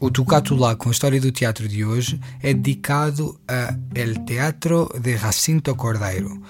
O 0.00 0.10
Tocato 0.10 0.54
Lá 0.54 0.74
com 0.74 0.88
a 0.88 0.92
história 0.92 1.20
do 1.20 1.32
teatro 1.32 1.68
de 1.68 1.84
hoje 1.84 2.20
é 2.42 2.52
dedicado 2.52 3.38
a 3.48 3.74
El 3.94 4.24
Teatro 4.24 4.90
de 5.00 5.16
Jacinto 5.16 5.74
Cordeiro. 5.74 6.42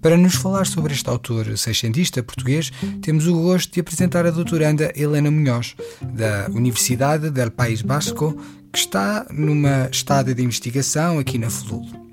Para 0.00 0.16
nos 0.16 0.34
falar 0.34 0.66
sobre 0.66 0.94
este 0.94 1.08
autor 1.08 1.56
seiscentista 1.58 2.22
português, 2.22 2.70
temos 3.02 3.26
o 3.26 3.34
gosto 3.34 3.72
de 3.72 3.80
apresentar 3.80 4.26
a 4.26 4.30
doutoranda 4.30 4.92
Helena 4.94 5.30
Munhoz, 5.30 5.74
da 6.02 6.46
Universidade 6.50 7.30
del 7.30 7.50
País 7.50 7.82
Basco, 7.82 8.36
que 8.72 8.78
está 8.78 9.26
numa 9.30 9.88
estada 9.90 10.34
de 10.34 10.42
investigação 10.42 11.18
aqui 11.18 11.38
na 11.38 11.50
FLUL. 11.50 12.05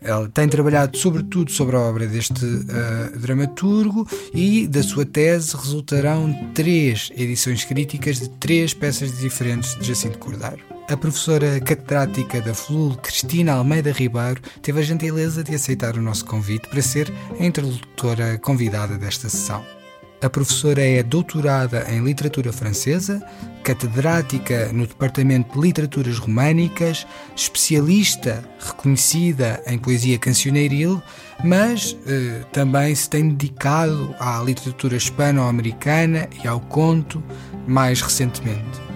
Ela 0.00 0.28
tem 0.28 0.48
trabalhado 0.48 0.96
sobretudo 0.96 1.50
sobre 1.50 1.76
a 1.76 1.80
obra 1.80 2.06
deste 2.06 2.44
uh, 2.44 3.18
dramaturgo 3.18 4.06
e 4.32 4.66
da 4.66 4.82
sua 4.82 5.04
tese 5.04 5.56
resultarão 5.56 6.52
três 6.54 7.10
edições 7.16 7.64
críticas 7.64 8.20
de 8.20 8.28
três 8.30 8.72
peças 8.74 9.18
diferentes 9.18 9.76
de 9.76 9.86
Jacinto 9.86 10.18
Cordeiro. 10.18 10.62
A 10.88 10.96
professora 10.96 11.60
catedrática 11.60 12.40
da 12.40 12.54
FLUL, 12.54 12.96
Cristina 12.96 13.52
Almeida 13.52 13.92
Ribeiro, 13.92 14.40
teve 14.62 14.80
a 14.80 14.82
gentileza 14.82 15.44
de 15.44 15.54
aceitar 15.54 15.96
o 15.96 16.02
nosso 16.02 16.24
convite 16.24 16.66
para 16.68 16.80
ser 16.80 17.12
a 17.38 17.44
interlocutora 17.44 18.38
convidada 18.38 18.96
desta 18.96 19.28
sessão. 19.28 19.77
A 20.20 20.28
professora 20.28 20.82
é 20.84 21.00
doutorada 21.00 21.86
em 21.88 22.02
literatura 22.02 22.52
francesa, 22.52 23.22
catedrática 23.62 24.72
no 24.72 24.86
Departamento 24.86 25.52
de 25.54 25.66
Literaturas 25.66 26.18
Românicas, 26.18 27.06
especialista 27.36 28.42
reconhecida 28.58 29.62
em 29.66 29.78
poesia 29.78 30.18
cancioneiril, 30.18 31.00
mas 31.44 31.96
eh, 32.06 32.42
também 32.52 32.92
se 32.94 33.08
tem 33.08 33.28
dedicado 33.28 34.12
à 34.18 34.42
literatura 34.42 34.96
hispano-americana 34.96 36.28
e 36.42 36.48
ao 36.48 36.58
conto 36.58 37.22
mais 37.66 38.00
recentemente. 38.00 38.87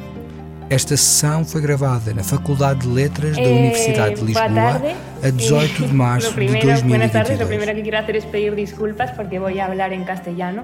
Esta 0.73 0.97
sessão 0.97 1.45
foi 1.45 1.61
gravada 1.61 2.15
na 2.15 2.25
Faculdade 2.25 2.81
de 2.81 2.89
Letras 2.89 3.37
da 3.37 3.43
eh, 3.43 3.47
Universidade 3.47 4.15
de 4.15 4.25
Lisboa 4.25 4.81
a 5.23 5.29
18 5.29 5.87
de 5.87 5.93
marzo 5.93 6.31
de 6.33 6.47
2022. 6.47 6.83
Buenas 6.85 7.13
tardes, 7.13 7.39
lo 7.39 7.47
primero 7.47 7.75
que 7.75 7.83
quiero 7.83 7.99
hacer 7.99 8.17
es 8.17 8.25
pedir 8.25 8.55
disculpas 8.55 9.11
porque 9.11 9.39
voy 9.39 9.59
a 9.59 9.67
hablar 9.67 9.93
en 9.93 10.05
castellano, 10.05 10.63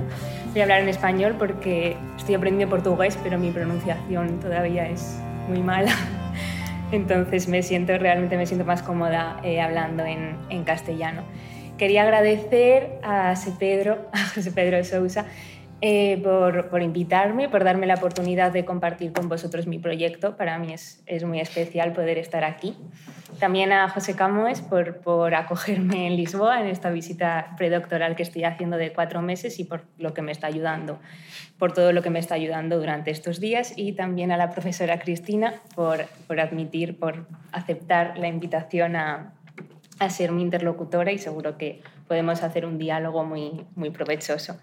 voy 0.52 0.60
a 0.60 0.64
hablar 0.64 0.80
en 0.80 0.88
español 0.88 1.34
porque 1.38 1.98
estoy 2.16 2.36
aprendiendo 2.36 2.74
portugués, 2.74 3.18
pero 3.22 3.38
mi 3.38 3.50
pronunciación 3.50 4.41
todavía 4.41 4.88
es 4.88 5.18
muy 5.46 5.60
mala. 5.60 5.94
Entonces 6.90 7.46
me 7.46 7.62
siento, 7.62 7.98
realmente 7.98 8.38
me 8.38 8.46
siento 8.46 8.64
más 8.64 8.83
cómoda 8.83 9.38
eh, 9.44 9.61
hablando 9.61 10.06
en, 10.06 10.38
en 10.48 10.64
castellano. 10.64 11.20
Quería 11.77 12.05
agradecer 12.05 12.98
a 13.02 13.36
José 13.36 13.52
Pedro, 13.58 14.08
a 14.14 14.27
José 14.34 14.52
Pedro 14.52 14.78
de 14.78 14.84
Sousa, 14.84 15.27
eh, 15.80 16.20
por, 16.24 16.70
por, 16.70 16.82
invitarme, 16.82 17.48
por 17.48 17.62
darme 17.62 17.86
la 17.86 17.94
oportunidad 17.94 18.50
de 18.50 18.64
compartir 18.64 19.12
con 19.12 19.28
vosotros 19.28 19.68
mi 19.68 19.78
proyecto. 19.78 20.36
Para 20.36 20.58
mí 20.58 20.72
es, 20.72 21.02
es 21.06 21.22
muy 21.24 21.38
especial 21.38 21.92
poder 21.92 22.18
estar 22.18 22.42
aquí. 22.42 22.76
También 23.38 23.70
a 23.70 23.88
José 23.88 24.16
Camoes 24.16 24.60
por, 24.60 24.96
por, 24.96 25.36
acogerme 25.36 26.08
en 26.08 26.16
Lisboa 26.16 26.60
en 26.60 26.66
esta 26.66 26.90
visita 26.90 27.54
predoctoral 27.56 28.16
que 28.16 28.24
estoy 28.24 28.42
haciendo 28.42 28.76
de 28.76 28.92
cuatro 28.92 29.22
meses 29.22 29.60
y 29.60 29.64
por 29.64 29.84
lo 29.98 30.14
que 30.14 30.22
me 30.22 30.32
está 30.32 30.48
ayudando, 30.48 30.98
por 31.58 31.72
todo 31.72 31.92
lo 31.92 32.02
que 32.02 32.10
me 32.10 32.18
está 32.18 32.34
ayudando 32.34 32.78
durante 32.78 33.12
estos 33.12 33.38
días. 33.38 33.74
Y 33.76 33.92
también 33.92 34.32
a 34.32 34.36
la 34.36 34.50
profesora 34.50 34.98
Cristina 34.98 35.54
por, 35.76 36.06
por 36.26 36.40
admitir, 36.40 36.98
por 36.98 37.26
aceptar 37.52 38.18
la 38.18 38.26
invitación 38.26 38.96
a, 38.96 39.32
a 40.00 40.10
ser 40.10 40.32
mi 40.32 40.42
interlocutora 40.42 41.12
y 41.12 41.18
seguro 41.18 41.56
que 41.56 41.82
podemos 42.08 42.42
hacer 42.42 42.66
un 42.66 42.78
diálogo 42.78 43.24
muy, 43.24 43.64
muy 43.76 43.90
provechoso. 43.90 44.58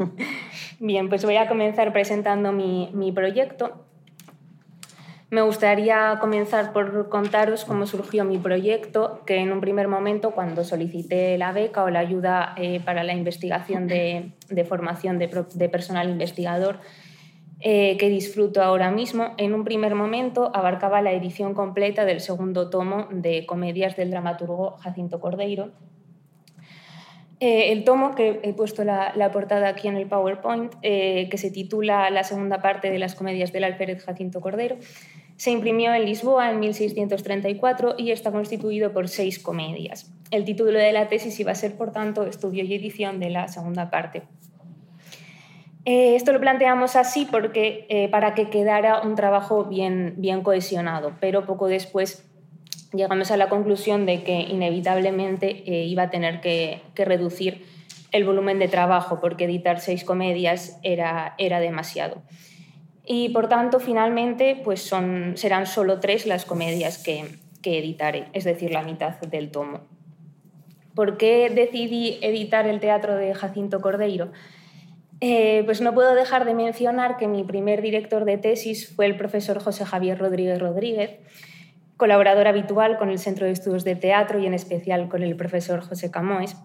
Bien, 0.80 1.08
pues 1.08 1.24
voy 1.24 1.36
a 1.36 1.48
comenzar 1.48 1.92
presentando 1.92 2.52
mi, 2.52 2.90
mi 2.92 3.12
proyecto. 3.12 3.86
Me 5.28 5.42
gustaría 5.42 6.18
comenzar 6.20 6.72
por 6.72 7.08
contaros 7.08 7.64
cómo 7.64 7.86
surgió 7.86 8.24
mi 8.24 8.38
proyecto, 8.38 9.22
que 9.26 9.38
en 9.38 9.50
un 9.50 9.60
primer 9.60 9.88
momento, 9.88 10.30
cuando 10.30 10.62
solicité 10.62 11.36
la 11.36 11.50
beca 11.50 11.82
o 11.82 11.90
la 11.90 11.98
ayuda 11.98 12.54
eh, 12.56 12.80
para 12.84 13.02
la 13.02 13.12
investigación 13.12 13.88
de, 13.88 14.32
de 14.48 14.64
formación 14.64 15.18
de, 15.18 15.28
de, 15.52 15.68
personal 15.68 16.08
investigador, 16.08 16.78
eh, 17.58 17.96
que 17.96 18.08
disfruto 18.08 18.62
ahora 18.62 18.92
mismo, 18.92 19.34
en 19.36 19.52
un 19.52 19.64
primer 19.64 19.96
momento 19.96 20.52
abarcaba 20.54 21.02
la 21.02 21.12
edición 21.12 21.54
completa 21.54 22.04
del 22.04 22.20
segundo 22.20 22.70
tomo 22.70 23.08
de 23.10 23.46
comedias 23.46 23.96
del 23.96 24.12
dramaturgo 24.12 24.76
Jacinto 24.76 25.18
Cordeiro, 25.18 25.72
eh, 27.38 27.72
el 27.72 27.84
tomo, 27.84 28.14
que 28.14 28.40
he 28.42 28.54
puesto 28.54 28.82
la, 28.82 29.30
portada 29.32 29.68
aquí 29.68 29.88
en 29.88 29.96
el 29.96 30.06
PowerPoint, 30.06 30.72
eh, 30.82 31.28
que 31.30 31.36
se 31.36 31.50
titula 31.50 32.08
La 32.10 32.24
segunda 32.24 32.62
parte 32.62 32.90
de 32.90 32.98
las 32.98 33.14
comedias 33.14 33.52
del 33.52 33.64
alférez 33.64 34.02
Jacinto 34.04 34.40
Cordero, 34.40 34.76
se 35.36 35.50
imprimió 35.50 35.92
en 35.92 36.06
Lisboa 36.06 36.50
en 36.50 36.60
1634 36.60 37.96
y 37.98 38.10
está 38.10 38.32
constituido 38.32 38.92
por 38.92 39.08
seis 39.08 39.38
comedias. 39.38 40.10
El 40.30 40.44
título 40.44 40.78
de 40.78 40.92
la 40.92 41.08
tesis 41.08 41.38
iba 41.38 41.52
a 41.52 41.54
ser, 41.54 41.76
por 41.76 41.92
tanto, 41.92 42.26
Estudio 42.26 42.64
y 42.64 42.74
edición 42.74 43.20
de 43.20 43.28
la 43.28 43.48
segunda 43.48 43.90
parte. 43.90 44.22
Eh, 45.84 46.16
esto 46.16 46.32
lo 46.32 46.40
planteamos 46.40 46.96
así 46.96 47.28
porque, 47.30 48.08
para 48.10 48.34
que 48.34 48.48
quedara 48.48 49.02
un 49.02 49.14
trabajo 49.14 49.64
bien, 49.64 50.14
bien 50.16 50.42
cohesionado, 50.42 51.12
pero 51.20 51.44
poco 51.44 51.68
después 51.68 52.26
llegamos 52.92 53.30
a 53.30 53.36
la 53.36 53.48
conclusión 53.48 54.06
de 54.06 54.22
que 54.22 54.40
inevitablemente 54.40 55.64
eh, 55.66 55.84
iba 55.84 56.04
a 56.04 56.10
tener 56.10 56.40
que, 56.40 56.82
reducir 56.96 57.64
el 58.12 58.24
volumen 58.24 58.58
de 58.58 58.68
trabajo 58.68 59.20
porque 59.20 59.44
editar 59.44 59.80
seis 59.80 60.04
comedias 60.04 60.78
era, 60.82 61.34
era 61.38 61.60
demasiado. 61.60 62.22
Y 63.04 63.28
por 63.28 63.48
tanto, 63.48 63.78
finalmente, 63.78 64.60
pues 64.64 64.82
son, 64.82 65.32
serán 65.36 65.66
solo 65.66 66.00
tres 66.00 66.26
las 66.26 66.44
comedias 66.44 66.98
que, 66.98 67.24
que 67.62 67.78
editaré, 67.78 68.28
es 68.32 68.44
decir, 68.44 68.72
la 68.72 68.82
mitad 68.82 69.20
del 69.20 69.50
tomo. 69.50 69.80
¿Por 70.94 71.18
qué 71.18 71.50
decidí 71.50 72.18
editar 72.22 72.66
el 72.66 72.80
teatro 72.80 73.16
de 73.16 73.34
Jacinto 73.34 73.80
Cordeiro? 73.80 74.32
Eh, 75.20 75.62
pues 75.64 75.80
no 75.80 75.94
puedo 75.94 76.14
dejar 76.14 76.44
de 76.44 76.54
mencionar 76.54 77.16
que 77.16 77.26
mi 77.26 77.42
primer 77.42 77.80
director 77.80 78.24
de 78.24 78.38
tesis 78.38 78.94
fue 78.94 79.06
el 79.06 79.16
profesor 79.16 79.60
José 79.60 79.84
Javier 79.86 80.18
Rodríguez 80.18 80.58
Rodríguez, 80.58 81.18
colaborador 81.96 82.46
habitual 82.46 82.98
con 82.98 83.10
el 83.10 83.18
Centro 83.18 83.46
de 83.46 83.52
Estudios 83.52 83.84
de 83.84 83.96
Teatro 83.96 84.38
y 84.38 84.46
en 84.46 84.54
especial 84.54 85.08
con 85.08 85.22
el 85.22 85.36
profesor 85.36 85.80
José 85.80 86.10
Camoes. 86.10 86.56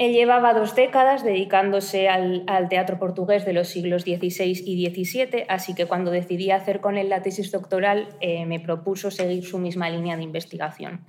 Él 0.00 0.14
llevaba 0.14 0.54
dos 0.54 0.74
décadas 0.74 1.24
dedicándose 1.24 2.08
al, 2.08 2.46
teatro 2.70 2.98
portugués 2.98 3.44
de 3.44 3.52
los 3.52 3.68
siglos 3.68 4.02
XVI 4.02 4.62
y 4.64 4.86
XVII, 4.86 5.44
así 5.48 5.74
que 5.74 5.84
cuando 5.84 6.10
decidí 6.10 6.50
hacer 6.50 6.80
con 6.80 6.96
él 6.96 7.10
la 7.10 7.20
tesis 7.20 7.52
doctoral 7.52 8.08
eh, 8.20 8.46
me 8.46 8.60
propuso 8.60 9.10
seguir 9.10 9.44
su 9.44 9.58
misma 9.58 9.90
línea 9.90 10.16
de 10.16 10.22
investigación. 10.22 11.04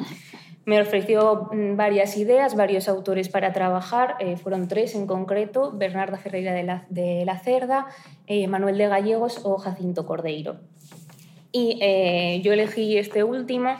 Me 0.65 0.81
ofreció 0.81 1.49
mm, 1.53 1.77
varias 1.77 2.17
ideas, 2.17 2.55
varios 2.55 2.89
autores 2.89 3.29
para 3.29 3.53
trabajar, 3.53 4.15
eh, 4.19 4.35
fueron 4.35 4.67
tres 4.67 4.93
en 4.93 5.07
concreto, 5.07 5.71
Bernarda 5.71 6.17
Ferreira 6.17 6.53
de 6.53 7.25
la, 7.25 7.39
Cerda, 7.39 7.87
eh, 8.27 8.47
Manuel 8.47 8.77
de 8.77 8.87
Gallegos 8.87 9.39
o 9.43 9.57
Jacinto 9.57 10.05
Cordeiro. 10.05 10.59
Y 11.51 11.79
eh, 11.81 12.41
yo 12.43 12.53
elegí 12.53 12.97
este 12.97 13.23
último 13.23 13.75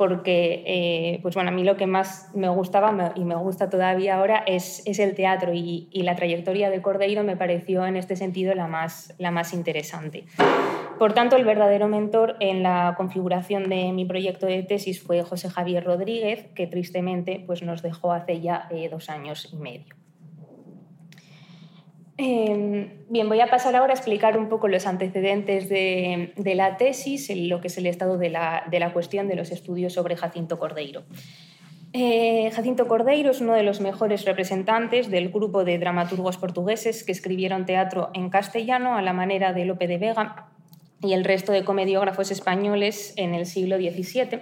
porque 0.00 0.64
eh, 0.66 1.18
pues 1.20 1.34
bueno, 1.34 1.50
a 1.50 1.52
mí 1.52 1.62
lo 1.62 1.76
que 1.76 1.86
más 1.86 2.30
me 2.34 2.48
gustaba 2.48 3.12
y 3.16 3.24
me 3.24 3.34
gusta 3.34 3.68
todavía 3.68 4.16
ahora 4.16 4.42
es, 4.46 4.82
es 4.86 4.98
el 4.98 5.14
teatro 5.14 5.52
y, 5.52 5.90
la 5.92 6.16
trayectoria 6.16 6.70
de 6.70 6.80
Cordeiro 6.80 7.22
me 7.22 7.36
pareció 7.36 7.84
en 7.84 7.96
este 7.96 8.16
sentido 8.16 8.54
la 8.54 8.66
más, 8.66 9.14
la 9.18 9.30
más 9.30 9.52
interesante. 9.52 10.24
Por 10.98 11.12
tanto, 11.12 11.36
el 11.36 11.44
verdadero 11.44 11.86
mentor 11.86 12.36
en 12.40 12.62
la 12.62 12.94
configuración 12.96 13.68
de 13.68 13.92
mi 13.92 14.06
proyecto 14.06 14.46
de 14.46 14.62
tesis 14.62 15.02
fue 15.02 15.22
José 15.22 15.50
Javier 15.50 15.84
Rodríguez, 15.84 16.46
que 16.54 16.66
tristemente 16.66 17.44
pues, 17.46 17.62
nos 17.62 17.82
dejó 17.82 18.14
hace 18.14 18.40
ya 18.40 18.68
eh, 18.70 18.88
dos 18.90 19.10
años 19.10 19.50
y 19.52 19.56
medio. 19.56 19.99
Em, 22.22 22.90
bien, 23.08 23.30
voy 23.30 23.40
a 23.40 23.46
pasar 23.46 23.74
ahora 23.74 23.94
a 23.94 23.96
explicar 23.96 24.36
un 24.36 24.50
poco 24.50 24.68
los 24.68 24.86
antecedentes 24.86 25.70
de, 25.70 26.34
la 26.54 26.76
tesis, 26.76 27.34
lo 27.34 27.62
que 27.62 27.68
es 27.68 27.78
el 27.78 27.86
estado 27.86 28.18
de 28.18 28.28
la, 28.28 28.90
cuestión 28.92 29.26
de 29.26 29.36
los 29.36 29.50
estudios 29.50 29.94
sobre 29.94 30.16
Jacinto 30.16 30.58
Cordeiro. 30.58 31.04
Eh, 31.94 32.50
Jacinto 32.54 32.86
Cordeiro 32.88 33.30
es 33.30 33.40
uno 33.40 33.54
de 33.54 33.62
los 33.62 33.80
mejores 33.80 34.26
representantes 34.26 35.10
del 35.10 35.30
grupo 35.30 35.64
de 35.64 35.78
dramaturgos 35.78 36.36
portugueses 36.36 37.04
que 37.04 37.12
escribieron 37.12 37.64
teatro 37.64 38.10
en 38.12 38.28
castellano 38.28 38.96
a 38.96 39.02
la 39.02 39.14
manera 39.14 39.54
de 39.54 39.64
Lope 39.64 39.88
de 39.88 39.96
Vega 39.96 40.48
y 41.02 41.14
el 41.14 41.24
resto 41.24 41.52
de 41.52 41.64
comediógrafos 41.64 42.30
españoles 42.30 43.14
en 43.16 43.34
el 43.34 43.46
siglo 43.46 43.78
XVII, 43.78 44.40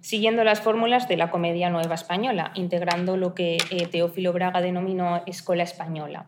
siguiendo 0.00 0.42
las 0.42 0.60
fórmulas 0.60 1.06
de 1.06 1.16
la 1.16 1.30
comedia 1.30 1.70
nueva 1.70 1.94
española, 1.94 2.50
integrando 2.56 3.16
lo 3.16 3.32
que 3.32 3.58
eh, 3.70 3.86
Teófilo 3.86 4.32
Braga 4.32 4.60
denominó 4.60 5.22
escuela 5.24 5.62
española. 5.62 6.26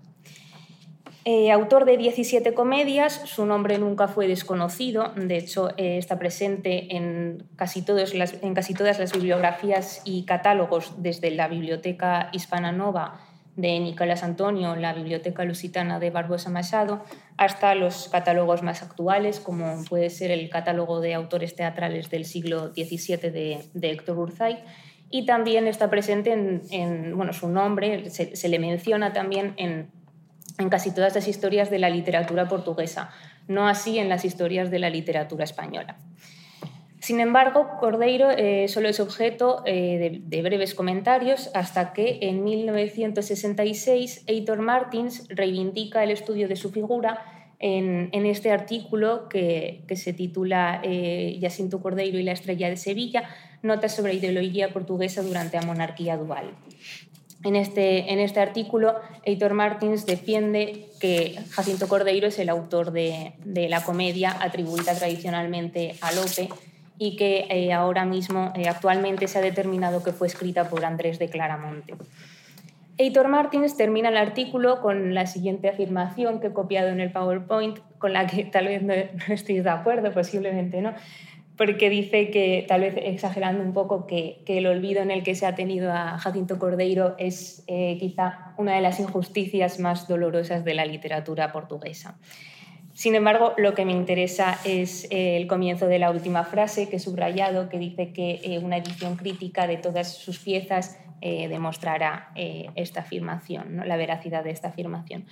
Eh, 1.27 1.51
autor 1.51 1.87
de 1.87 1.97
17 1.97 2.53
comedias, 2.53 3.23
su 3.25 3.47
nombre 3.47 3.79
nunca 3.79 4.09
fue 4.09 4.29
desconocido, 4.29 5.11
de 5.17 5.39
hecho 5.39 5.71
eh, 5.79 5.97
está 5.97 6.19
presente 6.19 6.95
en 6.97 7.47
casi, 7.57 7.81
todas 7.81 8.13
las 8.13 9.13
bibliografías 9.13 10.03
y 10.05 10.25
catálogos 10.27 10.93
desde 10.99 11.31
la 11.31 11.49
Biblioteca 11.49 12.29
Hispana 12.33 12.73
Nova 12.73 13.21
de 13.57 13.81
Nicolás 13.81 14.23
Antonio, 14.23 14.77
la 14.77 14.93
Biblioteca 14.93 15.45
Lusitana 15.45 15.99
de 15.99 16.11
Barbosa 16.11 16.51
Machado, 16.51 17.03
hasta 17.39 17.75
los 17.75 18.09
catálogos 18.11 18.63
más 18.63 18.83
actuales, 18.83 19.41
como 19.41 19.83
puede 19.89 20.11
ser 20.11 20.31
el 20.31 20.51
catálogo 20.51 21.01
de 21.01 21.15
autores 21.15 21.55
teatrales 21.55 22.11
del 22.11 22.27
siglo 22.27 22.75
XVII 22.75 23.31
de, 23.31 23.91
Héctor 23.91 24.19
Urzay, 24.19 24.63
y 25.09 25.25
también 25.25 25.69
está 25.69 25.89
presente 25.89 26.33
en, 26.33 27.17
bueno, 27.17 27.33
su 27.33 27.49
nombre, 27.49 28.11
se, 28.11 28.49
le 28.49 28.59
menciona 28.59 29.15
también 29.15 29.55
en, 29.57 29.89
en 30.59 30.69
casi 30.69 30.93
todas 30.93 31.15
las 31.15 31.29
historias 31.29 31.71
de 31.71 31.79
la 31.79 31.91
literatura 31.91 32.49
portuguesa, 32.49 33.11
no 33.49 33.69
así 33.69 33.99
en 33.99 34.09
las 34.09 34.25
historias 34.25 34.71
de 34.71 34.79
la 34.79 34.91
literatura 34.91 35.45
española. 35.45 35.97
Sin 37.05 37.21
embargo, 37.21 37.69
Cordeiro 37.81 38.31
eh, 38.31 38.67
solo 38.67 38.89
es 38.89 38.99
objeto 38.99 39.63
eh, 39.67 40.23
de, 40.23 40.43
breves 40.43 40.75
comentarios 40.75 41.51
hasta 41.53 41.93
que 41.93 42.21
en 42.23 42.43
1966 42.43 44.25
Heitor 44.27 44.61
Martins 44.61 45.27
reivindica 45.29 46.03
el 46.03 46.11
estudio 46.11 46.49
de 46.49 46.57
su 46.57 46.71
figura 46.71 47.23
en, 47.59 48.25
este 48.25 48.53
artículo 48.53 49.29
que, 49.29 49.85
se 49.97 50.15
titula 50.15 50.81
eh, 50.83 51.39
Jacinto 51.43 51.83
Cordeiro 51.83 52.19
y 52.19 52.23
la 52.23 52.33
estrella 52.33 52.71
de 52.71 52.79
Sevilla, 52.79 53.29
notas 53.63 53.95
sobre 53.95 54.15
ideología 54.15 54.73
portuguesa 54.73 55.23
durante 55.23 55.59
la 55.59 55.67
monarquía 55.67 56.17
dual. 56.17 56.53
En 57.45 57.57
este, 57.57 58.11
en 58.11 58.21
este 58.21 58.41
artículo, 58.41 58.95
Heitor 59.23 59.53
Martins 59.53 60.07
defiende 60.07 60.87
que 60.99 61.39
Jacinto 61.51 61.89
Cordeiro 61.89 62.27
es 62.29 62.39
el 62.39 62.49
autor 62.49 62.91
de, 62.91 63.35
la 63.45 63.85
comedia 63.85 64.35
atribuida 64.41 64.95
tradicionalmente 64.95 65.95
a 66.01 66.13
Lope 66.13 66.49
y 66.99 67.17
que 67.17 67.47
eh, 67.51 67.73
ahora 67.75 68.07
mismo, 68.07 68.51
eh, 68.57 68.67
actualmente, 68.67 69.29
se 69.29 69.39
ha 69.39 69.43
determinado 69.43 70.03
que 70.03 70.13
fue 70.13 70.27
escrita 70.27 70.71
por 70.71 70.87
Andrés 70.87 71.19
de 71.19 71.29
Claramonte. 71.29 71.95
Heitor 72.97 73.29
Martins 73.29 73.77
termina 73.77 74.09
el 74.09 74.17
artículo 74.17 74.81
con 74.81 75.15
la 75.15 75.27
siguiente 75.27 75.69
afirmación 75.69 76.41
que 76.41 76.47
he 76.47 76.53
copiado 76.53 76.89
en 76.89 77.01
el 77.01 77.11
PowerPoint, 77.11 77.79
con 77.99 78.13
la 78.13 78.27
que 78.27 78.45
tal 78.45 78.69
vez 78.69 78.83
no, 78.83 78.95
estoy 79.29 79.61
de 79.61 79.71
acuerdo, 79.71 80.13
posiblemente 80.13 80.81
no, 80.81 80.95
porque 81.57 81.89
dice 81.89 82.31
que, 82.31 82.65
tal 82.67 82.81
vez 82.81 82.95
exagerando 82.97 83.63
un 83.63 83.73
poco, 83.73 84.07
que, 84.07 84.43
el 84.47 84.67
olvido 84.67 85.03
en 85.03 85.11
el 85.11 85.23
que 85.23 85.35
se 85.35 85.47
ha 85.47 85.55
tenido 85.55 85.93
a 85.93 86.19
Jacinto 86.19 86.59
Cordeiro 86.59 87.15
es 87.19 87.63
eh, 87.67 87.97
quizá 88.01 88.55
una 88.57 88.75
de 88.75 88.81
las 88.81 88.99
injusticias 88.99 89.79
más 89.79 90.09
dolorosas 90.09 90.65
de 90.65 90.75
la 90.75 90.85
literatura 90.85 91.53
portuguesa. 91.53 92.19
Sin 92.93 93.15
embargo, 93.15 93.55
lo 93.57 93.75
que 93.75 93.85
me 93.85 93.93
interesa 93.93 94.59
es 94.65 95.05
eh, 95.11 95.37
el 95.37 95.47
comienzo 95.47 95.87
de 95.87 95.99
la 95.99 96.11
última 96.11 96.45
frase 96.45 96.89
que 96.89 96.97
he 96.97 97.01
subrayado, 97.01 97.69
que 97.69 97.79
dice 97.79 98.13
que 98.13 98.41
eh, 98.43 98.59
una 98.59 98.77
edición 98.77 99.17
crítica 99.17 99.67
de 99.67 99.77
todas 99.77 100.13
sus 100.17 100.39
piezas 100.39 100.99
demostrará 101.49 102.33
esta 102.35 103.01
afirmación, 103.01 103.81
la 103.89 103.97
veracidad 103.97 104.45
de 104.45 104.51
esta 104.51 104.69
afirmación. 104.69 105.25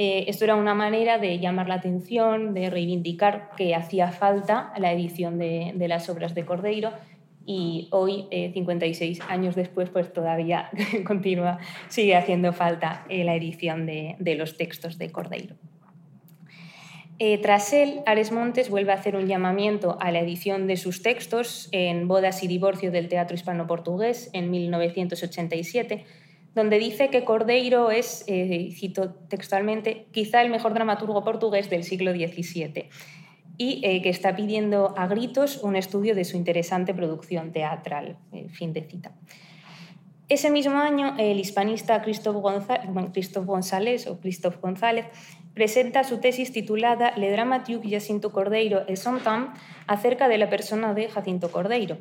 Esto 0.00 0.44
era 0.44 0.54
una 0.54 0.74
manera 0.74 1.18
de 1.18 1.40
llamar 1.40 1.68
la 1.68 1.74
atención, 1.74 2.54
de 2.54 2.70
reivindicar 2.70 3.50
que 3.56 3.74
hacía 3.74 4.12
falta 4.12 4.72
la 4.78 4.92
edición 4.92 5.38
de, 5.38 5.74
las 5.88 6.08
obras 6.08 6.34
de 6.36 6.44
Cordeiro 6.44 6.92
y 7.44 7.88
hoy, 7.90 8.26
56 8.30 9.20
años 9.28 9.56
después, 9.56 9.90
pues 9.90 10.12
todavía 10.12 10.70
continúa, 11.04 11.58
sigue 11.88 12.14
haciendo 12.14 12.52
falta 12.52 13.04
la 13.08 13.34
edición 13.34 13.86
de 13.86 14.34
los 14.36 14.56
textos 14.56 14.98
de 14.98 15.10
Cordeiro. 15.10 15.56
Eh, 17.20 17.38
tras 17.38 17.72
él, 17.72 18.00
Ares 18.06 18.30
Montes 18.30 18.70
vuelve 18.70 18.92
a 18.92 18.94
hacer 18.94 19.16
un 19.16 19.26
llamamiento 19.26 19.98
a 20.00 20.12
la 20.12 20.20
edición 20.20 20.68
de 20.68 20.76
sus 20.76 21.02
textos 21.02 21.68
en 21.72 22.06
Bodas 22.06 22.44
y 22.44 22.46
Divorcio 22.46 22.92
del 22.92 23.08
Teatro 23.08 23.34
Hispano-Portugués 23.34 24.30
en 24.34 24.52
1987, 24.52 26.04
donde 26.58 26.78
dice 26.78 27.08
que 27.08 27.24
Cordeiro 27.24 27.92
es, 27.92 28.24
eh, 28.26 28.70
cito 28.72 29.14
textualmente, 29.28 30.08
quizá 30.10 30.42
el 30.42 30.50
mejor 30.50 30.74
dramaturgo 30.74 31.22
portugués 31.22 31.70
del 31.70 31.84
siglo 31.84 32.10
XVII 32.12 32.88
y 33.56 33.80
eh, 33.84 34.02
que 34.02 34.08
está 34.08 34.34
pidiendo 34.34 34.92
a 34.96 35.06
gritos 35.06 35.62
un 35.62 35.76
estudio 35.76 36.16
de 36.16 36.24
su 36.24 36.36
interesante 36.36 36.92
producción 36.94 37.52
teatral. 37.52 38.18
fin 38.50 38.72
de 38.72 38.82
cita. 38.82 39.12
Ese 40.28 40.50
mismo 40.50 40.78
año, 40.78 41.14
el 41.16 41.38
hispanista 41.38 42.02
Christoph 42.02 42.36
González, 42.36 44.06
o 44.08 44.20
Christoph 44.20 44.60
González 44.60 45.06
presenta 45.54 46.02
su 46.02 46.18
tesis 46.18 46.52
titulada 46.52 47.16
Le 47.16 47.30
dramatique 47.30 47.88
Jacinto 47.88 48.30
Cordeiro 48.32 48.82
et 48.88 48.96
son 48.96 49.20
temps 49.20 49.58
acerca 49.86 50.28
de 50.28 50.38
la 50.38 50.50
persona 50.50 50.92
de 50.92 51.08
Jacinto 51.08 51.50
Cordeiro, 51.50 51.98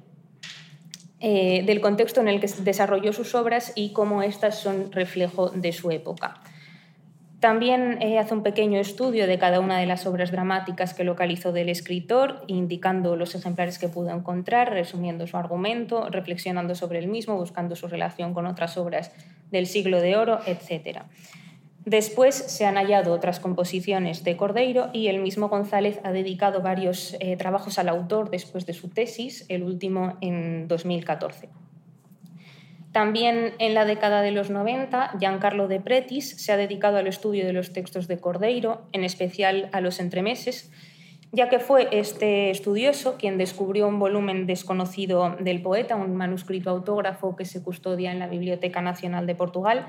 eh, 1.19 1.63
del 1.65 1.81
contexto 1.81 2.21
en 2.21 2.27
el 2.27 2.39
que 2.39 2.47
desarrolló 2.59 3.11
sus 3.11 3.33
obras 3.35 3.73
y 3.75 3.91
cómo 3.91 4.21
éstas 4.21 4.59
son 4.59 4.91
reflejo 4.91 5.49
de 5.49 5.73
su 5.73 5.89
época. 5.91 6.41
También 7.39 8.01
eh, 8.01 8.17
hace 8.17 8.33
un 8.33 8.41
pequeño 8.41 8.79
estudio 8.79 9.27
de 9.27 9.37
cada 9.37 9.59
una 9.59 9.77
de 9.77 9.85
las 9.85 10.07
obras 10.07 10.31
dramáticas 10.31 10.95
que 10.95 11.03
localizó 11.03 11.51
del 11.51 11.69
escritor, 11.69 12.43
indicando 12.47 13.15
los 13.15 13.35
ejemplares 13.35 13.77
que 13.77 13.89
pudo 13.89 14.09
encontrar, 14.09 14.71
resumiendo 14.71 15.27
su 15.27 15.37
argumento, 15.37 16.09
reflexionando 16.09 16.73
sobre 16.73 16.97
el 16.97 17.07
mismo, 17.07 17.35
buscando 17.35 17.75
su 17.75 17.87
relación 17.87 18.33
con 18.33 18.47
otras 18.47 18.75
obras 18.77 19.11
del 19.51 19.67
siglo 19.67 20.01
de 20.01 20.17
oro, 20.17 20.39
etc. 20.47 21.03
Después 21.87 22.35
se 22.35 22.65
han 22.65 22.75
hallado 22.75 23.13
otras 23.13 23.39
composiciones 23.39 24.25
de 24.25 24.35
Cordeiro 24.35 24.89
y 24.91 25.07
el 25.07 25.21
mismo 25.21 25.47
González 25.47 26.01
ha 26.03 26.11
dedicado 26.11 26.61
varios 26.61 27.15
eh, 27.21 27.37
trabajos 27.37 27.79
al 27.79 27.87
autor 27.87 28.29
después 28.29 28.65
de 28.65 28.73
su 28.73 28.89
tesis, 28.89 29.45
el 29.47 29.63
último 29.63 30.17
en 30.19 30.67
2014. 30.67 31.47
También 32.91 33.53
en 33.59 33.73
la 33.73 33.85
década 33.85 34.21
de 34.21 34.31
los 34.31 34.49
90, 34.49 35.13
Giancarlo 35.17 35.69
de 35.69 35.79
Pretis 35.79 36.29
se 36.31 36.51
ha 36.51 36.57
dedicado 36.57 36.97
al 36.97 37.07
estudio 37.07 37.45
de 37.45 37.53
los 37.53 37.71
textos 37.71 38.09
de 38.09 38.17
Cordeiro, 38.17 38.81
en 38.91 39.05
especial 39.05 39.69
a 39.71 39.79
los 39.79 40.01
entremeses, 40.01 40.69
ya 41.31 41.47
que 41.47 41.59
fue 41.59 41.87
este 41.93 42.49
estudioso 42.49 43.15
quien 43.17 43.37
descubrió 43.37 43.87
un 43.87 43.97
volumen 43.97 44.45
desconocido 44.45 45.37
del 45.39 45.61
poeta, 45.61 45.95
un 45.95 46.17
manuscrito 46.17 46.69
autógrafo 46.69 47.37
que 47.37 47.45
se 47.45 47.63
custodia 47.63 48.11
en 48.11 48.19
la 48.19 48.27
Biblioteca 48.27 48.81
Nacional 48.81 49.25
de 49.25 49.35
Portugal 49.35 49.85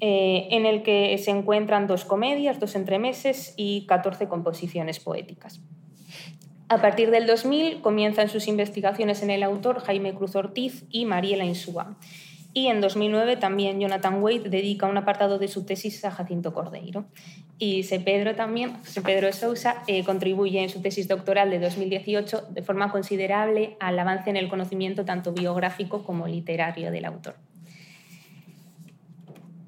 eh, 0.00 0.48
en 0.50 0.64
el 0.64 0.82
que 0.82 1.16
se 1.18 1.30
encuentran 1.30 1.86
dos 1.86 2.04
comedias, 2.04 2.60
dos 2.60 2.76
entremeses 2.76 3.54
y 3.56 3.86
14 3.86 4.28
composiciones 4.28 5.00
poéticas. 5.00 5.60
A 6.68 6.82
partir 6.82 7.10
del 7.10 7.26
2000 7.26 7.80
comienzan 7.80 8.28
sus 8.28 8.46
investigaciones 8.46 9.22
en 9.22 9.30
el 9.30 9.42
autor 9.42 9.80
Jaime 9.80 10.14
Cruz 10.14 10.36
Ortiz 10.36 10.84
y 10.90 11.06
Mariela 11.06 11.44
Insúa. 11.44 11.96
Y 12.52 12.66
en 12.66 12.80
2009 12.80 13.36
también 13.36 13.80
Jonathan 13.80 14.22
Wade 14.22 14.50
dedica 14.50 14.86
un 14.86 14.96
apartado 14.96 15.38
de 15.38 15.48
su 15.48 15.64
tesis 15.64 16.04
a 16.04 16.10
Jacinto 16.10 16.52
Cordeiro. 16.52 17.06
Y 17.58 17.82
C. 17.82 18.00
Pedro 18.00 18.34
también, 18.34 18.76
C. 18.84 19.00
Pedro 19.00 19.32
Sousa, 19.32 19.82
eh, 19.86 20.04
contribuye 20.04 20.62
en 20.62 20.68
su 20.68 20.80
tesis 20.80 21.08
doctoral 21.08 21.50
de 21.50 21.58
2018 21.58 22.48
de 22.50 22.62
forma 22.62 22.90
considerable 22.92 23.76
al 23.80 23.98
avance 23.98 24.30
en 24.30 24.36
el 24.36 24.48
conocimiento 24.48 25.04
tanto 25.04 25.32
biográfico 25.32 26.04
como 26.04 26.26
literario 26.28 26.90
del 26.90 27.04
autor. 27.04 27.34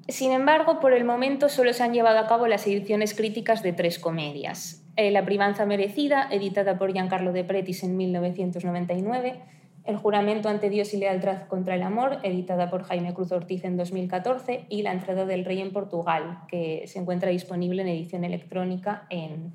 Sin 0.07 0.31
embargo, 0.31 0.79
por 0.79 0.93
el 0.93 1.05
momento 1.05 1.47
solo 1.47 1.73
se 1.73 1.83
han 1.83 1.93
llevado 1.93 2.19
a 2.19 2.27
cabo 2.27 2.47
las 2.47 2.65
ediciones 2.65 3.13
críticas 3.13 3.61
de 3.61 3.73
tres 3.73 3.99
comedias. 3.99 4.83
Eh, 4.97 5.11
la 5.11 5.23
privanza 5.23 5.65
merecida, 5.65 6.27
editada 6.31 6.77
por 6.77 6.91
Giancarlo 6.91 7.31
de 7.31 7.43
Pretis 7.43 7.83
en 7.83 7.95
1999, 7.97 9.39
El 9.83 9.97
juramento 9.97 10.49
ante 10.49 10.69
Dios 10.69 10.93
y 10.93 10.97
lealtad 10.97 11.47
contra 11.47 11.75
el 11.75 11.81
amor, 11.81 12.19
editada 12.23 12.69
por 12.69 12.83
Jaime 12.83 13.13
Cruz 13.13 13.31
Ortiz 13.31 13.63
en 13.63 13.77
2014, 13.77 14.65
y 14.69 14.81
La 14.81 14.91
entrada 14.91 15.25
del 15.25 15.45
rey 15.45 15.61
en 15.61 15.71
Portugal, 15.71 16.39
que 16.49 16.83
se 16.87 16.99
encuentra 16.99 17.29
disponible 17.29 17.81
en 17.81 17.87
edición 17.87 18.23
electrónica 18.23 19.07
en, 19.09 19.53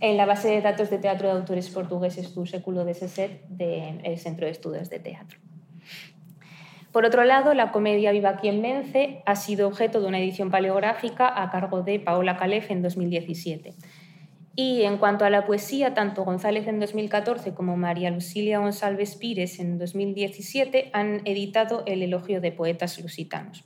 la 0.00 0.26
base 0.26 0.48
de 0.48 0.60
datos 0.60 0.90
de 0.90 0.98
teatro 0.98 1.28
de 1.28 1.34
autores 1.34 1.70
portugueses 1.70 2.34
Tu 2.34 2.44
século 2.44 2.84
de 2.84 2.94
Seset 2.94 3.46
del 3.48 4.18
Centro 4.18 4.46
de 4.46 4.52
Estudios 4.52 4.90
de 4.90 4.98
Teatro. 4.98 5.38
Por 6.96 7.04
otro 7.04 7.24
lado, 7.24 7.52
la 7.52 7.72
comedia 7.72 8.10
Viva 8.10 8.38
quien 8.38 8.62
vence 8.62 9.20
ha 9.26 9.36
sido 9.36 9.68
objeto 9.68 10.00
de 10.00 10.06
una 10.06 10.18
edición 10.18 10.50
paleográfica 10.50 11.42
a 11.42 11.50
cargo 11.50 11.82
de 11.82 12.00
Paola 12.00 12.38
Calef 12.38 12.70
en 12.70 12.80
2017. 12.80 13.74
Y 14.54 14.80
en 14.80 14.96
cuanto 14.96 15.26
a 15.26 15.28
la 15.28 15.44
poesía, 15.44 15.92
tanto 15.92 16.24
González 16.24 16.66
en 16.66 16.80
2014 16.80 17.52
como 17.52 17.76
María 17.76 18.10
Lucilia 18.10 18.60
González 18.60 19.14
Pires 19.16 19.60
en 19.60 19.76
2017 19.76 20.88
han 20.94 21.20
editado 21.26 21.82
el 21.84 22.02
elogio 22.02 22.40
de 22.40 22.52
poetas 22.52 22.98
lusitanos. 22.98 23.62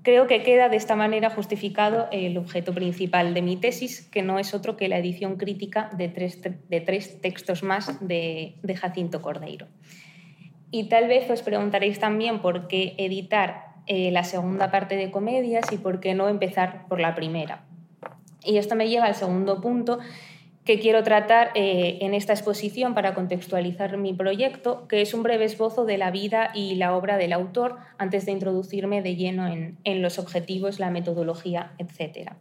Creo 0.00 0.26
que 0.26 0.42
queda 0.42 0.70
de 0.70 0.78
esta 0.78 0.96
manera 0.96 1.28
justificado 1.28 2.08
el 2.10 2.38
objeto 2.38 2.72
principal 2.72 3.34
de 3.34 3.42
mi 3.42 3.58
tesis, 3.58 4.08
que 4.08 4.22
no 4.22 4.38
es 4.38 4.54
otro 4.54 4.78
que 4.78 4.88
la 4.88 4.96
edición 4.96 5.36
crítica 5.36 5.90
de 5.94 6.08
tres, 6.08 6.40
de 6.40 6.80
tres 6.80 7.20
textos 7.20 7.62
más 7.62 8.00
de, 8.00 8.54
de 8.62 8.76
Jacinto 8.76 9.20
Cordeiro. 9.20 9.66
Y 10.70 10.84
tal 10.84 11.08
vez 11.08 11.28
os 11.30 11.42
preguntaréis 11.42 11.98
también 11.98 12.40
por 12.40 12.68
qué 12.68 12.94
editar 12.98 13.70
eh, 13.86 14.10
la 14.10 14.24
segunda 14.24 14.70
parte 14.70 14.96
de 14.96 15.10
comedias 15.10 15.72
y 15.72 15.78
por 15.78 16.00
qué 16.00 16.14
no 16.14 16.28
empezar 16.28 16.86
por 16.88 17.00
la 17.00 17.14
primera. 17.14 17.64
Y 18.44 18.56
esto 18.56 18.76
me 18.76 18.88
lleva 18.88 19.06
al 19.06 19.14
segundo 19.14 19.60
punto, 19.60 19.98
que 20.64 20.78
quiero 20.78 21.02
tratar 21.02 21.50
eh, 21.54 21.98
en 22.02 22.14
esta 22.14 22.32
exposición 22.32 22.94
para 22.94 23.14
contextualizar 23.14 23.96
mi 23.96 24.12
proyecto, 24.12 24.86
que 24.86 25.00
es 25.00 25.14
un 25.14 25.22
breve 25.22 25.46
esbozo 25.46 25.84
de 25.84 25.98
la 25.98 26.10
vida 26.10 26.50
y 26.54 26.74
la 26.76 26.94
obra 26.94 27.16
del 27.16 27.32
autor 27.32 27.78
antes 27.98 28.26
de 28.26 28.32
introducirme 28.32 29.02
de 29.02 29.16
lleno 29.16 29.48
en, 29.48 30.02
los 30.02 30.18
objetivos, 30.18 30.78
la 30.78 30.90
metodología, 30.90 31.72
etc. 31.78 32.32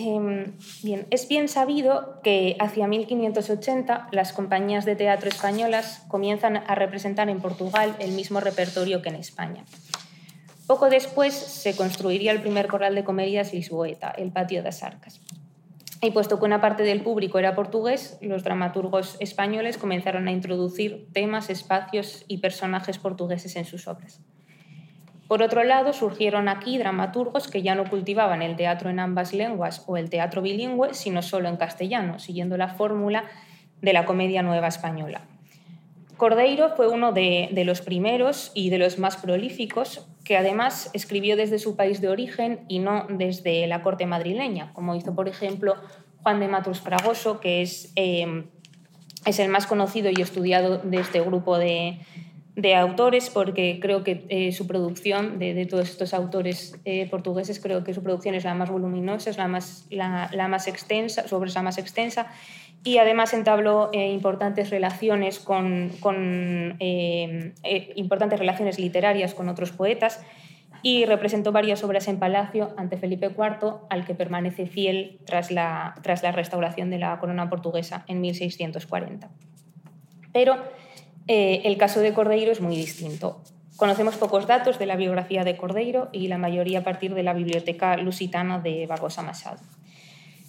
Em, 0.00 0.52
bien, 0.84 1.08
es 1.10 1.26
bien 1.26 1.48
sabido 1.48 2.20
que 2.22 2.56
hacia 2.60 2.86
1580 2.86 4.08
las 4.12 4.32
compañías 4.32 4.84
de 4.84 4.94
teatro 4.94 5.28
españolas 5.28 6.04
comienzan 6.06 6.56
a 6.56 6.76
representar 6.76 7.28
en 7.28 7.40
Portugal 7.40 7.96
el 7.98 8.12
mismo 8.12 8.38
repertorio 8.38 9.02
que 9.02 9.08
en 9.08 9.16
España. 9.16 9.64
Poco 10.68 10.88
después 10.88 11.34
se 11.34 11.74
construiría 11.74 12.30
el 12.30 12.40
primer 12.40 12.68
corral 12.68 12.94
de 12.94 13.02
comedias 13.02 13.52
lisboeta, 13.52 14.10
el 14.10 14.30
Patio 14.30 14.62
das 14.62 14.84
Arcas. 14.84 15.20
Y 16.00 16.12
puesto 16.12 16.38
que 16.38 16.44
una 16.44 16.60
parte 16.60 16.84
del 16.84 17.02
público 17.02 17.40
era 17.40 17.56
portugués, 17.56 18.18
los 18.20 18.44
dramaturgos 18.44 19.16
españoles 19.18 19.78
comenzaron 19.78 20.28
a 20.28 20.30
introducir 20.30 21.08
temas, 21.12 21.50
espacios 21.50 22.24
y 22.28 22.38
personajes 22.38 22.98
portugueses 22.98 23.56
en 23.56 23.64
sus 23.64 23.88
obras. 23.88 24.20
Por 25.28 25.42
otro 25.42 25.62
lado, 25.62 25.92
surgieron 25.92 26.48
aquí 26.48 26.78
dramaturgos 26.78 27.48
que 27.48 27.60
ya 27.60 27.74
no 27.74 27.88
cultivaban 27.88 28.40
el 28.40 28.56
teatro 28.56 28.88
en 28.88 28.98
ambas 28.98 29.34
lenguas 29.34 29.84
o 29.86 29.98
el 29.98 30.08
teatro 30.08 30.40
bilingüe, 30.40 30.94
sino 30.94 31.20
solo 31.20 31.50
en 31.50 31.58
castellano, 31.58 32.18
siguiendo 32.18 32.56
la 32.56 32.68
fórmula 32.68 33.24
de 33.82 33.92
la 33.92 34.06
comedia 34.06 34.42
nueva 34.42 34.68
española. 34.68 35.20
Cordeiro 36.16 36.70
fue 36.70 36.88
uno 36.88 37.12
de, 37.12 37.50
los 37.64 37.82
primeros 37.82 38.50
y 38.54 38.70
de 38.70 38.78
los 38.78 38.98
más 38.98 39.18
prolíficos 39.18 40.08
que 40.24 40.36
además 40.36 40.90
escribió 40.94 41.36
desde 41.36 41.58
su 41.58 41.76
país 41.76 42.00
de 42.00 42.08
origen 42.08 42.64
y 42.66 42.80
no 42.80 43.06
desde 43.08 43.66
la 43.66 43.82
corte 43.82 44.06
madrileña, 44.06 44.72
como 44.72 44.94
hizo, 44.96 45.14
por 45.14 45.28
ejemplo, 45.28 45.76
Juan 46.22 46.40
de 46.40 46.48
Matos 46.48 46.80
Fragoso, 46.80 47.38
que 47.38 47.62
es, 47.62 47.92
eh, 47.96 48.44
es 49.26 49.38
el 49.38 49.48
más 49.48 49.66
conocido 49.66 50.10
y 50.10 50.20
estudiado 50.20 50.78
de 50.78 50.98
este 50.98 51.20
grupo 51.20 51.56
de, 51.58 52.00
autores, 52.74 53.30
porque 53.30 53.78
creo 53.80 54.02
que 54.02 54.24
eh, 54.28 54.52
su 54.52 54.66
producción, 54.66 55.38
de, 55.38 55.66
todos 55.66 55.88
estos 55.88 56.12
autores 56.12 56.78
eh, 56.84 57.08
portugueses, 57.08 57.60
creo 57.60 57.84
que 57.84 57.94
su 57.94 58.02
producción 58.02 58.34
es 58.34 58.44
la 58.44 58.54
más 58.54 58.70
voluminosa, 58.70 59.30
es 59.30 59.38
la 59.38 59.48
más, 59.48 59.86
la, 59.90 60.48
más 60.48 60.66
extensa, 60.66 61.28
sobre 61.28 61.50
la 61.50 61.62
más 61.62 61.78
extensa 61.78 62.26
y 62.84 62.98
además 62.98 63.32
entabló 63.32 63.90
eh, 63.92 64.10
importantes 64.10 64.70
relaciones 64.70 65.38
con, 65.38 65.92
importantes 67.94 68.38
relaciones 68.38 68.78
literarias 68.78 69.34
con 69.34 69.48
otros 69.48 69.72
poetas 69.72 70.20
y 70.82 71.04
representó 71.06 71.52
varias 71.52 71.82
obras 71.82 72.08
en 72.08 72.18
Palacio 72.18 72.74
ante 72.76 72.96
Felipe 72.96 73.26
IV, 73.26 73.78
al 73.90 74.04
que 74.04 74.14
permanece 74.14 74.66
fiel 74.66 75.18
tras 75.26 75.50
la, 75.50 75.94
tras 76.02 76.22
la 76.22 76.32
restauración 76.32 76.90
de 76.90 76.98
la 76.98 77.18
corona 77.18 77.48
portuguesa 77.50 78.04
en 78.06 78.20
1640. 78.20 79.28
Pero 80.32 80.56
el 81.28 81.76
caso 81.76 82.00
de 82.00 82.12
Cordeiro 82.12 82.50
es 82.50 82.60
muy 82.60 82.74
distinto. 82.74 83.42
Conocemos 83.76 84.16
pocos 84.16 84.48
datos 84.48 84.78
de 84.80 84.86
la 84.86 84.96
biografía 84.96 85.44
de 85.44 85.56
Cordeiro 85.56 86.08
y 86.10 86.26
la 86.26 86.36
mayoría 86.36 86.80
a 86.80 86.82
partir 86.82 87.14
de 87.14 87.22
la 87.22 87.32
biblioteca 87.32 87.96
lusitana 87.96 88.58
de 88.58 88.86
Barbosa 88.88 89.22
Machado. 89.22 89.60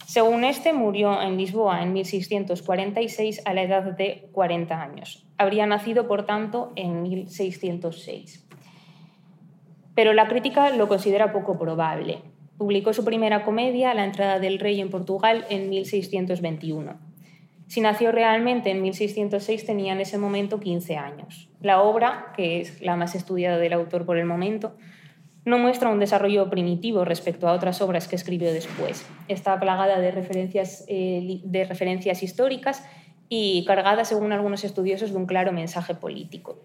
Según 0.08 0.44
este, 0.44 0.74
murió 0.74 1.22
en 1.22 1.38
Lisboa 1.38 1.84
en 1.84 1.94
1646 1.94 3.44
a 3.46 3.54
la 3.54 3.62
edad 3.62 3.84
de 3.84 4.28
40 4.32 4.82
años. 4.82 5.28
Habría 5.38 5.68
nacido, 5.68 6.08
por 6.08 6.26
tanto, 6.26 6.74
en 6.76 7.04
1606. 7.04 8.48
Pero 9.94 10.14
la 10.14 10.28
crítica 10.28 10.72
lo 10.72 10.88
considera 10.88 11.32
poco 11.32 11.60
probable. 11.60 12.24
Publicó 12.58 12.94
su 12.94 13.06
primera 13.06 13.44
comedia, 13.44 13.94
La 13.94 14.06
entrada 14.06 14.40
del 14.40 14.58
rey 14.58 14.82
en 14.82 14.90
Portugal, 14.90 15.46
en 15.52 15.70
1621. 15.70 17.09
Si 17.70 17.82
nació 17.82 18.12
realmente 18.12 18.72
en 18.72 18.82
1606 18.82 19.64
tenía 19.64 19.94
en 19.94 20.02
ese 20.02 20.18
momento 20.18 20.60
15 20.60 20.98
años. 20.98 21.50
La 21.62 21.84
obra, 21.84 22.34
que 22.36 22.60
es 22.60 22.82
la 22.82 22.96
más 22.96 23.14
estudiada 23.14 23.60
del 23.60 23.74
autor 23.74 24.08
por 24.08 24.18
el 24.18 24.26
momento, 24.26 24.76
no 25.46 25.60
muestra 25.60 25.90
un 25.90 26.00
desarrollo 26.00 26.50
primitivo 26.50 27.06
respecto 27.06 27.48
a 27.48 27.54
otras 27.54 27.80
obras 27.82 28.08
que 28.08 28.16
escribió 28.16 28.52
después. 28.52 29.06
Está 29.28 29.60
plagada 29.60 30.00
de 30.00 30.10
referencias, 30.10 30.84
eh, 30.88 31.42
históricas 32.24 32.84
y 33.30 33.64
cargada, 33.66 34.04
según 34.04 34.32
algunos 34.32 34.64
estudiosos, 34.64 35.12
de 35.12 35.18
un 35.18 35.28
claro 35.28 35.52
mensaje 35.52 35.94
político. 35.94 36.58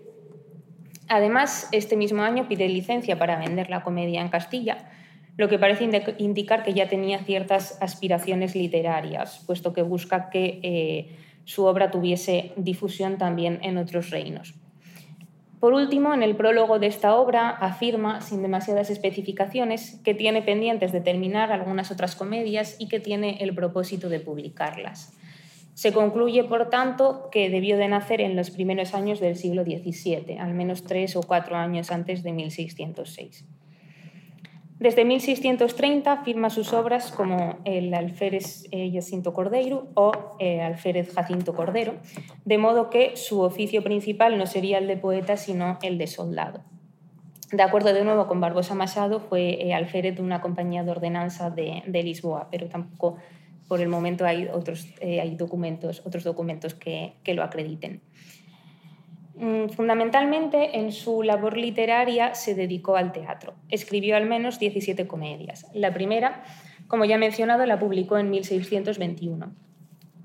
Además, 1.08 1.68
este 1.72 1.96
mismo 1.96 2.22
año 2.22 2.48
pide 2.48 2.66
licencia 2.66 3.18
para 3.18 3.38
vender 3.38 3.68
la 3.68 3.82
comedia 3.82 4.22
en 4.22 4.30
Castilla, 4.30 4.90
lo 5.36 5.48
que 5.48 5.58
parece 5.58 5.88
indicar 6.18 6.62
que 6.62 6.74
ya 6.74 6.88
tenía 6.88 7.18
ciertas 7.18 7.78
aspiraciones 7.80 8.54
literarias, 8.54 9.42
puesto 9.46 9.72
que 9.72 9.82
busca 9.82 10.30
que 10.30 10.60
eh, 10.62 11.16
su 11.44 11.64
obra 11.64 11.90
tuviese 11.90 12.52
difusión 12.56 13.18
también 13.18 13.58
en 13.62 13.76
otros 13.76 14.10
reinos. 14.10 14.54
Por 15.58 15.72
último, 15.72 16.12
en 16.12 16.22
el 16.22 16.36
prólogo 16.36 16.78
de 16.78 16.86
esta 16.86 17.16
obra 17.16 17.48
afirma, 17.48 18.20
sin 18.20 18.42
demasiadas 18.42 18.90
especificaciones, 18.90 19.98
que 20.04 20.14
tiene 20.14 20.42
pendientes 20.42 20.92
de 20.92 21.00
terminar 21.00 21.52
algunas 21.52 21.90
otras 21.90 22.14
comedias 22.16 22.76
y 22.78 22.88
que 22.88 23.00
tiene 23.00 23.38
el 23.40 23.54
propósito 23.54 24.10
de 24.10 24.20
publicarlas. 24.20 25.16
Se 25.72 25.92
concluye, 25.92 26.44
por 26.44 26.68
tanto, 26.68 27.30
que 27.32 27.48
debió 27.48 27.76
de 27.78 27.88
nacer 27.88 28.20
en 28.20 28.36
los 28.36 28.50
primeros 28.50 28.94
años 28.94 29.20
del 29.20 29.36
siglo 29.36 29.64
XVII, 29.64 30.38
al 30.38 30.54
menos 30.54 30.84
tres 30.84 31.16
o 31.16 31.22
cuatro 31.22 31.56
años 31.56 31.90
antes 31.90 32.22
de 32.22 32.32
1606. 32.32 33.44
Desde 34.84 35.06
1630 35.06 36.24
firma 36.24 36.50
sus 36.50 36.74
obras 36.74 37.10
como 37.10 37.56
el 37.64 37.94
alférez 37.94 38.66
eh, 38.70 38.90
Jacinto 38.92 39.32
Cordeiro 39.32 39.88
o 39.94 40.12
el 40.38 40.46
eh, 40.46 40.62
alférez 40.62 41.14
Jacinto 41.14 41.54
Cordero, 41.54 41.94
de 42.44 42.58
modo 42.58 42.90
que 42.90 43.16
su 43.16 43.40
oficio 43.40 43.82
principal 43.82 44.36
no 44.36 44.44
sería 44.44 44.76
el 44.76 44.86
de 44.86 44.98
poeta, 44.98 45.38
sino 45.38 45.78
el 45.80 45.96
de 45.96 46.06
soldado. 46.06 46.60
De 47.50 47.62
acuerdo 47.62 47.94
de 47.94 48.04
nuevo 48.04 48.26
con 48.26 48.42
Barbosa 48.42 48.74
Machado, 48.74 49.20
fue 49.20 49.66
eh, 49.66 49.72
alférez 49.72 50.16
de 50.16 50.20
una 50.20 50.42
compañía 50.42 50.84
de 50.84 50.90
ordenanza 50.90 51.48
de, 51.48 51.82
Lisboa, 51.86 52.48
pero 52.50 52.66
tampoco 52.66 53.16
por 53.66 53.80
el 53.80 53.88
momento 53.88 54.26
hay 54.26 54.48
otros, 54.52 54.86
hay 55.00 55.34
documentos, 55.34 56.02
otros 56.04 56.24
documentos 56.24 56.74
que 56.74 57.14
lo 57.28 57.42
acrediten. 57.42 58.02
Mm, 59.36 59.68
fundamentalmente 59.70 60.78
en 60.78 60.92
su 60.92 61.22
labor 61.24 61.56
literaria 61.56 62.34
se 62.34 62.54
dedicó 62.54 62.96
al 62.96 63.12
teatro. 63.12 63.54
Escribió 63.68 64.16
al 64.16 64.26
menos 64.26 64.58
17 64.58 65.06
comedias. 65.08 65.66
La 65.74 65.92
primera, 65.92 66.44
como 66.86 67.04
ya 67.04 67.16
he 67.16 67.18
mencionado, 67.18 67.66
la 67.66 67.78
publicó 67.78 68.16
en 68.18 68.30
1621. 68.30 69.52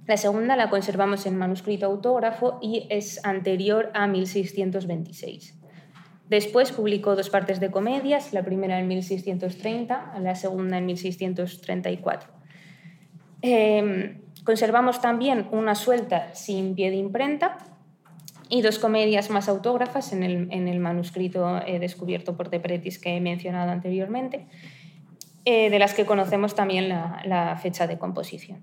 La 0.05 0.17
segunda 0.17 0.55
la 0.55 0.69
conservamos 0.69 1.25
en 1.25 1.37
manuscrito 1.37 1.85
autógrafo 1.85 2.59
y 2.61 2.87
es 2.89 3.23
anterior 3.25 3.91
a 3.93 4.07
1626. 4.07 5.59
Después 6.29 6.71
publicó 6.71 7.15
dos 7.15 7.31
partes 7.31 7.59
de 7.59 7.71
comedias, 7.71 8.33
la 8.33 8.43
primera 8.43 8.79
en 8.79 8.87
1630, 8.87 10.13
la 10.19 10.35
segunda 10.35 10.77
en 10.77 10.85
1634. 10.85 12.29
Em, 13.41 14.21
conservamos 14.43 15.01
también 15.01 15.47
una 15.51 15.73
suelta 15.73 16.33
sin 16.35 16.75
pie 16.75 16.91
de 16.91 16.97
imprenta, 16.97 17.57
y 18.49 18.61
dos 18.63 18.79
comedias 18.79 19.29
más 19.29 19.47
autógrafas 19.47 20.11
en 20.11 20.23
el, 20.23 20.79
manuscrito 20.79 21.61
eh, 21.65 21.79
descubierto 21.79 22.35
por 22.35 22.49
De 22.49 22.59
Pretis 22.59 22.97
que 22.97 23.15
he 23.15 23.21
mencionado 23.21 23.71
anteriormente, 23.71 24.47
eh, 25.45 25.69
de 25.69 25.79
las 25.79 25.93
que 25.93 26.05
conocemos 26.05 26.55
también 26.55 26.89
la, 26.89 27.57
fecha 27.61 27.85
de 27.85 27.99
composición. 27.99 28.59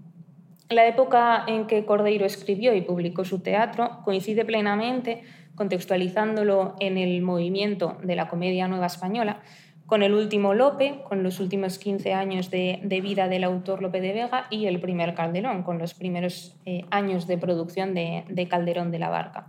La 0.69 0.87
época 0.87 1.45
en 1.47 1.69
que 1.69 1.85
Cordeiro 1.85 2.27
escribió 2.27 2.75
y 2.75 2.81
publicó 2.81 3.25
su 3.25 3.39
teatro 3.39 4.01
coincide 4.05 4.45
plenamente, 4.45 5.23
contextualizándolo 5.55 6.75
en 6.81 6.99
el 6.99 7.23
movimiento 7.23 7.97
de 8.03 8.17
la 8.17 8.29
comedia 8.29 8.67
nueva 8.67 8.87
española, 8.87 9.41
con 9.87 10.03
el 10.03 10.15
último 10.15 10.53
Lope, 10.53 11.03
con 11.09 11.23
los 11.23 11.39
últimos 11.39 11.79
15 11.79 12.13
años 12.13 12.51
de, 12.51 12.81
vida 13.03 13.29
del 13.29 13.45
autor 13.45 13.83
Lope 13.83 14.01
de 14.01 14.13
Vega, 14.13 14.47
y 14.51 14.67
el 14.67 14.81
primer 14.81 15.15
Calderón, 15.15 15.63
con 15.63 15.79
los 15.79 15.95
primeros 15.95 16.57
eh, 16.67 16.85
años 16.91 17.27
de 17.27 17.39
producción 17.39 17.95
de, 17.95 18.49
Calderón 18.51 18.91
de 18.91 18.99
la 18.99 19.09
Barca. 19.09 19.47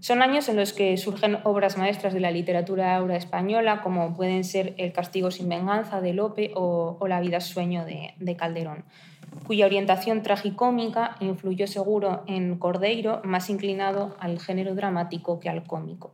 Son 0.00 0.22
años 0.22 0.48
en 0.48 0.56
los 0.56 0.72
que 0.72 0.96
surgen 0.96 1.38
obras 1.44 1.76
maestras 1.76 2.12
de 2.12 2.20
la 2.20 2.30
literatura 2.30 2.96
aura 2.96 3.16
española, 3.16 3.80
como 3.82 4.14
pueden 4.14 4.44
ser 4.44 4.74
El 4.78 4.92
castigo 4.92 5.30
sin 5.30 5.48
venganza 5.48 6.00
de 6.00 6.12
Lope 6.12 6.52
o, 6.54 6.98
La 7.08 7.20
vida 7.20 7.40
sueño 7.40 7.84
de, 7.84 8.14
de 8.18 8.36
Calderón, 8.36 8.84
cuya 9.46 9.66
orientación 9.66 10.22
tragicómica 10.22 11.16
influyó 11.20 11.66
seguro 11.66 12.24
en 12.26 12.58
Cordeiro, 12.58 13.20
más 13.24 13.50
inclinado 13.50 14.16
al 14.18 14.40
género 14.40 14.74
dramático 14.74 15.38
que 15.40 15.48
al 15.48 15.64
cómico. 15.64 16.12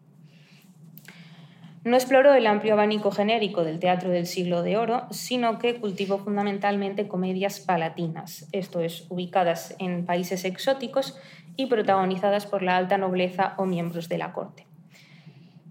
No 1.85 1.97
exploró 1.97 2.33
el 2.33 2.47
amplio 2.47 2.73
abanico 2.73 3.11
genérico 3.11 3.62
del 3.62 3.79
teatro 3.79 4.09
del 4.09 4.26
siglo 4.26 4.62
de 4.62 4.79
oro, 4.79 5.07
sino 5.11 5.59
que 5.59 5.79
cultivó 5.79 6.17
fundamentalmente 6.17 7.09
comedias 7.09 7.61
palatinas, 7.61 8.49
esto 8.53 8.81
es, 8.81 9.07
ubicadas 9.11 9.76
en 9.79 10.07
países 10.07 10.47
exóticos 10.47 11.21
y 11.57 11.67
protagonizadas 11.67 12.47
por 12.47 12.62
la 12.62 12.79
alta 12.79 12.97
nobleza 12.97 13.53
o 13.59 13.67
miembros 13.67 14.09
de 14.09 14.17
la 14.17 14.33
corte. 14.33 14.67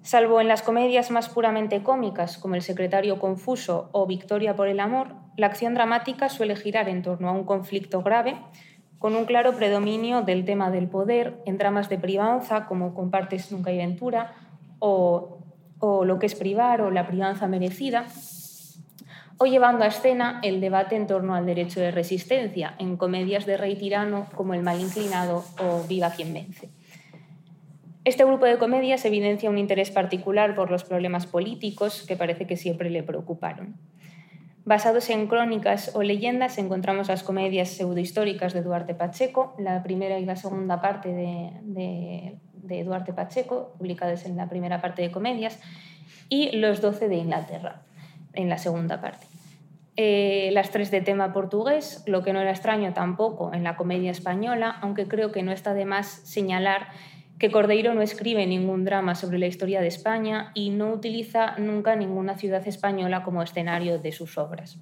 Salvo 0.03 0.39
en 0.39 0.47
las 0.47 0.61
comedias 0.61 1.09
más 1.09 1.29
puramente 1.29 1.81
cómicas, 1.81 2.37
como 2.37 2.53
El 2.53 2.61
secretario 2.61 3.17
confuso 3.17 3.89
o 3.91 4.05
Victoria 4.05 4.55
por 4.55 4.67
el 4.67 4.81
amor, 4.81 5.15
la 5.35 5.47
acción 5.47 5.73
dramática 5.73 6.29
suele 6.29 6.55
girar 6.55 6.89
en 6.89 7.01
torno 7.01 7.29
a 7.29 7.31
un 7.31 7.43
conflicto 7.43 8.03
grave, 8.03 8.35
con 8.99 9.15
un 9.15 9.25
claro 9.25 9.53
predominio 9.53 10.21
del 10.21 10.45
tema 10.45 10.69
del 10.69 10.89
poder 10.89 11.41
en 11.45 11.57
dramas 11.57 11.89
de 11.89 11.97
privanza, 11.97 12.67
como 12.67 12.93
Compartes 12.93 13.51
nunca 13.51 13.71
y 13.71 13.77
ventura, 13.77 14.35
o, 14.79 15.32
o 15.85 16.05
Lo 16.05 16.17
que 16.17 16.27
es 16.27 16.35
privar 16.35 16.79
o 16.79 16.91
La 16.91 17.05
privanza 17.05 17.45
merecida, 17.45 18.05
o 19.37 19.45
llevando 19.45 19.83
a 19.83 19.87
escena 19.87 20.39
el 20.41 20.61
debate 20.61 20.95
en 20.95 21.07
torno 21.07 21.35
al 21.35 21.45
derecho 21.45 21.81
de 21.81 21.91
resistencia, 21.91 22.75
en 22.79 22.95
comedias 22.95 23.45
de 23.45 23.57
rey 23.57 23.75
tirano 23.75 24.27
como 24.33 24.53
El 24.53 24.63
mal 24.63 24.79
inclinado 24.79 25.43
o 25.59 25.83
Viva 25.85 26.11
quien 26.11 26.33
vence. 26.33 26.69
Este 28.05 28.23
grupo 28.23 28.45
de 28.45 28.57
comedias 28.57 29.03
evidencia 29.03 29.49
un 29.49 29.57
interés 29.57 29.91
particular 29.91 30.55
por 30.55 30.71
los 30.71 30.85
problemas 30.85 31.25
políticos 31.25 32.05
que 32.07 32.15
parece 32.15 32.47
que 32.47 32.55
siempre 32.55 32.89
le 32.89 33.03
preocuparon. 33.03 33.75
Basados 34.65 35.09
en 35.09 35.27
crónicas 35.27 35.91
o 35.93 36.03
leyendas 36.03 36.57
encontramos 36.57 37.09
las 37.09 37.23
comedias 37.23 37.69
pseudohistóricas 37.69 38.53
de 38.53 38.61
Duarte 38.61 38.95
Pacheco, 38.95 39.55
la 39.59 39.83
primera 39.83 40.19
y 40.19 40.25
la 40.25 40.37
segunda 40.37 40.79
parte 40.79 41.09
de, 41.09 42.83
Duarte 42.85 43.11
Pacheco, 43.11 43.73
publicadas 43.77 44.25
en 44.25 44.37
la 44.37 44.47
primera 44.47 44.79
parte 44.79 45.01
de 45.01 45.11
comedias, 45.11 45.59
y 46.29 46.55
Los 46.55 46.79
Doce 46.79 47.09
de 47.09 47.15
Inglaterra, 47.15 47.81
en 48.33 48.47
la 48.47 48.57
segunda 48.57 49.01
parte. 49.01 49.27
Eh, 49.97 50.49
las 50.53 50.71
tres 50.71 50.89
de 50.91 51.01
tema 51.01 51.33
portugués, 51.33 52.01
lo 52.07 52.23
que 52.23 52.31
no 52.31 52.39
era 52.39 52.51
extraño 52.51 52.93
tampoco 52.93 53.53
en 53.53 53.63
la 53.63 53.75
comedia 53.75 54.11
española, 54.11 54.77
aunque 54.81 55.09
creo 55.09 55.33
que 55.33 55.43
no 55.43 55.51
está 55.51 55.73
de 55.73 55.85
más 55.85 56.07
señalar 56.07 56.87
que 57.43 57.51
Cordeiro 57.51 57.93
no 57.93 58.01
escribe 58.01 58.47
ningún 58.47 58.85
drama 58.85 59.15
sobre 59.15 59.37
la 59.37 59.47
historia 59.47 59.81
de 59.81 59.87
España 59.87 60.51
y 60.53 60.69
no 60.69 60.93
utiliza 60.93 61.57
nunca 61.57 61.93
ninguna 61.93 62.37
ciudad 62.37 62.65
española 62.65 63.21
como 63.23 63.43
escenario 63.43 63.99
de 63.99 64.13
sus 64.13 64.37
obras. 64.37 64.79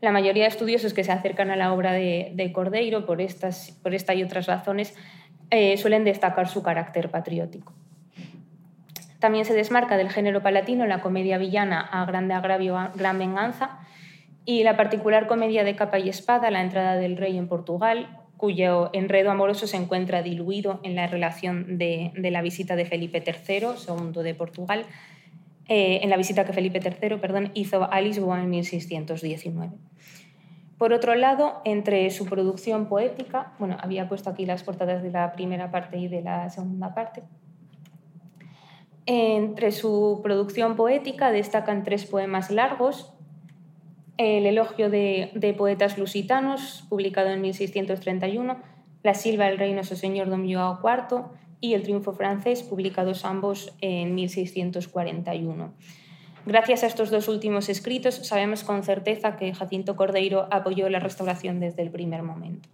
La 0.00 0.12
mayoría 0.12 0.44
de 0.44 0.50
estudiosos 0.50 0.94
que 0.94 1.02
se 1.02 1.10
acercan 1.10 1.50
a 1.50 1.56
la 1.56 1.72
obra 1.72 1.90
de, 1.90 2.52
Cordeiro 2.54 3.04
por, 3.04 3.20
estas, 3.20 3.72
por 3.82 3.96
esta 3.96 4.14
y 4.14 4.22
otras 4.22 4.46
razones 4.46 4.94
eh, 5.50 5.76
suelen 5.76 6.04
destacar 6.04 6.46
su 6.46 6.62
carácter 6.62 7.10
patriótico. 7.10 7.72
También 9.18 9.44
se 9.44 9.54
desmarca 9.54 9.96
del 9.96 10.10
género 10.10 10.40
palatino 10.40 10.86
la 10.86 11.00
comedia 11.00 11.36
villana 11.36 11.80
a 11.80 12.04
grande 12.04 12.34
agravio, 12.34 12.78
gran 12.94 13.18
venganza, 13.18 13.80
y 14.44 14.62
la 14.62 14.76
particular 14.76 15.26
comedia 15.26 15.64
de 15.64 15.74
capa 15.74 15.98
y 15.98 16.10
espada, 16.10 16.52
La 16.52 16.62
entrada 16.62 16.94
del 16.94 17.16
rey 17.16 17.36
en 17.36 17.48
Portugal, 17.48 18.17
cuyo 18.38 18.88
enredo 18.94 19.30
amoroso 19.30 19.66
se 19.66 19.76
encuentra 19.76 20.22
diluido 20.22 20.80
en 20.84 20.94
la 20.94 21.08
relación 21.08 21.76
de, 21.76 22.12
la 22.14 22.40
visita 22.40 22.76
de 22.76 22.86
Felipe 22.86 23.22
III, 23.26 23.76
segundo 23.76 24.22
de 24.22 24.34
Portugal, 24.34 24.86
eh, 25.66 26.00
en 26.02 26.08
la 26.08 26.16
visita 26.16 26.46
que 26.46 26.54
Felipe 26.54 26.80
III 26.80 27.50
hizo 27.52 27.92
a 27.92 28.00
Lisboa 28.00 28.40
en 28.40 28.48
1619. 28.48 29.76
Por 30.78 30.92
otro 30.92 31.16
lado, 31.16 31.60
entre 31.64 32.08
su 32.10 32.26
producción 32.26 32.86
poética, 32.86 33.54
bueno, 33.58 33.76
había 33.80 34.08
puesto 34.08 34.30
aquí 34.30 34.46
las 34.46 34.62
portadas 34.62 35.02
de 35.02 35.10
la 35.10 35.32
primera 35.32 35.72
parte 35.72 35.98
y 35.98 36.06
de 36.06 36.22
la 36.22 36.48
segunda 36.48 36.94
parte. 36.94 37.24
Entre 39.04 39.72
su 39.72 40.20
producción 40.22 40.76
poética 40.76 41.32
destacan 41.32 41.82
tres 41.82 42.06
poemas 42.06 42.52
largos, 42.52 43.12
el 44.18 44.46
elogio 44.46 44.90
de, 44.90 45.54
poetas 45.56 45.96
lusitanos, 45.96 46.84
publicado 46.88 47.30
en 47.30 47.40
1631, 47.40 48.58
La 49.02 49.14
Silva 49.14 49.46
del 49.46 49.58
Reino 49.58 49.84
su 49.84 49.96
señor 49.96 50.28
Don 50.28 50.52
Joao 50.52 50.80
IV 50.82 51.24
y 51.60 51.74
El 51.74 51.84
Triunfo 51.84 52.12
francés, 52.12 52.62
publicados 52.62 53.24
ambos 53.24 53.72
en 53.80 54.14
1641. 54.16 55.72
Gracias 56.46 56.82
a 56.82 56.86
estos 56.86 57.10
dos 57.10 57.28
últimos 57.28 57.68
escritos 57.68 58.14
sabemos 58.14 58.64
con 58.64 58.82
certeza 58.82 59.36
que 59.36 59.54
Jacinto 59.54 59.96
Cordeiro 59.96 60.48
apoyó 60.50 60.88
la 60.88 60.98
restauración 60.98 61.60
desde 61.60 61.82
el 61.82 61.90
primer 61.90 62.22
momento. 62.22 62.68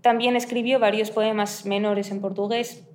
También 0.00 0.36
escribió 0.36 0.78
varios 0.78 1.10
poemas 1.10 1.66
menores 1.66 2.10
en 2.10 2.20
portugués 2.20 2.86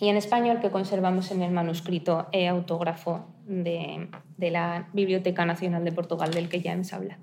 y 0.00 0.08
en 0.08 0.16
español 0.16 0.60
que 0.60 0.70
conservamos 0.70 1.30
en 1.30 1.42
el 1.42 1.50
manuscrito 1.50 2.26
e 2.32 2.46
autógrafo 2.46 3.26
de, 3.46 4.08
la 4.38 4.88
Biblioteca 4.92 5.44
Nacional 5.44 5.84
de 5.84 5.92
Portugal, 5.92 6.30
del 6.30 6.48
que 6.48 6.60
ya 6.60 6.72
hemos 6.72 6.92
hablado. 6.92 7.20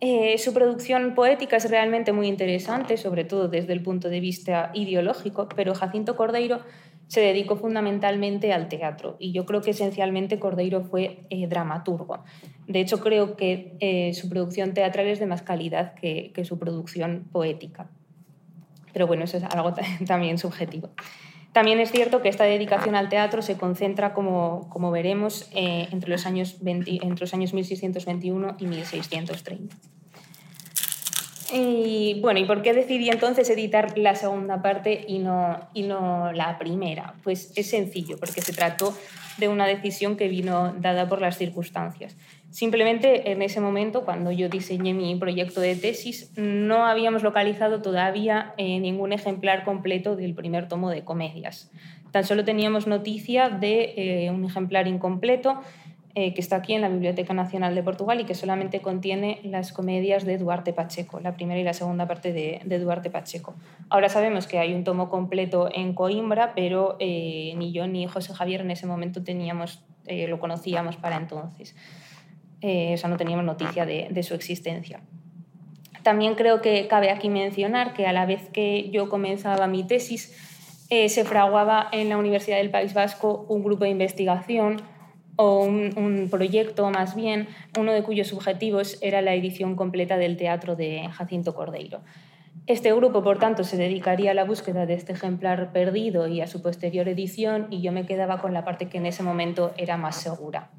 Eh, 0.00 0.36
su 0.38 0.52
producción 0.52 1.14
poética 1.14 1.56
es 1.56 1.70
realmente 1.70 2.12
muy 2.12 2.26
interesante, 2.26 2.96
sobre 2.96 3.24
todo 3.24 3.46
desde 3.46 3.72
el 3.72 3.82
punto 3.82 4.08
de 4.08 4.18
vista 4.18 4.72
ideológico, 4.74 5.48
pero 5.54 5.74
Jacinto 5.74 6.16
Cordeiro 6.16 6.60
se 7.06 7.20
dedicó 7.20 7.56
fundamentalmente 7.56 8.52
al 8.52 8.68
teatro 8.68 9.16
y 9.20 9.32
yo 9.32 9.44
creo 9.44 9.60
que 9.60 9.70
esencialmente 9.70 10.40
Cordeiro 10.40 10.82
fue 10.82 11.20
eh, 11.30 11.46
dramaturgo. 11.46 12.24
De 12.66 12.80
hecho, 12.80 12.98
creo 12.98 13.36
que 13.36 13.76
eh, 13.78 14.12
su 14.14 14.28
producción 14.28 14.74
teatral 14.74 15.06
es 15.06 15.20
de 15.20 15.26
más 15.26 15.42
calidad 15.42 15.94
que 15.94 16.44
su 16.44 16.58
producción 16.58 17.28
poética. 17.30 17.88
Pero 18.92 19.06
bueno, 19.06 19.24
eso 19.24 19.36
es 19.36 19.44
algo 19.44 19.72
también 20.06 20.38
subjetivo. 20.38 20.90
También 21.52 21.80
es 21.80 21.90
cierto 21.90 22.22
que 22.22 22.30
esta 22.30 22.44
dedicación 22.44 22.94
al 22.94 23.10
teatro 23.10 23.42
se 23.42 23.58
concentra, 23.58 24.14
como, 24.14 24.70
como 24.70 24.90
veremos, 24.90 25.50
eh, 25.54 25.88
entre, 25.92 26.10
los 26.10 26.24
años 26.24 26.56
entre 26.64 27.20
los 27.20 27.34
años 27.34 27.52
1621 27.52 28.56
y 28.58 28.66
1630. 28.66 29.76
Y 31.54 32.18
bueno, 32.22 32.40
¿y 32.40 32.46
por 32.46 32.62
qué 32.62 32.72
decidí 32.72 33.10
entonces 33.10 33.50
editar 33.50 33.98
la 33.98 34.14
segunda 34.14 34.62
parte 34.62 35.04
y 35.06 35.18
no, 35.18 35.60
y 35.74 35.82
no 35.82 36.32
la 36.32 36.58
primera? 36.58 37.14
Pues 37.22 37.52
es 37.56 37.68
sencillo, 37.68 38.16
porque 38.18 38.40
se 38.40 38.54
trató 38.54 38.96
de 39.36 39.48
una 39.48 39.66
decisión 39.66 40.16
que 40.16 40.28
vino 40.28 40.74
dada 40.78 41.06
por 41.08 41.20
las 41.20 41.36
circunstancias. 41.36 42.16
Simplemente 42.52 43.32
en 43.32 43.40
ese 43.40 43.62
momento, 43.62 44.04
cuando 44.04 44.30
yo 44.30 44.50
diseñé 44.50 44.92
mi 44.92 45.16
proyecto 45.16 45.62
de 45.62 45.74
tesis, 45.74 46.30
no 46.36 46.84
habíamos 46.84 47.22
localizado 47.22 47.80
todavía 47.80 48.52
eh, 48.58 48.78
ningún 48.78 49.14
ejemplar 49.14 49.64
completo 49.64 50.16
del 50.16 50.34
primer 50.34 50.68
tomo 50.68 50.90
de 50.90 51.02
comedias. 51.02 51.70
Tan 52.10 52.24
solo 52.24 52.44
teníamos 52.44 52.86
noticia 52.86 53.48
de 53.48 53.94
eh, 53.96 54.30
un 54.30 54.44
ejemplar 54.44 54.86
incompleto 54.86 55.62
eh, 56.14 56.34
que 56.34 56.42
está 56.42 56.56
aquí 56.56 56.74
en 56.74 56.82
la 56.82 56.90
Biblioteca 56.90 57.32
Nacional 57.32 57.74
de 57.74 57.82
Portugal 57.82 58.20
y 58.20 58.24
que 58.24 58.34
solamente 58.34 58.82
contiene 58.82 59.40
las 59.44 59.72
comedias 59.72 60.26
de 60.26 60.36
Duarte 60.36 60.74
Pacheco, 60.74 61.20
la 61.20 61.34
primera 61.34 61.58
y 61.58 61.64
la 61.64 61.72
segunda 61.72 62.06
parte 62.06 62.34
de, 62.34 62.78
Duarte 62.78 63.08
Pacheco. 63.08 63.54
Ahora 63.88 64.10
sabemos 64.10 64.46
que 64.46 64.58
hay 64.58 64.74
un 64.74 64.84
tomo 64.84 65.08
completo 65.08 65.70
en 65.72 65.94
Coimbra, 65.94 66.52
pero 66.54 66.98
ni 67.00 67.72
yo 67.72 67.86
ni 67.86 68.06
José 68.06 68.34
Javier 68.34 68.60
en 68.60 68.72
ese 68.72 68.86
momento 68.86 69.24
teníamos, 69.24 69.82
lo 70.06 70.38
conocíamos 70.38 70.98
para 70.98 71.16
entonces 71.16 71.74
eh, 72.62 72.96
no 73.08 73.16
teníamos 73.16 73.44
noticia 73.44 73.84
de, 73.84 74.22
su 74.22 74.34
existencia. 74.34 75.00
También 76.04 76.36
creo 76.36 76.62
que 76.62 76.86
cabe 76.86 77.10
aquí 77.10 77.28
mencionar 77.28 77.92
que 77.92 78.06
a 78.06 78.12
la 78.12 78.24
vez 78.24 78.48
que 78.50 78.88
yo 78.90 79.08
comenzaba 79.08 79.66
mi 79.66 79.84
tesis, 79.84 80.86
eh, 80.90 81.08
se 81.08 81.24
fraguaba 81.24 81.88
en 81.92 82.08
la 82.08 82.16
Universidad 82.16 82.58
del 82.58 82.70
País 82.70 82.94
Vasco 82.94 83.46
un 83.48 83.64
grupo 83.64 83.84
de 83.84 83.90
investigación 83.90 84.82
o 85.36 85.60
un, 85.64 86.28
proyecto 86.30 86.88
más 86.90 87.16
bien, 87.16 87.48
uno 87.78 87.92
de 87.92 88.02
cuyos 88.02 88.32
objetivos 88.32 88.98
era 89.00 89.22
la 89.22 89.34
edición 89.34 89.74
completa 89.74 90.16
del 90.16 90.36
teatro 90.36 90.76
de 90.76 91.08
Jacinto 91.10 91.54
Cordeiro. 91.54 92.00
Este 92.66 92.92
grupo, 92.92 93.24
por 93.24 93.38
tanto, 93.38 93.64
se 93.64 93.76
dedicaría 93.76 94.32
a 94.32 94.34
la 94.34 94.44
búsqueda 94.44 94.86
de 94.86 94.94
este 94.94 95.14
ejemplar 95.14 95.72
perdido 95.72 96.28
y 96.28 96.42
a 96.42 96.46
su 96.46 96.62
posterior 96.62 97.08
edición 97.08 97.66
y 97.70 97.80
yo 97.80 97.90
me 97.90 98.06
quedaba 98.06 98.40
con 98.40 98.52
la 98.52 98.64
parte 98.64 98.88
que 98.88 98.98
en 98.98 99.06
ese 99.06 99.24
momento 99.24 99.72
era 99.76 99.96
más 99.96 100.16
segura 100.16 100.70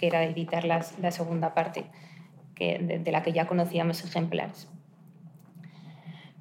que 0.00 0.06
era 0.06 0.24
editar 0.24 0.64
la 0.64 1.10
segunda 1.10 1.52
parte 1.52 1.84
de, 2.60 3.10
la 3.10 3.22
que 3.22 3.32
ya 3.32 3.46
conocíamos 3.46 4.04
ejemplares. 4.04 4.68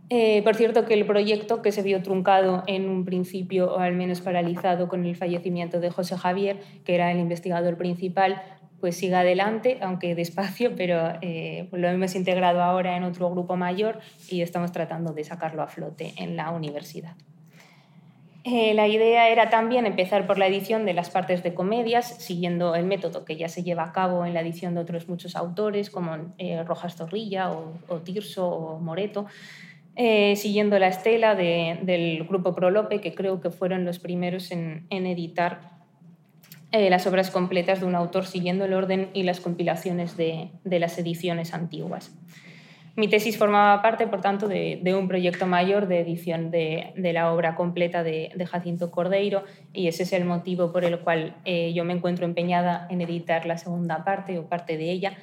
Eh, 0.10 0.42
por 0.44 0.56
cierto, 0.56 0.86
que 0.86 0.96
el 0.96 1.06
proyecto 1.06 1.62
que 1.62 1.72
se 1.72 1.84
vio 1.84 2.02
truncado 2.02 2.64
en 2.66 2.90
un 2.90 3.06
principio, 3.06 3.74
o 3.74 3.80
al 3.80 3.96
menos 3.96 4.22
paralizado 4.22 4.88
con 4.88 5.06
el 5.06 5.16
fallecimiento 5.16 5.80
de 5.80 5.92
José 5.92 6.18
Javier, 6.18 6.60
que 6.84 6.96
era 6.96 7.12
el 7.12 7.20
investigador 7.20 7.78
principal, 7.78 8.42
pues 8.80 8.96
sigue 8.96 9.16
adelante, 9.16 9.78
aunque 9.82 10.16
despacio, 10.16 10.74
pero 10.78 11.14
eh, 11.22 11.70
lo 11.72 11.88
hemos 11.88 12.16
integrado 12.16 12.64
ahora 12.64 12.98
en 12.98 13.04
otro 13.04 13.30
grupo 13.30 13.56
mayor 13.56 14.00
y 14.30 14.42
estamos 14.42 14.72
tratando 14.72 15.14
de 15.14 15.24
sacarlo 15.24 15.62
a 15.62 15.68
flote 15.68 16.14
en 16.18 16.36
la 16.36 16.50
universidad. 16.52 17.16
Eh, 18.52 18.74
la 18.74 18.88
idea 18.88 19.30
era 19.30 19.52
también 19.52 19.86
empezar 19.86 20.26
por 20.26 20.40
la 20.40 20.48
edición 20.48 20.84
de 20.84 20.96
las 20.96 21.12
partes 21.12 21.44
de 21.44 21.54
comedias, 21.54 22.08
siguiendo 22.08 22.74
el 22.74 22.84
método 22.84 23.24
que 23.24 23.38
ya 23.38 23.48
se 23.48 23.62
lleva 23.62 23.84
a 23.84 23.92
cabo 23.92 24.26
en 24.26 24.34
la 24.34 24.42
edición 24.42 24.74
de 24.74 24.82
otros 24.82 25.08
muchos 25.08 25.36
autores, 25.36 25.92
como 25.92 26.34
eh, 26.40 26.64
Rojas 26.64 26.96
Torrilla 26.96 27.52
o, 27.52 27.98
Tirso 28.04 28.48
o 28.48 28.80
Moreto, 28.80 29.28
eh, 29.96 30.36
siguiendo 30.36 30.80
la 30.80 30.88
estela 30.88 31.36
del 31.36 32.24
grupo 32.24 32.56
Prolope, 32.56 33.02
que 33.02 33.14
creo 33.14 33.40
que 33.40 33.52
fueron 33.52 33.86
los 33.86 34.00
primeros 34.00 34.52
en, 34.52 34.88
editar 34.90 35.78
las 36.72 37.06
obras 37.06 37.30
completas 37.30 37.82
de 37.82 37.86
un 37.86 37.94
autor, 37.94 38.26
siguiendo 38.26 38.66
el 38.66 38.74
orden 38.74 39.10
y 39.14 39.24
las 39.24 39.40
compilaciones 39.40 40.18
de 40.18 40.50
las 40.64 40.98
ediciones 40.98 41.54
antiguas. 41.54 42.12
Mi 43.00 43.08
tesis 43.08 43.38
formaba 43.38 43.82
parte, 43.82 44.08
por 44.08 44.20
tanto, 44.20 44.50
de, 44.50 44.82
un 44.94 45.08
proyecto 45.08 45.48
mayor 45.48 45.88
de 45.88 46.02
edición 46.02 46.52
de, 46.52 46.92
la 46.98 47.32
obra 47.32 47.56
completa 47.56 48.04
de, 48.04 48.30
Jacinto 48.46 48.92
Cordeiro 48.92 49.46
y 49.72 49.88
ese 49.88 50.04
es 50.04 50.12
el 50.12 50.26
motivo 50.26 50.74
por 50.74 50.84
el 50.84 51.00
cual 51.00 51.38
eh, 51.46 51.72
yo 51.72 51.86
me 51.86 51.94
encuentro 51.94 52.26
empeñada 52.26 52.88
en 52.90 53.00
editar 53.00 53.46
la 53.46 53.58
segunda 53.58 54.04
parte 54.04 54.38
o 54.38 54.50
parte 54.50 54.76
de 54.76 54.92
ella 54.92 55.18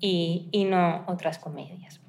y, 0.00 0.48
no 0.70 1.04
otras 1.06 1.38
comedias. 1.38 2.00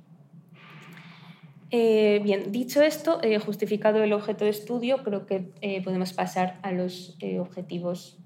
Eh, 1.69 2.21
bien, 2.23 2.53
dicho 2.53 2.81
esto, 2.81 3.19
eh, 3.21 3.39
justificado 3.39 4.01
el 4.01 4.13
objeto 4.13 4.45
de 4.45 4.51
estudio, 4.51 5.03
creo 5.03 5.25
que 5.25 5.81
podemos 5.83 6.13
pasar 6.13 6.59
a 6.61 6.71
los 6.71 7.17
objetivos 7.41 8.17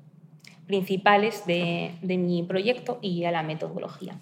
principales 0.68 1.48
de 1.48 2.18
mi 2.20 2.44
proyecto 2.44 3.00
y 3.02 3.24
a 3.24 3.32
la 3.32 3.42
metodología. 3.42 4.20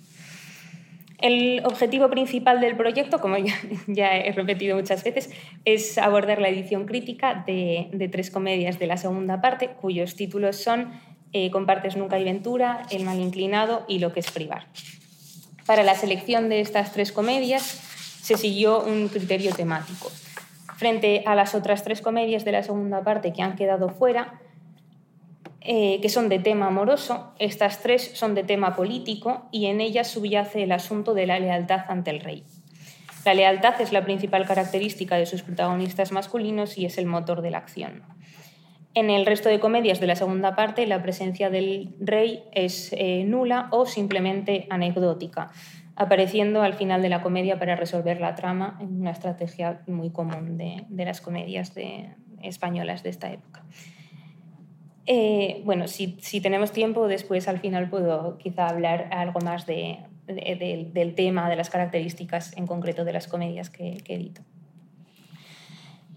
El 1.22 1.62
objetivo 1.66 2.10
principal 2.10 2.60
del 2.60 2.76
proyecto, 2.76 3.20
como 3.22 3.38
ya, 3.88 4.18
he 4.18 4.32
repetido 4.32 4.76
muchas 4.76 5.04
veces, 5.04 5.30
es 5.66 5.98
abordar 5.98 6.42
la 6.42 6.50
edición 6.50 6.86
crítica 6.86 7.44
de, 7.46 8.10
tres 8.12 8.32
comedias 8.32 8.80
de 8.80 8.88
la 8.88 8.98
segunda 8.98 9.40
parte, 9.40 9.70
cuyos 9.70 10.16
títulos 10.16 10.58
son 10.58 10.92
eh, 11.34 11.52
Compartes 11.52 11.96
nunca 11.96 12.20
y 12.20 12.24
ventura, 12.24 12.84
El 12.90 13.06
mal 13.06 13.20
inclinado 13.20 13.86
y 13.88 14.00
Lo 14.00 14.14
que 14.14 14.20
es 14.20 14.32
privar. 14.32 14.66
Para 15.66 15.84
la 15.84 15.96
selección 15.96 16.50
de 16.50 16.60
estas 16.60 16.92
tres 16.92 17.12
comedias 17.12 17.62
se 17.64 18.36
siguió 18.36 18.84
un 18.84 19.08
criterio 19.08 19.54
temático. 19.54 20.12
Frente 20.76 21.24
a 21.28 21.36
las 21.36 21.54
otras 21.54 21.84
tres 21.84 22.02
comedias 22.02 22.44
de 22.44 22.52
la 22.52 22.64
segunda 22.64 23.04
parte 23.04 23.32
que 23.32 23.44
han 23.44 23.56
quedado 23.56 23.90
fuera, 23.90 24.42
eh, 25.64 26.00
que 26.02 26.10
son 26.10 26.28
de 26.28 26.40
tema 26.40 26.68
amoroso, 26.68 27.34
estas 27.38 27.82
tres 27.84 28.12
son 28.16 28.34
de 28.34 28.44
tema 28.44 28.76
político 28.76 29.48
y 29.52 29.68
en 29.68 29.80
ellas 29.80 30.08
subyace 30.08 30.64
el 30.64 30.72
asunto 30.72 31.14
de 31.14 31.28
la 31.28 31.40
lealtad 31.40 31.86
ante 31.88 32.10
el 32.10 32.20
rey. 32.20 32.44
La 33.26 33.36
lealtad 33.36 33.80
es 33.80 33.92
la 33.92 34.04
principal 34.04 34.48
característica 34.48 35.18
de 35.18 35.28
sus 35.28 35.44
protagonistas 35.44 36.12
masculinos 36.12 36.80
y 36.80 36.86
es 36.86 36.98
el 36.98 37.06
motor 37.06 37.44
de 37.44 37.52
la 37.52 37.60
acción. 37.60 38.02
En 38.96 39.12
el 39.12 39.26
resto 39.28 39.50
de 39.50 39.60
comedias 39.60 40.00
de 40.00 40.08
la 40.08 40.16
segunda 40.16 40.56
parte, 40.56 40.88
la 40.88 41.04
presencia 41.04 41.52
del 41.52 41.96
rey 42.00 42.44
es 42.54 42.92
eh, 42.94 43.24
nula 43.24 43.68
o 43.70 43.86
simplemente 43.86 44.66
anecdótica, 44.72 45.52
apareciendo 45.96 46.64
al 46.64 46.74
final 46.74 47.04
de 47.04 47.10
la 47.10 47.22
comedia 47.22 47.60
para 47.60 47.76
resolver 47.76 48.20
la 48.20 48.34
trama 48.34 48.80
una 48.82 49.12
estrategia 49.12 49.82
muy 49.86 50.10
común 50.10 50.58
de, 50.58 51.06
las 51.06 51.22
comedias 51.22 51.72
españolas 52.42 53.04
de 53.04 53.10
esta 53.12 53.32
época. 53.32 53.64
Eh, 55.08 55.62
bueno, 55.66 55.88
si, 55.88 56.42
tenemos 56.42 56.72
tiempo, 56.72 57.08
después 57.08 57.48
al 57.48 57.60
final 57.60 57.90
puedo 57.90 58.38
quizá 58.38 58.68
hablar 58.68 59.10
algo 59.12 59.40
más 59.40 59.66
del 59.66 61.16
tema, 61.16 61.50
de 61.50 61.56
las 61.56 61.70
características 61.70 62.56
en 62.58 62.68
concreto 62.68 63.04
de 63.04 63.14
las 63.14 63.28
comedias 63.28 63.70
que, 63.70 64.04
edito. 64.08 64.42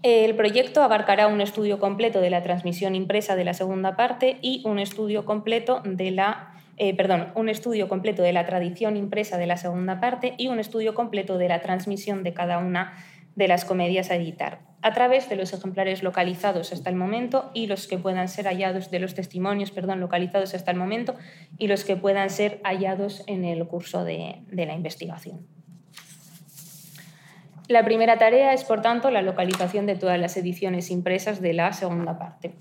El 0.03 0.35
proyecto 0.35 0.83
abarcará 0.83 1.27
un 1.27 1.41
estudio 1.41 1.79
completo 1.79 2.21
de 2.21 2.29
la 2.29 2.43
transmisión 2.43 2.93
impresa 2.93 3.35
de 3.35 3.43
la 3.43 3.55
segunda 3.55 3.95
parte 3.95 4.37
y 4.41 4.61
un 4.65 4.77
estudio 4.77 5.25
completo 5.25 5.81
de 5.83 6.11
la 6.11 6.51
eh, 6.77 6.93
perdón, 6.93 7.31
un 7.35 7.47
estudio 7.47 7.87
completo 7.87 8.21
de 8.21 8.33
la 8.33 8.45
tradición 8.45 8.97
impresa 8.97 9.37
de 9.37 9.47
la 9.47 9.55
segunda 9.55 10.01
parte 10.01 10.35
y 10.37 10.49
un 10.49 10.59
estudio 10.59 10.93
completo 10.93 11.37
de 11.37 11.47
la 11.47 11.61
transmisión 11.61 12.21
de 12.21 12.33
cada 12.33 12.57
una 12.57 12.93
de 13.35 13.47
las 13.47 13.65
comedias 13.65 14.11
a 14.11 14.15
editar, 14.15 14.61
a 14.81 14.93
través 14.93 15.29
de 15.29 15.35
los 15.35 15.53
ejemplares 15.53 16.03
localizados 16.03 16.71
hasta 16.71 16.89
el 16.89 16.95
momento 16.95 17.49
y 17.53 17.67
los 17.67 17.87
que 17.87 17.97
puedan 17.97 18.29
ser 18.29 18.45
hallados 18.45 18.91
de 18.91 18.99
los 18.99 19.13
testimonios, 19.13 19.71
perdón, 19.71 19.99
localizados 19.99 20.53
hasta 20.53 20.71
el 20.71 20.77
momento 20.77 21.15
y 21.57 21.67
los 21.67 21.83
que 21.83 21.95
puedan 21.95 22.29
ser 22.29 22.61
hallados 22.63 23.23
en 23.27 23.45
el 23.45 23.67
curso 23.67 24.03
de, 24.03 24.43
la 24.51 24.73
investigación. 24.73 25.47
La 27.67 27.83
primera 27.83 28.17
tarea 28.19 28.53
es, 28.53 28.63
por 28.63 28.81
tanto, 28.81 29.09
la 29.09 29.23
localización 29.23 29.87
de 29.87 29.95
todas 29.95 30.19
las 30.19 30.37
ediciones 30.37 30.91
impresas 30.91 31.41
de 31.41 31.53
la 31.53 31.73
segunda 31.73 32.19
parte. 32.19 32.53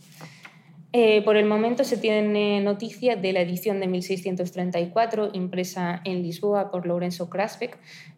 Eh, 0.97 1.23
por 1.23 1.37
el 1.37 1.45
momento 1.45 1.83
se 1.83 1.97
tiene 1.97 2.61
noticia 2.61 3.17
de 3.17 3.33
la 3.33 3.41
edición 3.41 3.81
de 3.81 3.89
1634, 3.89 5.31
impresa 5.35 6.01
en 6.05 6.23
Lisboa 6.23 6.71
por 6.71 6.87
Lorenzo 6.87 7.29
Krasbeck, 7.29 7.77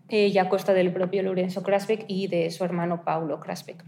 eh, 0.08 0.28
y 0.28 0.38
a 0.38 0.48
costa 0.48 0.72
del 0.72 0.92
propio 0.92 1.22
Lorenzo 1.22 1.62
Krasbeck 1.62 2.04
y 2.08 2.28
de 2.28 2.50
su 2.50 2.64
hermano 2.64 3.02
Paulo 3.04 3.40
Krasbeck 3.40 3.84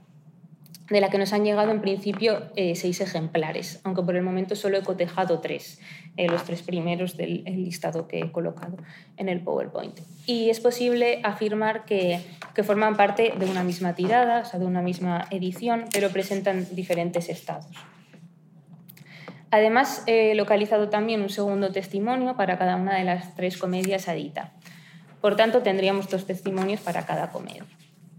de 0.90 1.00
la 1.00 1.11
que 1.11 1.18
nos 1.18 1.33
han 1.33 1.44
llegado 1.44 1.70
en 1.70 1.81
principio 1.81 2.50
eh, 2.57 2.74
seis 2.74 3.00
ejemplares, 3.00 3.81
aunque 3.85 4.02
por 4.02 4.16
el 4.16 4.22
momento 4.22 4.57
solo 4.57 4.78
he 4.78 4.83
cotejado 4.83 5.40
tres, 5.40 5.81
eh, 6.16 6.28
los 6.28 6.44
tres 6.44 6.62
primeros 6.62 7.16
del 7.16 7.44
listado 7.44 8.09
que 8.09 8.20
he 8.20 8.33
colocado 8.33 8.78
en 9.16 9.28
el 9.28 9.40
PowerPoint. 9.40 10.00
Y 10.26 10.48
es 10.50 10.61
posible 10.61 11.20
afirmar 11.24 11.85
que, 11.85 12.20
que, 12.54 12.62
forman 12.62 12.96
parte 12.96 13.35
de 13.38 13.46
una 13.46 13.64
misma 13.64 13.94
tirada, 13.94 14.40
o 14.40 14.44
sea, 14.44 14.59
de 14.59 14.66
una 14.66 14.81
misma 14.81 15.26
edición, 15.31 15.85
pero 15.92 16.09
presentan 16.11 16.66
diferentes 16.74 17.28
estados. 17.28 17.66
Además, 19.50 20.04
he 20.07 20.35
localizado 20.35 20.90
también 20.90 21.22
un 21.22 21.31
segundo 21.31 21.70
testimonio 21.72 22.37
para 22.37 22.59
cada 22.59 22.76
una 22.76 22.96
de 22.96 23.04
las 23.04 23.35
tres 23.35 23.57
comedias 23.57 24.09
Adita. 24.09 24.52
Por 25.20 25.37
tanto, 25.37 25.62
tendríamos 25.62 26.09
dos 26.09 26.26
testimonios 26.26 26.81
para 26.81 27.07
cada 27.07 27.31
comedia. 27.31 27.64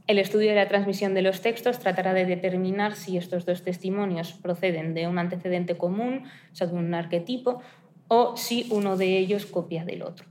El 0.08 0.18
estudio 0.18 0.50
de 0.50 0.56
la 0.56 0.68
transmisión 0.68 1.14
de 1.14 1.22
los 1.22 1.42
textos 1.42 1.80
tratará 1.80 2.14
de 2.14 2.26
determinar 2.26 2.96
si 2.96 3.18
estos 3.18 3.46
dos 3.46 3.64
testimonios 3.64 4.34
proceden 4.34 4.96
de 4.96 5.08
un 5.08 5.20
antecedente 5.20 5.78
común, 5.78 6.24
o 6.52 6.56
sea, 6.56 6.68
de 6.68 6.74
un 6.74 6.94
arquetipo, 6.94 7.62
o 8.08 8.36
si 8.36 8.68
uno 8.72 8.98
de 8.98 9.18
ellos 9.18 9.46
copia 9.46 9.86
del 9.86 10.02
otro. 10.02 10.26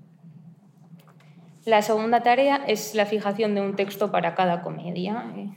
La 1.64 1.82
segunda 1.82 2.22
tarea 2.22 2.64
es 2.66 2.94
la 2.94 3.06
fijación 3.06 3.54
de 3.54 3.60
un 3.60 3.76
texto 3.76 4.10
para 4.10 4.34
cada 4.34 4.62
comedia, 4.62 5.32
eh, 5.36 5.50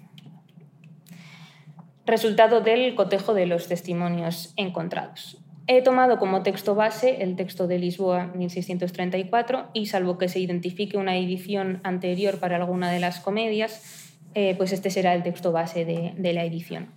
resultado 2.06 2.62
del 2.62 2.93
cotejo 2.95 3.34
de 3.34 3.47
los 3.47 3.67
testimonios 3.67 4.54
encontrados. 4.56 5.40
He 5.67 5.82
tomado 5.82 6.17
como 6.17 6.43
texto 6.43 6.76
base 6.76 7.21
el 7.21 7.36
texto 7.36 7.67
de 7.67 7.78
Lisboa 7.78 8.28
1634 8.36 9.69
y 9.74 9.86
salvo 9.86 10.17
que 10.17 10.28
se 10.28 10.39
identifique 10.39 10.97
una 10.97 11.17
edición 11.17 11.80
anterior 11.84 12.39
para 12.39 12.58
alguna 12.58 12.91
de 12.91 13.00
las 13.00 13.19
comedias, 13.19 14.12
eh, 14.34 14.56
pues 14.58 14.71
este 14.71 14.89
será 14.89 15.13
el 15.13 15.24
texto 15.24 15.52
base 15.52 15.86
de, 15.86 16.34
la 16.34 16.43
edición. 16.43 16.89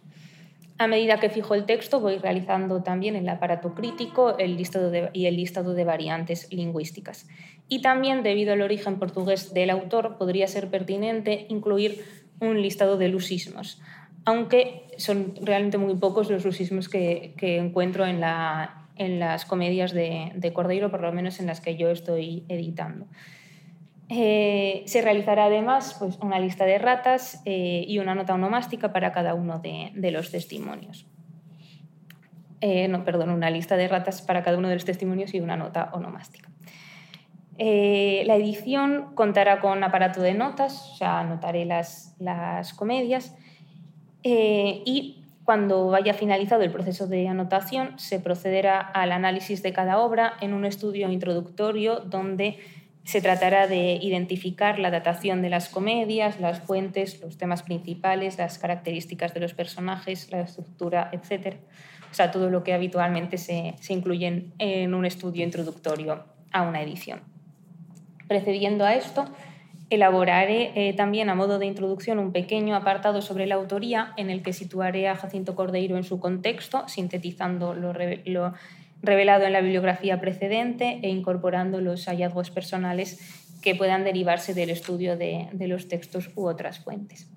A 0.79 0.87
medida 0.87 1.20
que 1.20 1.31
fijo 1.31 1.55
el 1.55 1.66
texto, 1.66 2.00
voy 2.00 2.18
realizando 2.18 2.83
también 2.83 3.14
el 3.16 3.29
aparato 3.29 3.74
crítico 3.74 4.38
el 4.38 4.57
listado 4.57 4.90
y 5.12 5.27
el 5.27 5.37
listado 5.37 5.74
de 5.74 5.85
variantes 5.85 6.53
lingüísticas. 6.53 7.29
Y 7.68 7.81
también, 7.81 8.22
debido 8.22 8.55
al 8.55 8.62
origen 8.62 8.98
portugués 8.98 9.55
del 9.55 9.70
autor, 9.70 10.16
podría 10.18 10.48
ser 10.48 10.70
pertinente 10.70 11.46
incluir 11.48 12.05
un 12.40 12.61
listado 12.61 12.96
de 12.96 13.09
lusismos, 13.09 13.81
aunque 14.24 14.87
son 14.96 15.34
realmente 15.42 15.78
muy 15.78 15.96
pocos 15.96 16.30
los 16.30 16.44
rusismos 16.44 16.88
que, 16.88 17.34
encuentro 17.40 18.06
en, 18.06 18.20
las 18.20 19.44
comedias 19.44 19.92
de, 19.92 20.32
de, 20.34 20.52
Cordeiro, 20.52 20.90
por 20.90 21.02
lo 21.02 21.12
menos 21.12 21.40
en 21.40 21.46
las 21.46 21.60
que 21.60 21.76
yo 21.76 21.90
estoy 21.90 22.44
editando. 22.48 23.06
Eh, 24.10 24.82
se 24.87 25.00
realizará 25.00 25.46
además 25.46 25.96
pues, 25.98 26.18
una 26.20 26.38
lista 26.38 26.66
de 26.66 26.78
ratas 26.78 27.40
eh, 27.46 27.84
y 27.88 27.98
una 27.98 28.14
nota 28.14 28.34
onomástica 28.34 28.92
para 28.92 29.12
cada 29.12 29.34
uno 29.34 29.60
de, 29.60 30.10
los 30.10 30.30
testimonios. 30.30 31.06
Eh, 32.60 32.88
no, 32.88 33.04
perdón, 33.04 33.30
una 33.30 33.50
lista 33.50 33.76
de 33.76 33.88
ratas 33.88 34.20
para 34.22 34.42
cada 34.42 34.58
uno 34.58 34.68
de 34.68 34.74
los 34.74 34.84
testimonios 34.84 35.34
y 35.34 35.40
una 35.40 35.56
nota 35.56 35.90
onomástica. 35.92 36.50
la 37.58 38.37
edición 38.37 39.14
contará 39.14 39.60
con 39.60 39.82
aparato 39.84 40.20
de 40.20 40.34
notas, 40.34 40.92
o 40.92 40.96
sea, 40.96 41.20
anotaré 41.20 41.64
las 41.64 42.74
comedias, 42.76 43.37
eh, 44.24 44.82
y 44.87 45.24
cuando 45.44 45.88
vaya 45.88 46.14
finalizado 46.14 46.62
el 46.62 46.72
proceso 46.72 47.06
de 47.06 47.28
anotación, 47.28 47.98
se 47.98 48.18
procederá 48.18 48.80
al 48.80 49.12
análisis 49.12 49.62
de 49.62 49.74
cada 49.74 49.98
obra 49.98 50.34
en 50.40 50.54
un 50.54 50.64
estudio 50.64 51.10
introductorio 51.10 52.00
donde 52.00 52.58
se 53.04 53.20
tratará 53.20 53.66
de 53.66 53.98
identificar 54.00 54.78
la 54.78 54.90
datación 54.90 55.42
de 55.42 55.50
las 55.50 55.68
comedias, 55.68 56.40
las 56.40 56.60
fuentes, 56.60 57.20
los 57.20 57.37
temas 57.37 57.62
principales, 57.62 58.38
las 58.38 58.58
características 58.58 59.34
de 59.34 59.40
los 59.40 59.52
personajes, 59.52 60.32
la 60.32 60.40
estructura, 60.40 61.10
etc. 61.12 61.56
O 62.10 62.14
sea, 62.14 62.30
todo 62.30 62.48
lo 62.48 62.64
que 62.64 62.72
habitualmente 62.72 63.37
se, 63.37 63.74
se 63.78 63.92
incluye 63.92 64.46
en 64.58 64.94
un 64.94 65.04
estudio 65.04 65.44
introductorio 65.44 66.24
a 66.50 66.62
una 66.62 66.80
edición. 66.80 67.20
Precediendo 68.26 68.87
a 68.87 68.94
esto, 68.94 69.26
Elaboraré 69.90 70.73
eh, 70.75 70.94
también 70.94 71.29
a 71.29 71.35
modo 71.35 71.59
de 71.59 71.66
introducción 71.66 72.18
un 72.18 72.33
pequeño 72.33 72.75
apartado 72.75 73.20
sobre 73.20 73.47
la 73.47 73.57
autoría 73.57 74.14
en 74.16 74.31
el 74.31 74.42
que 74.42 74.53
situaré 74.53 75.09
a 75.09 75.16
Jacinto 75.16 75.55
Cordeiro 75.55 75.97
en 75.97 76.05
su 76.05 76.20
contexto, 76.20 76.88
sintetizando 76.88 77.75
lo, 77.75 77.92
revelado 79.03 79.44
en 79.44 79.53
la 79.53 79.61
bibliografía 79.61 80.20
precedente 80.20 81.01
e 81.03 81.09
incorporando 81.11 81.81
los 81.81 82.07
hallazgos 82.07 82.51
personales 82.51 83.18
que 83.61 83.75
puedan 83.75 84.05
derivarse 84.05 84.55
del 84.55 84.70
estudio 84.70 85.16
de, 85.16 85.49
de 85.53 85.68
los 85.68 85.88
textos 85.88 86.31
u 86.35 86.47
otras 86.47 86.79
fuentes. 86.79 87.31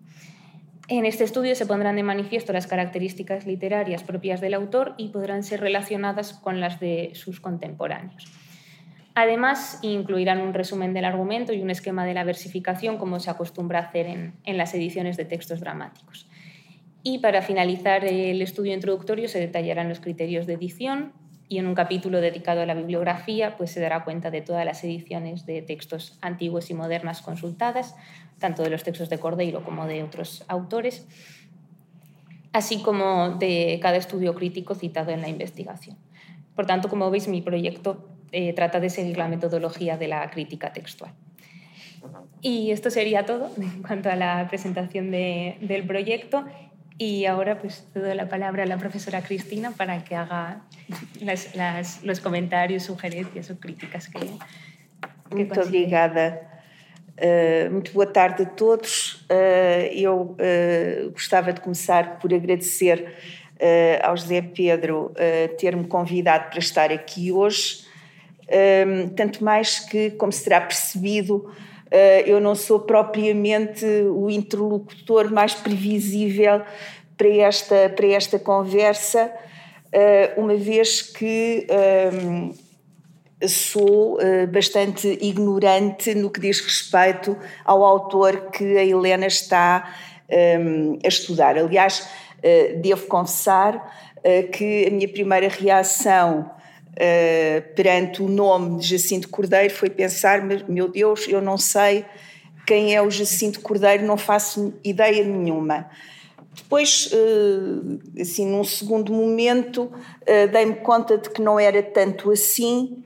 En 0.90 1.06
este 1.06 1.26
estudio 1.26 1.54
se 1.54 1.66
pondrán 1.66 1.98
de 1.98 2.04
manifiesto 2.04 2.54
las 2.54 2.66
características 2.66 3.46
literarias 3.46 4.04
propias 4.04 4.40
del 4.40 4.54
autor 4.54 4.94
y 4.98 5.10
podrán 5.10 5.44
ser 5.44 5.60
relacionadas 5.60 6.32
con 6.32 6.62
las 6.62 6.80
de 6.80 7.12
sus 7.14 7.42
contemporáneos. 7.42 8.26
Además, 9.20 9.80
incluirán 9.82 10.42
un 10.42 10.54
resumen 10.54 10.94
del 10.94 11.04
argumento 11.04 11.52
y 11.52 11.60
un 11.60 11.72
esquema 11.72 12.06
de 12.06 12.14
la 12.14 12.24
versificación, 12.24 13.00
como 13.00 13.20
se 13.20 13.32
acostumbra 13.32 13.80
a 13.80 13.82
hacer 13.82 14.06
en, 14.06 14.36
en 14.44 14.58
las 14.58 14.76
ediciones 14.76 15.18
de 15.18 15.26
textos 15.26 15.60
dramáticos. 15.60 16.28
Y 17.02 17.18
para 17.18 17.42
finalizar 17.42 18.06
el 18.06 18.40
estudio 18.44 18.76
introductorio 18.76 19.28
se 19.28 19.40
detallarán 19.40 19.90
los 19.90 20.02
criterios 20.02 20.46
de 20.46 20.54
edición 20.54 21.14
y 21.50 21.58
en 21.58 21.66
un 21.66 21.74
capítulo 21.74 22.22
dedicado 22.22 22.62
a 22.62 22.68
la 22.68 22.76
bibliografía 22.76 23.58
pues 23.58 23.72
se 23.72 23.80
dará 23.80 24.04
cuenta 24.04 24.30
de 24.30 24.42
todas 24.42 24.64
las 24.66 24.84
ediciones 24.84 25.48
de 25.48 25.64
textos 25.64 26.20
antiguos 26.22 26.70
y 26.70 26.76
modernas 26.76 27.24
consultadas, 27.24 27.96
tanto 28.38 28.62
de 28.62 28.70
los 28.70 28.84
textos 28.84 29.10
de 29.10 29.18
Cordeiro 29.18 29.64
como 29.64 29.88
de 29.88 30.04
otros 30.04 30.46
autores, 30.48 31.08
así 32.54 32.84
como 32.84 33.30
de 33.30 33.80
cada 33.82 33.98
estudio 33.98 34.36
crítico 34.36 34.76
citado 34.76 35.10
en 35.10 35.22
la 35.22 35.28
investigación. 35.28 35.98
Por 36.56 36.68
tanto, 36.68 36.88
como 36.88 37.10
veis, 37.10 37.28
mi 37.28 37.42
proyecto 37.42 38.17
eh, 38.32 38.54
trata 38.54 38.80
de 38.80 38.90
seguir 38.90 39.18
la 39.18 39.28
metodología 39.28 39.98
de 39.98 40.08
la 40.08 40.30
crítica 40.30 40.74
textual. 40.74 41.12
Y 42.42 42.72
esto 42.72 42.90
sería 42.90 43.26
todo 43.26 43.52
en 43.58 43.82
cuanto 43.82 44.10
a 44.10 44.16
la 44.16 44.48
presentación 44.48 45.12
de, 45.12 45.58
del 45.62 45.86
proyecto. 45.86 46.46
Y 47.00 47.26
ahora 47.26 47.60
pues 47.60 47.88
doy 47.94 48.16
la 48.16 48.28
palabra 48.28 48.64
a 48.64 48.66
la 48.66 48.78
profesora 48.78 49.22
Cristina 49.22 49.72
para 49.72 50.04
que 50.04 50.16
haga 50.16 50.62
las, 51.22 51.56
las, 51.56 52.04
los 52.04 52.20
comentários, 52.20 52.84
sugerencias 52.84 53.52
ou 53.52 53.58
críticas 53.58 54.08
que, 54.08 54.18
que 55.30 55.36
Muito 55.36 55.62
obrigada. 55.62 56.42
Uh, 57.18 57.72
muito 57.72 57.92
boa 57.94 58.06
tarde 58.06 58.44
a 58.44 58.46
todos. 58.46 59.26
Uh, 59.30 59.94
eu 59.94 60.36
uh, 60.38 61.12
gostava 61.12 61.54
de 61.54 61.62
começar 61.62 62.18
por 62.20 62.34
agradecer 62.34 63.14
ao 64.04 64.16
José 64.16 64.40
Pedro 64.40 65.12
ter-me 65.58 65.88
convidado 65.88 66.52
para 66.52 66.60
estar 66.60 66.92
aqui 66.92 67.32
hoje 67.32 67.87
um, 68.50 69.10
tanto 69.10 69.44
mais 69.44 69.80
que, 69.80 70.12
como 70.12 70.32
se 70.32 70.44
terá 70.44 70.62
percebido, 70.62 71.36
uh, 71.36 72.22
eu 72.26 72.40
não 72.40 72.56
sou 72.56 72.80
propriamente 72.80 73.86
o 73.86 74.30
interlocutor 74.30 75.32
mais 75.32 75.54
previsível 75.54 76.62
para 77.18 77.30
esta, 77.30 77.90
para 77.90 78.08
esta 78.08 78.40
conversa, 78.40 79.32
uh, 79.88 80.42
uma 80.42 80.56
vez 80.56 81.02
que 81.02 81.68
sou 83.48 84.16
uh, 84.16 84.48
bastante 84.48 85.18
ignorante 85.22 86.16
no 86.16 86.30
que 86.30 86.40
diz 86.40 86.60
respeito 86.60 87.38
ao 87.66 87.84
autor 87.84 88.50
que 88.52 88.78
a 88.78 88.84
Helena 88.84 89.28
está 89.28 89.94
a 90.30 91.08
estudar. 91.08 91.58
Aliás, 91.58 92.06
devo 92.82 93.08
confessar 93.08 94.20
que 94.52 94.86
a 94.86 94.92
minha 94.92 95.08
primeira 95.08 95.48
reação 95.48 96.52
uh, 96.98 97.76
perante 97.76 98.22
o 98.22 98.28
nome 98.28 98.80
de 98.80 98.88
Jacinto 98.88 99.30
Cordeiro 99.30 99.74
foi 99.74 99.90
pensar: 99.90 100.42
meu 100.68 100.90
Deus, 100.90 101.28
eu 101.28 101.42
não 101.42 101.58
sei 101.58 102.06
quem 102.66 102.94
é 102.94 103.02
o 103.02 103.10
Jacinto 103.10 103.62
Cordeiro, 103.62 104.06
não 104.06 104.18
faço 104.18 104.74
ideia 104.84 105.24
nenhuma. 105.24 105.90
Depois, 106.54 107.10
uh, 107.14 108.00
assim, 108.20 108.48
num 108.48 108.64
segundo 108.64 109.14
momento, 109.14 109.84
uh, 109.84 110.52
dei-me 110.52 110.76
conta 110.76 111.18
de 111.18 111.30
que 111.30 111.42
não 111.42 111.60
era 111.60 111.82
tanto 111.84 112.32
assim, 112.32 113.04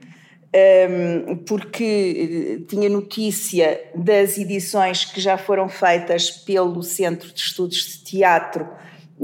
um, 0.54 1.30
ehm, 1.32 1.36
porque 1.46 2.66
tinha 2.68 2.90
notícia 2.90 3.82
das 3.94 4.38
edições 4.38 5.06
que 5.06 5.20
já 5.22 5.38
foram 5.38 5.70
feitas 5.70 6.30
pelo 6.30 6.82
Centro 6.82 7.32
de 7.34 7.40
Estudos 7.40 7.78
de 7.78 8.04
Teatro 8.04 8.68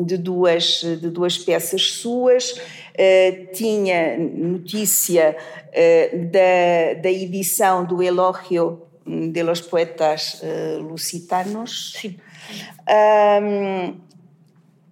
de 0.06 0.18
duas, 0.18 0.82
de 0.82 1.10
duas 1.10 1.38
peças 1.38 1.92
suas 1.92 2.56
Uh, 2.98 3.52
tinha 3.54 4.18
notícia 4.18 5.38
uh, 5.38 6.26
da, 6.32 7.00
da 7.00 7.12
edição 7.12 7.86
do 7.86 8.02
Elogio 8.02 8.82
de 9.06 9.44
los 9.44 9.62
Poetas 9.62 10.42
uh, 10.42 10.82
Lusitanos. 10.82 11.94
Sim. 12.02 12.18
Um, 12.90 13.96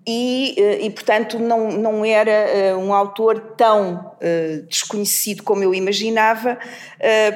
e, 0.05 0.55
e, 0.81 0.89
portanto, 0.91 1.39
não, 1.39 1.71
não 1.71 2.05
era 2.05 2.77
um 2.77 2.93
autor 2.93 3.39
tão 3.57 4.11
desconhecido 4.69 5.41
como 5.41 5.63
eu 5.63 5.73
imaginava, 5.73 6.59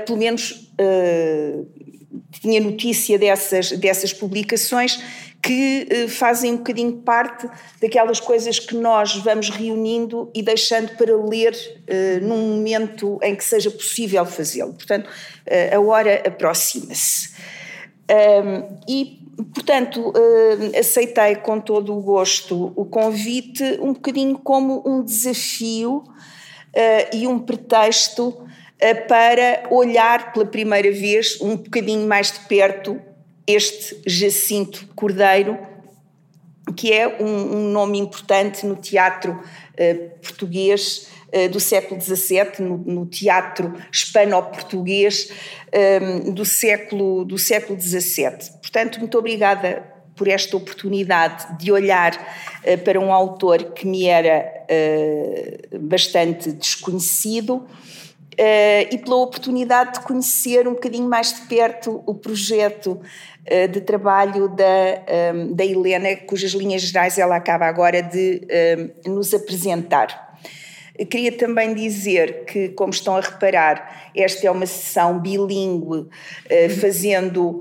pelo 0.05 0.19
menos 0.19 0.71
tinha 2.29 2.61
notícia 2.61 3.17
dessas, 3.17 3.71
dessas 3.71 4.13
publicações 4.13 5.01
que 5.41 5.87
eh, 5.89 6.07
fazem 6.07 6.53
um 6.53 6.57
bocadinho 6.57 6.97
parte 6.97 7.49
daquelas 7.81 8.19
coisas 8.19 8.59
que 8.59 8.75
nós 8.75 9.15
vamos 9.15 9.49
reunindo 9.49 10.29
e 10.33 10.41
deixando 10.41 10.95
para 10.97 11.15
ler 11.15 11.53
uh, 11.53 12.25
num 12.25 12.55
momento 12.55 13.17
em 13.21 13.35
que 13.35 13.43
seja 13.43 13.71
possível 13.71 14.25
fazê-lo. 14.25 14.73
Portanto, 14.73 15.07
uh, 15.07 15.75
a 15.75 15.79
hora 15.79 16.23
aproxima-se. 16.27 17.33
Um, 18.11 18.79
e, 18.87 19.19
portanto, 19.53 20.11
aceitei 20.77 21.35
com 21.35 21.59
todo 21.59 21.95
o 21.95 22.01
gosto 22.01 22.73
o 22.75 22.83
convite, 22.85 23.63
um 23.79 23.93
bocadinho 23.93 24.37
como 24.39 24.83
um 24.85 25.03
desafio 25.03 26.03
e 27.13 27.27
um 27.27 27.37
pretexto 27.37 28.47
para 29.07 29.63
olhar 29.69 30.33
pela 30.33 30.45
primeira 30.45 30.91
vez 30.91 31.39
um 31.39 31.55
bocadinho 31.55 32.07
mais 32.07 32.31
de 32.31 32.39
perto 32.47 32.99
este 33.49 33.99
Jacinto 34.05 34.87
Cordeiro, 34.95 35.57
que 36.77 36.93
é 36.93 37.07
um, 37.19 37.57
um 37.57 37.71
nome 37.71 37.97
importante 37.97 38.63
no 38.63 38.75
teatro 38.75 39.31
uh, 39.31 40.09
português 40.21 41.07
uh, 41.33 41.49
do 41.49 41.59
século 41.59 41.99
XVII, 41.99 42.59
no, 42.59 42.77
no 42.77 43.05
teatro 43.07 43.73
hispano-português 43.91 45.31
um, 45.73 46.31
do 46.31 46.45
século 46.45 47.25
do 47.25 47.39
século 47.39 47.81
XVII. 47.81 48.51
Portanto, 48.61 48.99
muito 48.99 49.17
obrigada 49.17 49.83
por 50.15 50.27
esta 50.27 50.55
oportunidade 50.55 51.57
de 51.57 51.71
olhar 51.71 52.13
uh, 52.13 52.77
para 52.83 52.99
um 52.99 53.11
autor 53.11 53.73
que 53.73 53.87
me 53.87 54.05
era 54.05 54.59
bastante 55.81 56.51
desconhecido 56.51 57.67
e 58.89 58.97
pela 58.97 59.17
oportunidade 59.17 59.99
de 59.99 59.99
conhecer 60.05 60.65
um 60.65 60.73
bocadinho 60.73 61.09
mais 61.09 61.33
de 61.33 61.41
perto 61.41 62.01
o 62.05 62.15
projeto 62.15 62.91
uh, 62.91 63.67
de 63.67 63.81
trabalho 63.81 64.47
da, 64.47 65.03
ehm, 65.07 65.53
da 65.53 65.65
Helena, 65.65 66.15
cujas 66.15 66.51
linhas 66.51 66.83
gerais 66.83 67.17
ela 67.17 67.35
acaba 67.35 67.65
agora 67.65 68.01
de 68.01 68.41
um, 69.05 69.13
nos 69.15 69.33
apresentar. 69.33 70.29
Queria 71.09 71.31
também 71.31 71.73
dizer 71.73 72.43
que, 72.45 72.69
como 72.69 72.91
estão 72.91 73.15
a 73.15 73.21
reparar, 73.21 74.11
esta 74.15 74.47
é 74.47 74.51
uma 74.51 74.65
sessão 74.65 75.19
bilíngue, 75.19 75.97
uh, 75.97 76.09
fazendo 76.79 77.59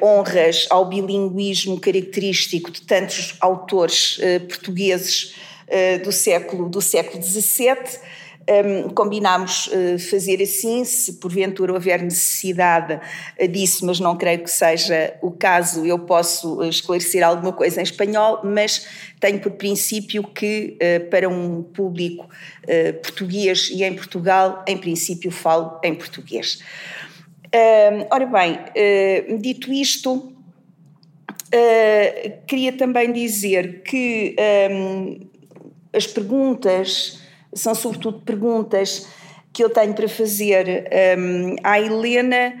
honras 0.00 0.66
ao 0.70 0.86
bilinguismo 0.86 1.80
característico 1.80 2.70
de 2.70 2.82
tantos 2.82 3.36
autores 3.40 4.20
portugueses 4.48 5.34
do 6.04 6.12
século 6.12 6.68
do 6.68 6.80
século 6.82 7.22
XVII 7.22 7.98
um, 8.48 8.90
combinámos 8.90 9.68
uh, 9.68 9.98
fazer 9.98 10.42
assim, 10.42 10.84
se 10.84 11.14
porventura 11.14 11.72
houver 11.72 12.02
necessidade 12.02 12.94
uh, 12.94 13.48
disso, 13.48 13.86
mas 13.86 13.98
não 13.98 14.16
creio 14.16 14.42
que 14.42 14.50
seja 14.50 15.16
o 15.22 15.30
caso, 15.30 15.84
eu 15.84 15.98
posso 15.98 16.58
uh, 16.58 16.68
esclarecer 16.68 17.24
alguma 17.24 17.52
coisa 17.52 17.80
em 17.80 17.84
espanhol, 17.84 18.40
mas 18.44 18.86
tenho 19.20 19.40
por 19.40 19.52
princípio 19.52 20.22
que 20.22 20.76
para 21.10 21.28
um 21.28 21.62
público 21.62 22.28
português 23.02 23.70
e 23.70 23.82
em 23.82 23.94
Portugal, 23.94 24.62
em 24.68 24.76
princípio 24.76 25.30
falo 25.30 25.80
em 25.82 25.94
português. 25.94 26.58
ora 28.10 28.26
bem, 28.26 28.58
dito 29.40 29.72
isto, 29.72 30.30
queria 32.46 32.72
também 32.72 33.12
dizer 33.12 33.82
que 33.82 34.36
um, 34.70 35.20
as 35.90 36.06
perguntas 36.06 37.23
são 37.54 37.74
sobretudo 37.74 38.20
perguntas 38.20 39.06
que 39.52 39.62
eu 39.62 39.70
tenho 39.70 39.94
para 39.94 40.08
fazer 40.08 40.90
um, 41.16 41.54
à 41.62 41.80
Helena, 41.80 42.54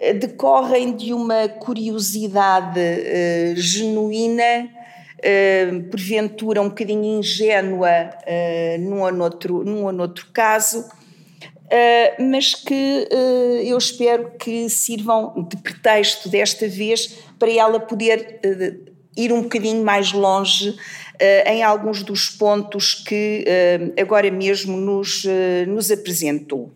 eh, 0.00 0.14
decorrem 0.14 0.96
de 0.96 1.12
uma 1.12 1.48
curiosidade 1.48 2.80
uh, 2.80 3.56
genuína, 3.56 4.70
uh, 5.18 5.82
porventura 5.90 6.62
um 6.62 6.70
bocadinho 6.70 7.18
ingênua 7.18 7.88
uh, 7.90 8.80
num, 8.80 9.02
ou 9.02 9.12
noutro, 9.12 9.62
num 9.62 9.84
ou 9.84 9.92
noutro 9.92 10.28
caso, 10.32 10.80
uh, 10.80 12.22
mas 12.22 12.54
que 12.54 13.06
eu 13.64 13.76
espero 13.76 14.30
que 14.38 14.70
sirvam 14.70 15.46
de 15.46 15.58
pretexto 15.58 16.30
desta 16.30 16.66
vez 16.66 17.18
para 17.38 17.52
ela 17.52 17.78
poder 17.78 18.40
ir 19.14 19.30
um 19.30 19.42
bocadinho 19.42 19.84
mais 19.84 20.12
longe 20.12 20.74
em 21.46 21.62
alguns 21.62 22.02
dos 22.02 22.28
pontos 22.30 22.94
que 22.94 23.44
uh, 23.46 24.00
agora 24.00 24.30
mesmo 24.30 24.76
nos, 24.76 25.24
uh, 25.24 25.66
nos 25.68 25.90
apresentou. 25.90 26.72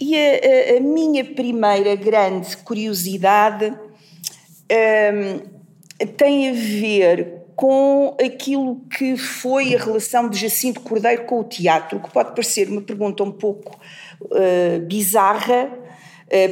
e 0.00 0.14
a, 0.16 0.76
a, 0.76 0.80
minha 0.80 1.24
primeira 1.24 1.94
grande 1.96 2.56
curiosidade 2.58 3.72
tem 6.16 6.50
a 6.50 6.52
ver 6.52 7.44
com 7.56 8.16
aquilo 8.22 8.80
que 8.90 9.16
foi 9.16 9.74
a 9.74 9.78
relação 9.78 10.28
de 10.28 10.38
Jacinto 10.38 10.80
Cordeiro 10.80 11.24
com 11.24 11.40
o 11.40 11.44
teatro, 11.44 12.00
que 12.00 12.10
pode 12.10 12.30
parecer 12.30 12.68
uma 12.68 12.82
pergunta 12.82 13.22
um 13.22 13.30
pouco 13.30 13.78
uh, 14.22 14.80
bizarra, 14.86 15.70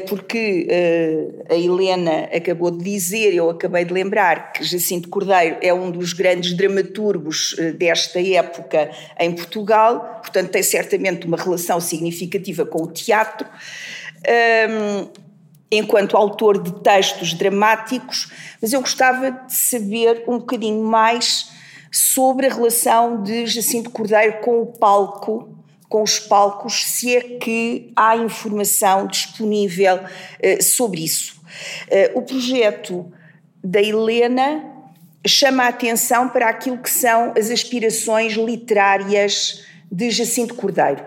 porque 0.08 0.68
uh, 0.68 1.52
a 1.52 1.56
Helena 1.56 2.28
acabou 2.34 2.70
de 2.70 2.84
dizer, 2.84 3.34
eu 3.34 3.50
acabei 3.50 3.84
de 3.84 3.92
lembrar, 3.92 4.52
que 4.52 4.62
Jacinto 4.64 5.08
Cordeiro 5.08 5.56
é 5.60 5.72
um 5.72 5.90
dos 5.90 6.12
grandes 6.12 6.52
dramaturgos 6.54 7.56
desta 7.78 8.20
época 8.20 8.90
em 9.18 9.32
Portugal, 9.32 10.20
portanto 10.20 10.50
tem 10.50 10.62
certamente 10.62 11.26
uma 11.26 11.36
relação 11.36 11.80
significativa 11.80 12.64
com 12.66 12.82
o 12.82 12.86
teatro. 12.86 13.48
Um, 14.28 15.22
enquanto 15.72 16.18
autor 16.18 16.62
de 16.62 16.70
textos 16.82 17.32
dramáticos, 17.32 18.30
mas 18.60 18.74
eu 18.74 18.80
gostava 18.80 19.30
de 19.30 19.54
saber 19.54 20.22
um 20.28 20.38
bocadinho 20.38 20.84
mais 20.84 21.50
sobre 21.90 22.46
a 22.46 22.54
relação 22.54 23.22
de 23.22 23.46
Jacinto 23.46 23.90
Cordeiro 23.90 24.40
com 24.40 24.60
o 24.60 24.66
palco, 24.66 25.48
com 25.92 26.02
os 26.02 26.18
palcos, 26.18 26.86
se 26.86 27.14
é 27.14 27.20
que 27.20 27.92
há 27.94 28.16
informação 28.16 29.06
disponível 29.06 29.96
uh, 29.96 30.62
sobre 30.62 31.04
isso. 31.04 31.38
Uh, 31.86 32.18
o 32.18 32.22
projeto 32.22 33.12
da 33.62 33.78
Helena 33.78 34.64
chama 35.26 35.64
a 35.64 35.68
atenção 35.68 36.30
para 36.30 36.48
aquilo 36.48 36.78
que 36.78 36.88
são 36.88 37.34
as 37.36 37.50
aspirações 37.50 38.32
literárias 38.32 39.66
de 39.90 40.10
Jacinto 40.10 40.54
Cordeiro. 40.54 41.04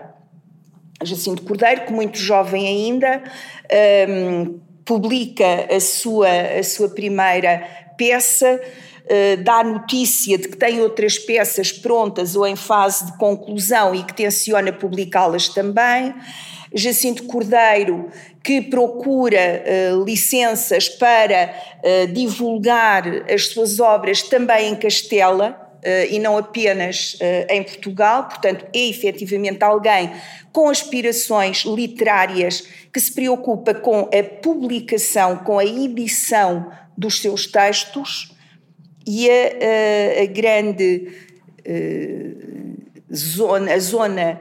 Jacinto 1.02 1.42
Cordeiro, 1.42 1.86
que 1.86 1.92
muito 1.92 2.16
jovem 2.18 2.68
ainda, 2.68 3.24
um, 4.08 4.60
publica 4.84 5.66
a 5.68 5.80
sua, 5.80 6.30
a 6.30 6.62
sua 6.62 6.88
primeira 6.90 7.66
peça, 7.98 8.62
uh, 9.06 9.42
dá 9.42 9.64
notícia 9.64 10.36
de 10.36 10.48
que 10.48 10.56
tem 10.56 10.80
outras 10.80 11.18
peças 11.18 11.72
prontas 11.72 12.36
ou 12.36 12.46
em 12.46 12.56
fase 12.56 13.06
de 13.06 13.18
conclusão 13.18 13.94
e 13.94 14.02
que 14.02 14.14
tenciona 14.14 14.72
publicá-las 14.72 15.48
também. 15.48 16.14
Jacinto 16.74 17.24
Cordeiro, 17.24 18.10
que 18.42 18.60
procura 18.60 19.64
uh, 19.64 20.04
licenças 20.04 20.88
para 20.88 21.54
uh, 21.82 22.12
divulgar 22.12 23.04
as 23.32 23.48
suas 23.48 23.80
obras 23.80 24.22
também 24.22 24.68
em 24.68 24.76
Castela, 24.76 25.58
uh, 25.78 26.12
e 26.12 26.18
não 26.18 26.36
apenas 26.36 27.18
em 27.48 27.62
Portugal, 27.62 28.24
portanto, 28.24 28.66
é 28.74 28.88
efetivamente 28.88 29.62
alguém 29.62 30.12
com 30.52 30.68
aspirações 30.68 31.64
literárias 31.64 32.62
que 32.92 33.00
se 33.00 33.12
preocupa 33.12 33.74
com 33.74 34.08
a 34.12 34.22
publicação, 34.42 35.38
com 35.38 35.58
a 35.58 35.64
edição 35.64 36.70
dos 36.96 37.20
seus 37.20 37.46
textos 37.46 38.35
e 39.06 39.30
a, 39.30 39.32
a, 39.32 40.22
a 40.22 40.26
grande 40.26 41.08
uh, 41.66 43.14
zona, 43.14 43.72
a 43.72 43.78
zona 43.78 44.40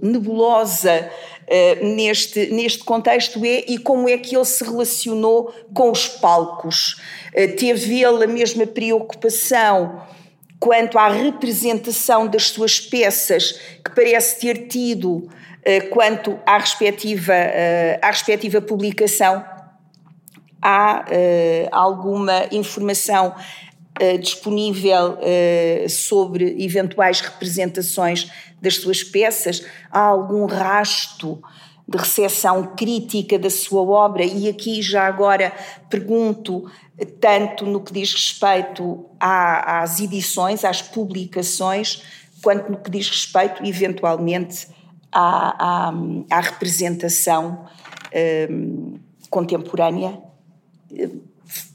nebulosa 0.00 1.10
Uh, 1.44 1.84
neste, 1.94 2.46
neste 2.46 2.82
contexto 2.84 3.44
é 3.44 3.64
e 3.68 3.76
como 3.76 4.08
é 4.08 4.16
que 4.16 4.34
ele 4.34 4.46
se 4.46 4.64
relacionou 4.64 5.54
com 5.74 5.90
os 5.90 6.08
palcos. 6.08 6.98
Teve 7.58 8.02
ele 8.02 8.24
a 8.24 8.26
mesma 8.26 8.66
preocupação 8.66 10.00
quanto 10.58 10.98
à 10.98 11.10
representação 11.10 12.26
das 12.26 12.48
suas 12.48 12.80
peças 12.80 13.60
que 13.84 13.94
parece 13.94 14.40
ter 14.40 14.68
tido 14.68 15.28
quanto 15.90 16.38
à 16.46 16.56
respectiva, 16.56 17.34
à 18.00 18.06
respectiva 18.06 18.62
publicação. 18.62 19.44
Há 20.66 21.04
uh, 21.04 21.68
alguma 21.70 22.46
informação 22.50 23.34
disponível 24.20 25.18
sobre 25.88 26.64
eventuais 26.64 27.20
representações 27.20 28.28
das 28.60 28.74
suas 28.74 29.04
peças? 29.04 29.64
Há 29.88 30.00
algum 30.00 30.46
rasto 30.46 31.40
de 31.86 31.96
recepção 31.96 32.74
crítica 32.74 33.38
da 33.38 33.48
sua 33.48 33.82
obra? 33.82 34.24
E 34.24 34.48
aqui 34.48 34.82
já 34.82 35.06
agora 35.06 35.52
pergunto 35.88 36.68
tanto 37.20 37.66
no 37.66 37.80
que 37.80 37.92
diz 37.92 38.12
respeito 38.12 39.06
à, 39.18 39.82
às 39.82 40.00
edições, 40.00 40.64
às 40.64 40.80
publicações, 40.80 42.02
quanto 42.42 42.70
no 42.70 42.78
que 42.78 42.90
diz 42.90 43.08
respeito, 43.08 43.64
eventualmente, 43.64 44.68
à, 45.10 45.88
à, 45.88 45.94
à 46.30 46.40
representação 46.40 47.66
um, 48.50 48.98
contemporânea. 49.30 50.20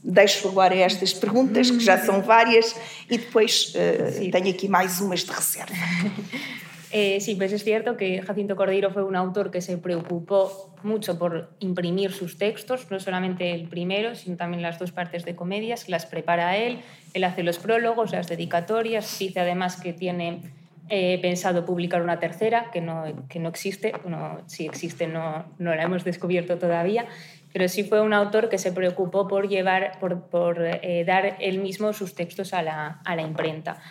Deixo 0.02 0.48
agora 0.48 0.74
estas 0.74 1.14
perguntas, 1.14 1.70
que 1.70 1.80
já 1.80 1.96
são 1.98 2.20
várias, 2.22 2.74
e 3.08 3.18
depois 3.18 3.72
uh, 3.74 4.30
tenho 4.30 4.50
aqui 4.50 4.68
mais 4.68 5.00
umas 5.00 5.22
de 5.24 5.30
reserva. 5.30 5.74
Eh, 6.92 7.20
sí, 7.20 7.36
pues 7.36 7.52
es 7.52 7.62
cierto 7.62 7.96
que 7.96 8.20
Jacinto 8.20 8.56
Cordeiro 8.56 8.90
fue 8.90 9.04
un 9.04 9.14
autor 9.14 9.52
que 9.52 9.60
se 9.60 9.78
preocupó 9.78 10.74
mucho 10.82 11.18
por 11.18 11.54
imprimir 11.60 12.10
sus 12.10 12.36
textos, 12.36 12.90
no 12.90 12.98
solamente 12.98 13.52
el 13.52 13.68
primero, 13.68 14.16
sino 14.16 14.36
también 14.36 14.60
las 14.60 14.78
dos 14.80 14.90
partes 14.90 15.24
de 15.24 15.36
comedias, 15.36 15.88
las 15.88 16.04
prepara 16.06 16.56
él, 16.56 16.80
él 17.14 17.22
hace 17.22 17.44
los 17.44 17.60
prólogos, 17.60 18.10
las 18.10 18.26
dedicatorias, 18.26 19.18
dice 19.20 19.38
además 19.38 19.80
que 19.80 19.92
tiene 19.92 20.40
eh, 20.88 21.20
pensado 21.22 21.64
publicar 21.64 22.02
una 22.02 22.18
tercera, 22.18 22.72
que 22.72 22.80
no, 22.80 23.04
que 23.28 23.38
no 23.38 23.48
existe, 23.48 23.92
bueno, 24.02 24.40
si 24.46 24.66
existe 24.66 25.06
no, 25.06 25.44
no 25.58 25.72
la 25.76 25.84
hemos 25.84 26.02
descubierto 26.02 26.58
todavía, 26.58 27.06
pero 27.52 27.68
sí 27.68 27.84
fue 27.84 28.00
un 28.00 28.12
autor 28.12 28.48
que 28.48 28.58
se 28.58 28.72
preocupó 28.72 29.26
por, 29.26 29.48
llevar, 29.48 29.98
por, 29.98 30.64
eh, 30.64 31.04
dar 31.04 31.36
él 31.40 31.58
mismo 31.58 31.92
sus 31.92 32.14
textos 32.14 32.54
a 32.54 32.62
la, 32.62 33.22
imprenta. 33.22 33.82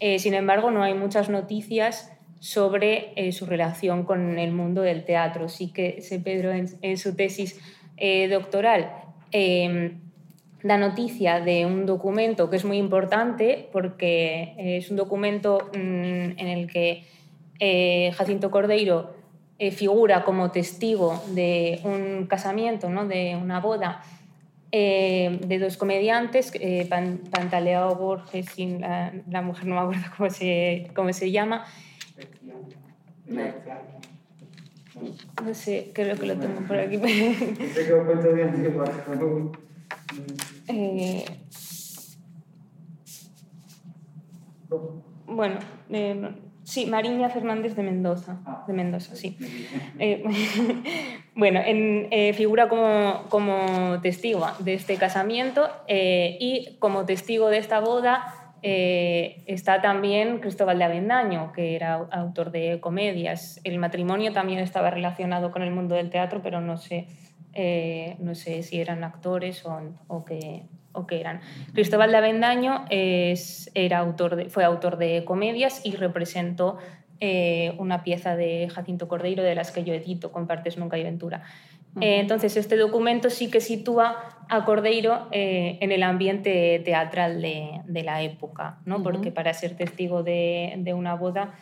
Eh, 0.00 0.18
sin 0.18 0.34
embargo, 0.34 0.70
no 0.70 0.82
hay 0.82 0.94
muchas 0.94 1.28
noticias 1.28 2.10
sobre 2.40 3.12
eh, 3.16 3.32
su 3.32 3.46
relación 3.46 4.04
con 4.04 4.38
el 4.38 4.50
mundo 4.50 4.82
del 4.82 5.04
teatro. 5.04 5.48
Sí 5.48 5.72
que 5.72 6.00
se 6.00 6.18
Pedro 6.18 6.52
en, 6.52 6.96
su 6.96 7.14
tesis 7.14 7.60
doctoral 8.30 8.90
em, 9.30 10.00
da 10.64 10.76
noticia 10.76 11.38
de 11.38 11.66
un 11.66 11.86
documento 11.86 12.50
que 12.50 12.56
es 12.56 12.64
muy 12.64 12.78
importante 12.78 13.68
porque 13.70 14.54
es 14.58 14.90
un 14.90 14.96
documento 14.96 15.70
mm, 15.72 16.38
en 16.38 16.48
el 16.48 16.66
que 16.66 17.04
Jacinto 18.16 18.50
Cordeiro 18.50 19.21
figura 19.76 20.24
como 20.24 20.50
testigo 20.50 21.22
de 21.28 21.80
un 21.84 22.26
casamiento, 22.26 22.90
¿no? 22.90 23.06
de 23.06 23.38
una 23.40 23.60
boda 23.60 24.02
de 24.72 25.58
dos 25.60 25.76
comediantes, 25.76 26.52
Pantaleao 27.30 27.94
Borges 27.94 28.58
y 28.58 28.78
la, 28.78 29.12
la, 29.30 29.42
mujer, 29.42 29.66
no 29.66 29.74
me 29.74 29.80
acuerdo 29.82 30.02
cómo 30.16 30.30
se, 30.30 30.90
cómo 30.94 31.12
se 31.12 31.30
llama, 31.30 31.64
no 35.44 35.54
sé, 35.54 35.90
creo 35.94 36.16
que 36.16 36.26
lo 36.26 36.36
tengo 36.36 36.60
por 36.66 36.78
aquí. 36.78 36.96
eh, 40.68 41.24
bueno, 45.26 45.58
eh, 45.90 46.34
sí, 46.64 46.86
Mariña 46.86 47.28
Fernández 47.28 47.74
de 47.76 47.82
Mendoza. 47.82 48.38
Ah. 48.46 48.64
De 48.66 48.72
Mendoza, 48.72 49.16
sí. 49.16 49.36
Eh, 49.98 50.22
bueno, 51.34 51.60
en, 51.64 52.08
eh, 52.10 52.32
figura 52.32 52.68
como, 52.68 53.24
como, 53.28 54.00
testigo 54.02 54.46
de 54.58 54.74
este 54.74 54.96
casamiento 54.96 55.68
eh, 55.88 56.36
y 56.40 56.76
como 56.78 57.04
testigo 57.04 57.48
de 57.48 57.58
esta 57.58 57.80
boda 57.80 58.38
está 58.64 59.82
también 59.82 60.38
Cristóbal 60.38 60.78
de 60.78 60.84
Avendaño, 60.84 61.50
que 61.52 61.74
era 61.74 61.94
autor 61.94 62.52
de 62.52 62.78
comedias. 62.78 63.60
El 63.64 63.80
matrimonio 63.80 64.32
también 64.32 64.60
estaba 64.60 64.88
relacionado 64.88 65.50
con 65.50 65.62
el 65.62 65.72
mundo 65.72 65.96
del 65.96 66.10
teatro, 66.10 66.42
pero 66.44 66.60
no 66.60 66.76
sé, 66.76 67.08
no 68.20 68.36
sé 68.36 68.62
si 68.62 68.80
eran 68.80 69.02
actores 69.02 69.66
o, 69.66 69.80
o, 70.06 70.24
qué, 70.24 70.62
o 70.92 71.06
qué 71.06 71.20
eran. 71.20 71.40
Cristóbal 71.74 72.10
de 72.10 72.16
Avendaño 72.18 72.84
es, 72.90 73.70
era 73.74 73.98
autor 73.98 74.50
fue 74.50 74.64
autor 74.64 74.98
de 74.98 75.24
comedias 75.24 75.80
y 75.84 75.96
representó 75.96 76.78
eh, 77.24 77.76
una 77.78 78.02
pieza 78.02 78.34
de 78.34 78.68
Jacinto 78.68 79.06
Cordeiro 79.06 79.44
de 79.44 79.54
las 79.54 79.70
que 79.70 79.84
yo 79.84 79.94
edito, 79.94 80.32
con 80.32 80.48
partes 80.48 80.76
Nunca 80.76 80.98
y 80.98 81.04
Ventura. 81.04 81.44
Eh, 82.00 82.18
entonces, 82.18 82.56
este 82.56 82.76
documento 82.76 83.30
sí 83.30 83.48
que 83.48 83.60
sitúa 83.60 84.44
a 84.48 84.64
Cordeiro 84.64 85.28
eh, 85.30 85.78
en 85.80 85.92
el 85.92 86.02
ambiente 86.02 86.82
teatral 86.84 87.40
de, 87.40 87.80
de 87.84 88.02
la 88.02 88.22
época, 88.22 88.80
¿no? 88.86 89.04
porque 89.04 89.30
para 89.30 89.54
ser 89.54 89.76
testigo 89.76 90.24
de, 90.24 90.74
de 90.78 90.94
una 90.94 91.14
boda, 91.14 91.54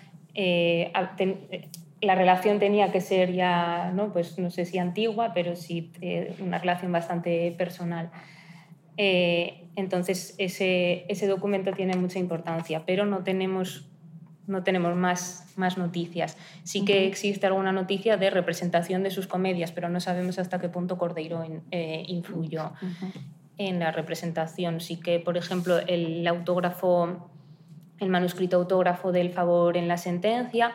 la 2.01 2.15
relación 2.15 2.59
tenía 2.59 2.91
que 2.91 3.03
ser 3.03 3.35
ya, 3.35 3.93
¿no? 3.95 4.15
Pues, 4.15 4.39
no 4.39 4.49
sé 4.49 4.65
si 4.65 4.79
antigua, 4.79 5.33
pero 5.35 5.57
sí 5.57 5.93
una 6.41 6.57
relación 6.57 6.91
bastante 6.91 7.55
personal. 7.59 8.11
Entonces, 8.97 10.35
ese, 10.39 11.07
ese 11.09 11.27
documento 11.27 11.73
tiene 11.73 11.97
mucha 11.97 12.19
importancia, 12.19 12.85
pero 12.85 13.07
no 13.07 13.23
tenemos 13.23 13.91
no 14.51 14.63
tenemos 14.63 14.95
más, 14.97 15.47
más 15.57 15.79
noticias. 15.79 16.37
Sí 16.65 16.85
que 16.85 17.07
existe 17.07 17.47
alguna 17.47 17.73
noticia 17.73 18.17
de 18.17 18.31
representación 18.31 19.03
de 19.03 19.11
sus 19.11 19.27
comedias, 19.27 19.73
pero 19.73 19.89
no 19.89 20.01
sabemos 20.01 20.39
hasta 20.39 20.59
qué 20.59 20.69
punto 20.69 20.99
Cordeiro 20.99 21.45
eh, 21.71 22.05
influyó. 22.09 22.73
en 23.57 23.79
la 23.79 23.93
representación. 23.93 24.81
Sí 24.81 24.97
que, 24.97 25.21
por 25.21 25.37
ejemplo, 25.37 25.79
el 25.87 26.27
autógrafo, 26.27 27.31
el 27.99 28.09
manuscrito 28.09 28.57
autógrafo 28.57 29.13
del 29.13 29.31
favor 29.31 29.77
en 29.77 29.87
la 29.87 29.99
sentencia, 29.99 30.73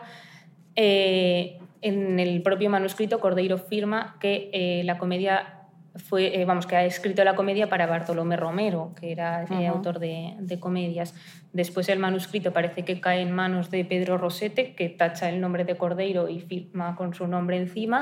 eh, 0.75 1.57
en 1.81 2.19
el 2.19 2.43
propio 2.43 2.69
manuscrito 2.69 3.19
Cordeiro 3.19 3.57
firma 3.57 4.17
que 4.19 4.51
eh, 4.53 4.83
la 4.83 4.99
comedia 4.99 5.54
fue, 5.97 6.39
eh, 6.39 6.45
vamos, 6.45 6.65
que 6.65 6.75
ha 6.75 6.85
escrito 6.85 7.23
la 7.23 7.35
comedia 7.35 7.69
para 7.69 7.85
Bartolomé 7.85 8.35
Romero, 8.35 8.93
que 8.99 9.11
era 9.11 9.45
autor 9.69 9.99
de, 9.99 10.57
comedias. 10.59 11.13
Después 11.53 11.87
el 11.89 11.99
manuscrito 11.99 12.51
parece 12.51 12.83
que 12.83 12.99
cae 12.99 13.21
en 13.21 13.31
manos 13.31 13.71
de 13.71 13.85
Pedro 13.85 14.17
Rosete, 14.17 14.73
que 14.73 14.89
tacha 14.89 15.29
el 15.29 15.39
nombre 15.39 15.63
de 15.63 15.77
Cordeiro 15.77 16.27
y 16.27 16.41
firma 16.41 16.95
con 16.95 17.13
su 17.13 17.27
nombre 17.27 17.57
encima. 17.57 18.01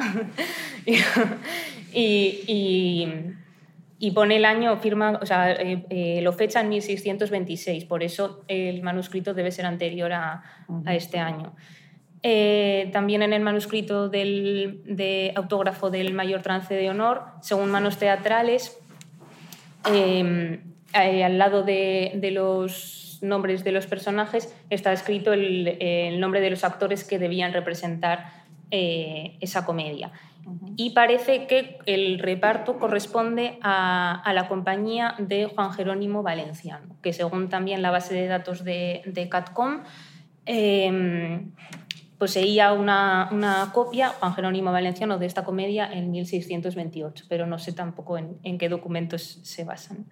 y, 1.93 2.39
y, 3.99 4.11
pone 4.11 4.37
el 4.37 4.45
año, 4.45 4.75
firma, 4.77 5.19
o 5.21 5.25
sea, 5.25 5.51
eh, 5.51 5.85
eh, 5.89 6.21
lo 6.21 6.33
fecha 6.33 6.61
en 6.61 6.69
1626, 6.69 7.85
por 7.85 8.03
eso 8.03 8.43
el 8.47 8.81
manuscrito 8.81 9.33
debe 9.33 9.51
ser 9.51 9.65
anterior 9.65 10.11
a, 10.13 10.43
a 10.85 10.95
este 10.95 11.19
año. 11.19 11.53
Eh, 12.25 12.89
también 12.93 13.21
en 13.21 13.33
el 13.33 13.41
manuscrito 13.41 14.07
del, 14.07 14.81
de 14.85 15.33
autógrafo 15.35 15.89
del 15.89 16.13
mayor 16.13 16.41
trance 16.41 16.73
de 16.73 16.89
honor, 16.89 17.25
según 17.41 17.69
manos 17.69 17.97
teatrales, 17.97 18.79
em, 19.91 20.61
eh, 20.93 21.23
al 21.25 21.37
lado 21.37 21.63
de, 21.63 22.17
los 22.31 23.19
nombres 23.21 23.65
de 23.65 23.73
los 23.73 23.87
personajes 23.87 24.55
está 24.69 24.93
escrito 24.93 25.33
el, 25.33 26.17
nombre 26.21 26.39
de 26.39 26.49
los 26.49 26.63
actores 26.63 27.03
que 27.03 27.19
debían 27.19 27.51
representar 27.51 28.25
eh, 28.71 29.35
esa 29.41 29.65
comedia. 29.65 30.13
Y 30.77 30.91
parece 30.91 31.45
que 31.45 31.77
el 31.85 32.19
reparto 32.19 32.79
corresponde 32.79 33.57
a, 33.61 34.31
la 34.33 34.47
compañía 34.47 35.15
de 35.17 35.45
Juan 35.47 35.73
Jerónimo 35.73 36.23
Valenciano, 36.23 36.95
que 37.01 37.11
según 37.11 37.49
también 37.49 37.81
la 37.81 37.91
base 37.91 38.13
de 38.13 38.27
datos 38.27 38.63
de, 38.63 39.01
de 39.05 39.27
CATCOM, 39.27 39.83
em, 40.45 41.51
poseía 42.23 42.71
una, 42.71 43.27
una, 43.33 43.71
copia, 43.73 44.07
Juan 44.07 44.33
Jerónimo 44.33 44.71
Valenciano, 44.71 45.19
de 45.19 45.25
esta 45.25 45.43
comedia 45.43 45.91
en 45.91 46.09
1628, 46.09 47.25
pero 47.27 47.45
no 47.47 47.59
sé 47.59 47.73
tampoco 47.73 48.17
en, 48.17 48.37
en 48.43 48.57
qué 48.57 48.69
documentos 48.69 49.41
se 49.43 49.65
basan. 49.65 50.05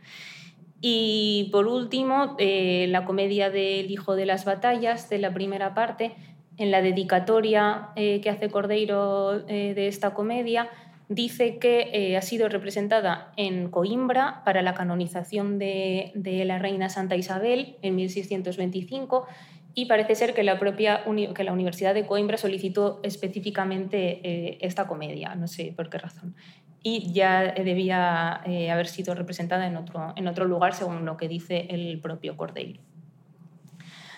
Y 0.82 1.48
por 1.54 1.68
último, 1.68 2.36
eh, 2.38 2.88
la 2.90 3.06
comedia 3.06 3.50
del 3.50 3.90
Hijo 3.90 4.18
de 4.18 4.26
las 4.26 4.44
Batallas, 4.44 5.10
de 5.10 5.20
la 5.20 5.34
primera 5.34 5.74
parte, 5.74 6.12
en 6.58 6.70
la 6.70 6.82
dedicatoria 6.82 7.92
eh, 7.96 8.20
que 8.20 8.30
hace 8.30 8.50
Cordeiro 8.50 9.48
eh, 9.48 9.74
de 9.74 9.88
esta 9.88 10.14
comedia, 10.14 10.68
dice 11.08 11.60
que 11.60 12.18
ha 12.18 12.22
sido 12.22 12.50
representada 12.50 13.32
en 13.38 13.70
Coimbra 13.70 14.42
para 14.44 14.62
la 14.62 14.74
canonización 14.74 15.60
de, 15.60 16.12
de 16.14 16.44
la 16.44 16.60
reina 16.60 16.90
Santa 16.90 17.16
Isabel 17.16 17.78
en 17.82 17.96
1625 17.96 19.28
y 19.74 19.86
parece 19.86 20.16
ser 20.16 20.34
que 20.34 20.44
la 20.44 20.60
propia 20.60 21.04
que 21.34 21.44
la 21.44 21.54
Universidad 21.54 21.94
de 21.94 22.06
Coimbra 22.06 22.38
solicitó 22.38 23.00
específicamente 23.04 24.20
eh, 24.24 24.58
esta 24.62 24.88
comedia, 24.88 25.36
no 25.36 25.48
sé 25.48 25.74
por 25.76 25.90
qué 25.90 25.98
razón. 25.98 26.36
Y 26.84 27.14
ya 27.14 27.54
debía 27.54 28.42
eh, 28.46 28.72
haber 28.72 28.88
sido 28.88 29.14
representada 29.14 29.68
en 29.68 29.78
otro, 29.78 30.14
en 30.16 30.28
otro 30.28 30.46
lugar, 30.46 30.74
según 30.74 31.06
lo 31.06 31.16
que 31.16 31.28
dice 31.28 31.68
el 31.70 32.00
propio 32.02 32.36
Cordeiro. 32.36 32.82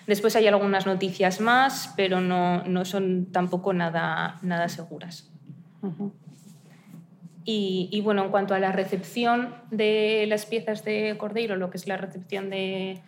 Después 0.06 0.34
hay 0.36 0.46
algunas 0.48 0.86
noticias 0.86 1.40
más, 1.40 1.92
pero 1.96 2.20
no, 2.20 2.64
no 2.64 2.84
son 2.84 3.26
tampoco 3.26 3.72
nada, 3.72 4.38
nada 4.42 4.68
seguras. 4.68 5.30
y, 7.44 7.88
y, 7.92 8.00
bueno, 8.00 8.24
en 8.24 8.30
cuanto 8.30 8.54
a 8.54 8.58
la 8.58 8.72
recepción 8.72 9.54
de 9.70 10.24
las 10.28 10.46
piezas 10.46 10.84
de 10.84 11.16
Cordeiro, 11.18 11.56
lo 11.56 11.70
que 11.70 11.76
es 11.76 11.86
la 11.86 11.96
recepción 11.96 12.50
de, 12.50 13.02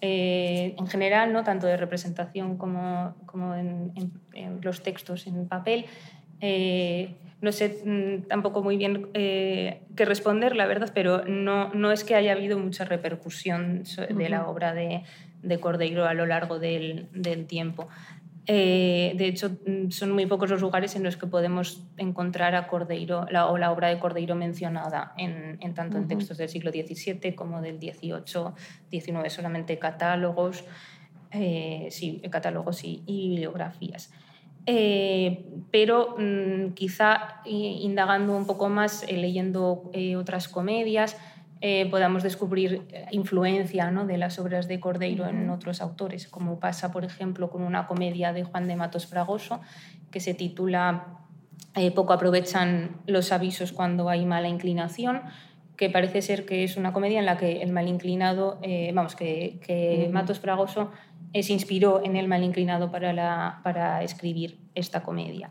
eh, 0.00 0.74
en 0.78 0.86
general, 0.86 1.32
¿no? 1.32 1.42
tanto 1.44 1.66
de 1.66 1.76
representación 1.76 2.56
como, 2.56 3.16
como 3.26 3.54
en, 3.54 3.92
los 4.62 4.82
textos 4.82 5.26
en 5.26 5.48
papel. 5.48 5.86
Eh, 6.40 7.16
no 7.40 7.52
sé 7.52 7.82
mm, 7.84 8.28
tampoco 8.28 8.62
muy 8.62 8.76
bien 8.76 9.08
eh, 9.14 9.82
qué 9.96 10.04
responder, 10.04 10.56
la 10.56 10.66
verdad, 10.66 10.90
pero 10.94 11.24
no, 11.24 11.72
no 11.74 11.92
es 11.92 12.04
que 12.04 12.14
haya 12.14 12.32
habido 12.32 12.58
mucha 12.58 12.84
repercusión 12.84 13.84
de 14.10 14.28
la 14.28 14.48
obra 14.48 14.72
de, 14.74 15.02
de 15.42 15.60
Cordeiro 15.60 16.06
a 16.06 16.14
lo 16.14 16.26
largo 16.26 16.58
del, 16.58 17.08
del 17.12 17.46
tiempo. 17.46 17.88
Eh, 18.50 19.12
de 19.14 19.26
hecho, 19.26 19.50
mm, 19.50 19.90
son 19.90 20.12
muy 20.12 20.24
pocos 20.24 20.48
los 20.48 20.62
lugares 20.62 20.96
en 20.96 21.02
los 21.02 21.18
que 21.18 21.26
podemos 21.26 21.84
encontrar 21.98 22.54
a 22.54 22.66
Cordeiro 22.66 23.26
la, 23.30 23.46
o 23.48 23.58
la 23.58 23.70
obra 23.70 23.88
de 23.88 23.98
Cordeiro 23.98 24.34
mencionada, 24.34 25.12
en, 25.18 25.58
tanto 25.74 25.98
en 25.98 26.08
textos 26.08 26.38
del 26.38 26.48
siglo 26.48 26.70
XVII 26.70 27.34
como 27.34 27.60
del 27.60 27.78
XVIII, 27.78 28.22
XIX, 28.90 29.30
solamente 29.30 29.78
catálogos, 29.78 30.64
eh, 31.30 31.88
sí, 31.90 32.22
catálogos 32.30 32.84
y, 32.84 33.02
bibliografías. 33.06 34.10
Eh, 34.64 35.44
pero 35.70 36.16
mm, 36.18 36.72
quizá 36.72 37.42
indagando 37.44 38.34
un 38.34 38.46
poco 38.46 38.70
más, 38.70 39.04
leyendo 39.12 39.90
otras 40.16 40.48
comedias, 40.48 41.18
eh, 41.60 41.88
podamos 41.90 42.22
descubrir 42.22 42.86
eh, 42.92 43.06
influencia 43.10 43.90
¿no? 43.90 44.06
de 44.06 44.16
las 44.16 44.38
obras 44.38 44.68
de 44.68 44.78
Cordeiro 44.78 45.26
en 45.26 45.50
otros 45.50 45.80
autores, 45.80 46.28
como 46.28 46.60
pasa, 46.60 46.92
por 46.92 47.04
ejemplo, 47.04 47.50
con 47.50 47.62
una 47.62 47.86
comedia 47.88 48.32
de 48.32 48.44
Juan 48.44 48.68
de 48.68 48.76
Matos 48.76 49.06
Fragoso 49.06 49.60
que 50.12 50.20
se 50.20 50.34
titula 50.34 51.18
eh, 51.74 51.90
Poco 51.90 52.12
aprovechan 52.12 52.96
los 53.06 53.32
avisos 53.32 53.72
cuando 53.72 54.08
hay 54.08 54.24
mala 54.24 54.48
inclinación, 54.48 55.22
que 55.76 55.90
parece 55.90 56.22
ser 56.22 56.46
que 56.46 56.62
es 56.62 56.76
una 56.76 56.92
comedia 56.92 57.18
en 57.18 57.26
la 57.26 57.36
que 57.36 57.62
el 57.62 57.72
mal 57.72 57.88
inclinado, 57.88 58.60
vamos, 58.94 59.14
que, 59.14 59.60
que 59.64 60.08
Matos 60.12 60.40
Fragoso 60.40 60.90
se 61.32 61.52
inspiró 61.52 62.02
en 62.04 62.16
el 62.16 62.26
mal 62.26 62.42
inclinado 62.42 62.90
para, 62.90 63.12
la, 63.12 63.60
para 63.62 64.02
escribir 64.02 64.58
esta 64.74 65.04
comedia. 65.04 65.50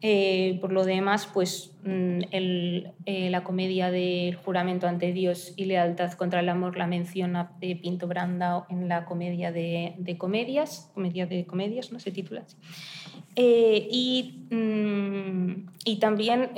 Eh, 0.00 0.58
por 0.60 0.70
lo 0.70 0.84
demás, 0.84 1.26
pues 1.32 1.72
mm, 1.82 2.18
eh, 2.30 3.30
la 3.30 3.42
comedia 3.42 3.90
del 3.90 4.34
juramento 4.34 4.86
ante 4.86 5.12
Dios 5.12 5.54
y 5.56 5.64
lealtad 5.64 6.12
contra 6.12 6.40
el 6.40 6.48
amor 6.48 6.76
la 6.76 6.86
menciona 6.86 7.52
eh, 7.60 7.80
Pinto 7.80 8.06
Brandao 8.06 8.66
en 8.68 8.88
la 8.88 9.06
comedia 9.06 9.50
de, 9.50 10.16
comedias, 10.18 10.90
comedia 10.92 11.26
de 11.26 11.46
comedias, 11.46 11.90
¿no? 11.90 12.00
Se 12.00 12.10
titula 12.10 12.42
así. 12.42 12.56
y, 13.36 14.46
mm, 14.50 15.68
y, 15.86 15.96
también, 15.96 16.50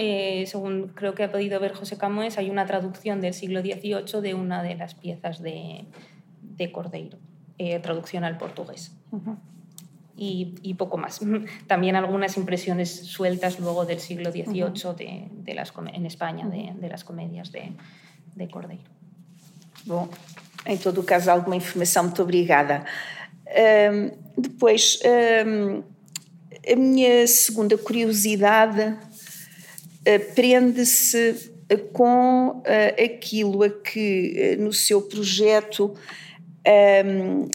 según 0.47 0.89
creo 0.89 1.15
que 1.15 1.25
ha 1.25 1.31
podido 1.31 1.61
ver 1.61 1.73
José 1.73 1.97
Camoes, 1.99 2.39
hay 2.39 2.51
una 2.51 2.67
traducción 2.67 3.21
del 3.21 3.35
siglo 3.35 3.61
XVIII 3.61 4.21
de 4.23 4.35
una 4.35 4.63
de 4.63 4.75
las 4.75 4.95
piezas 4.95 5.41
de, 5.41 5.85
de 6.43 6.73
Cordeiro, 6.73 7.19
traducción 7.81 8.25
al 8.25 8.39
portugués 8.39 8.97
y, 10.17 10.75
poco 10.75 10.97
más. 10.97 11.21
También 11.67 11.97
algunas 11.97 12.37
impresiones 12.37 12.91
sueltas 12.91 13.61
luego 13.61 13.85
del 13.85 14.01
siglo 14.01 14.31
XVIII 14.31 14.95
de, 14.97 15.29
de 15.31 15.55
las, 15.55 15.73
en 15.93 16.07
España 16.07 16.49
de, 16.49 16.73
de 16.75 16.89
las 16.89 17.05
comedias 17.05 17.53
de, 17.53 17.73
de 18.35 18.49
Cordeiro. 18.49 18.85
Bom, 19.85 20.09
em 20.65 20.77
todo 20.77 21.01
o 21.01 21.05
caso, 21.05 21.31
alguma 21.31 21.57
informação, 21.57 22.05
muito 22.05 22.23
obrigada. 22.23 22.85
Um, 23.47 24.11
depois, 24.37 24.99
um, 25.47 25.83
a 26.69 26.77
minha 26.77 27.27
segunda 27.29 27.79
curiosidade 27.79 28.83
uh, 28.83 30.35
prende-se 30.35 31.53
com 31.93 32.49
uh, 32.49 32.65
aquilo 33.05 33.63
a 33.63 33.71
que 33.71 34.57
uh, 34.59 34.63
no 34.63 34.73
seu 34.73 35.03
projeto 35.03 35.95
um, 37.05 37.49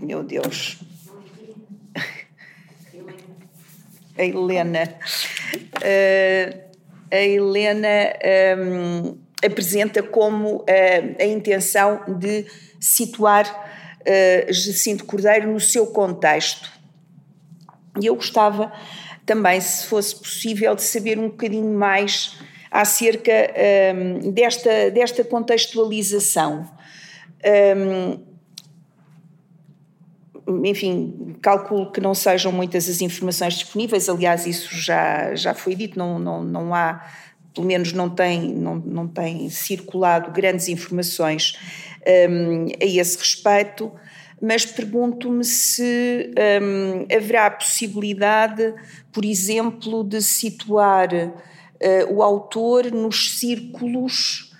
meu 0.00 0.22
Deus. 0.22 0.78
A 4.16 4.22
Helena. 4.24 4.98
Uh, 5.76 6.68
a 7.10 7.16
Helena 7.16 7.88
um, 8.58 9.18
apresenta 9.44 10.02
como 10.02 10.56
uh, 10.56 10.66
a 11.18 11.24
intenção 11.24 12.02
de 12.18 12.46
situar 12.80 13.46
uh, 14.00 14.52
Jacinto 14.52 15.04
Cordeiro 15.04 15.52
no 15.52 15.60
seu 15.60 15.86
contexto. 15.88 16.70
E 18.00 18.06
eu 18.06 18.16
gostava 18.16 18.72
também, 19.24 19.60
se 19.60 19.86
fosse 19.86 20.16
possível, 20.16 20.74
de 20.74 20.82
saber 20.82 21.18
um 21.18 21.28
bocadinho 21.28 21.72
mais 21.72 22.38
acerca 22.70 23.32
um, 23.94 24.30
desta, 24.30 24.90
desta 24.90 25.24
contextualização. 25.24 26.68
Um, 27.76 28.28
enfim, 30.64 31.36
calculo 31.42 31.92
que 31.92 32.00
não 32.00 32.14
sejam 32.14 32.50
muitas 32.50 32.88
as 32.88 33.00
informações 33.00 33.54
disponíveis, 33.54 34.08
aliás, 34.08 34.46
isso 34.46 34.74
já, 34.74 35.34
já 35.34 35.52
foi 35.52 35.74
dito, 35.74 35.98
não, 35.98 36.18
não, 36.18 36.42
não 36.42 36.74
há, 36.74 37.06
pelo 37.54 37.66
menos 37.66 37.92
não 37.92 38.08
tem, 38.08 38.54
não, 38.54 38.76
não 38.76 39.06
tem 39.06 39.50
circulado 39.50 40.30
grandes 40.30 40.68
informações 40.68 41.58
um, 42.30 42.66
a 42.80 42.84
esse 42.84 43.18
respeito. 43.18 43.92
mas 44.40 44.64
pergunto-me 44.64 45.44
se 45.44 46.30
um, 46.62 47.14
haverá 47.14 47.50
possibilidade, 47.50 48.74
por 49.12 49.24
exemplo, 49.24 50.04
de 50.04 50.22
situar 50.22 51.08
uh, 51.82 52.12
o 52.12 52.22
autor 52.22 52.90
nos 52.90 53.38
círculos 53.38 54.52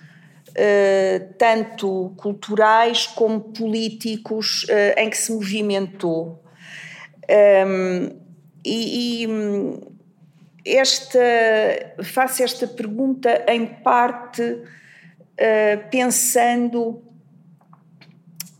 uh, 0.49 1.33
tanto 1.37 2.13
culturais 2.17 3.07
como 3.07 3.39
políticos 3.39 4.63
uh, 4.63 4.99
em 4.99 5.09
que 5.09 5.17
se 5.17 5.31
movimentou. 5.31 6.43
Um, 7.29 8.19
e, 8.65 9.23
e 9.23 10.77
esta, 10.77 11.19
faço 12.03 12.43
esta 12.43 12.67
pergunta 12.67 13.45
em 13.47 13.65
parte 13.65 14.41
uh, 14.41 15.89
pensando 15.89 17.01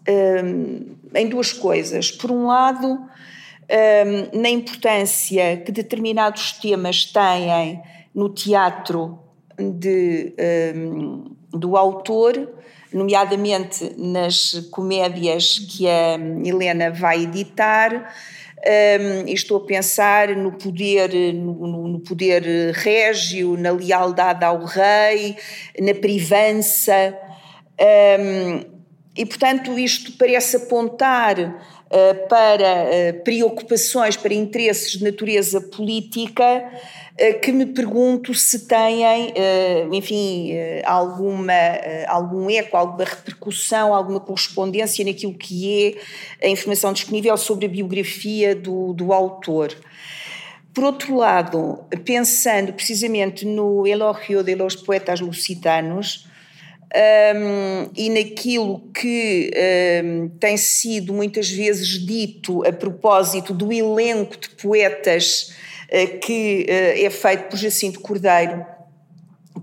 um, 0.07 0.95
em 1.13 1.27
duas 1.27 1.51
coisas. 1.51 2.11
Por 2.11 2.31
um 2.31 2.45
lado, 2.45 2.87
um, 2.91 4.39
na 4.39 4.49
importância 4.49 5.57
que 5.57 5.71
determinados 5.71 6.53
temas 6.53 7.05
têm 7.05 7.81
no 8.13 8.29
teatro 8.29 9.19
de, 9.57 10.33
um, 10.75 11.35
do 11.51 11.75
autor, 11.75 12.49
nomeadamente 12.93 13.93
nas 13.97 14.53
comédias 14.71 15.59
que 15.59 15.87
a 15.87 16.13
Helena 16.43 16.91
vai 16.91 17.23
editar. 17.23 18.13
Um, 18.59 19.31
estou 19.31 19.57
a 19.57 19.65
pensar 19.65 20.35
no 20.35 20.51
poder, 20.51 21.33
no, 21.33 21.87
no, 21.87 21.99
poder 22.01 22.73
régio, 22.73 23.55
na 23.55 23.71
lealdade 23.71 24.43
ao 24.43 24.65
rei, 24.65 25.37
na 25.79 25.93
privança. 25.93 27.17
Um, 27.79 28.79
e, 29.15 29.25
portanto, 29.25 29.77
isto 29.77 30.13
parece 30.13 30.57
apontar 30.57 31.78
para 32.27 32.85
uh, 32.85 33.23
preocupações, 33.23 34.15
para 34.15 34.33
interesses 34.33 34.91
de 34.91 35.03
natureza 35.03 35.59
política, 35.59 36.43
uh, 36.43 37.39
que 37.39 37.51
me 37.51 37.65
pergunto 37.65 38.33
se 38.33 38.67
têm, 38.67 39.03
enfim, 39.91 40.53
alguma, 40.85 41.53
algum 42.07 42.49
eco, 42.49 42.77
alguma 42.77 43.03
repercussão, 43.03 43.93
alguma 43.93 44.19
correspondência 44.19 45.03
naquilo 45.03 45.33
que 45.33 45.97
é 46.39 46.47
a 46.47 46.49
informação 46.49 46.93
disponível 46.93 47.35
sobre 47.37 47.65
a 47.65 47.69
biografia 47.69 48.55
do, 48.55 48.93
do 48.93 49.11
autor. 49.11 49.75
Por 50.73 50.83
outro 50.83 51.15
lado, 51.15 51.79
pensando 52.05 52.71
precisamente 52.71 53.45
no 53.45 53.85
Elogio 53.87 54.43
de 54.43 54.55
los 54.55 54.75
Poetas 54.75 55.19
Lusitanos, 55.19 56.28
um, 56.95 57.89
e 57.95 58.09
naquilo 58.09 58.79
que 58.93 59.51
um, 60.03 60.29
tem 60.39 60.57
sido 60.57 61.13
muitas 61.13 61.49
vezes 61.49 62.03
dito 62.03 62.65
a 62.65 62.73
propósito 62.73 63.53
do 63.53 63.71
elenco 63.71 64.35
de 64.37 64.49
poetas 64.49 65.53
uh, 65.85 66.19
que 66.19 66.65
uh, 66.67 67.05
é 67.05 67.09
feito 67.11 67.43
por 67.43 67.57
Jacinto 67.57 67.99
Cordeiro, 67.99 68.65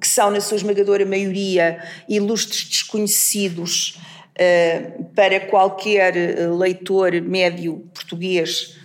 que 0.00 0.06
são, 0.06 0.30
na 0.30 0.40
sua 0.40 0.56
esmagadora 0.56 1.04
maioria, 1.04 1.82
ilustres 2.08 2.64
desconhecidos 2.64 3.98
uh, 4.38 5.04
para 5.16 5.40
qualquer 5.40 6.14
leitor 6.56 7.20
médio 7.22 7.88
português 7.92 8.76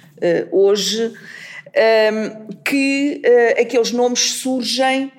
hoje, 0.52 1.14
um, 1.74 2.54
que 2.64 3.24
aqueles 3.60 3.92
nomes 3.92 4.34
surgem 4.34 5.12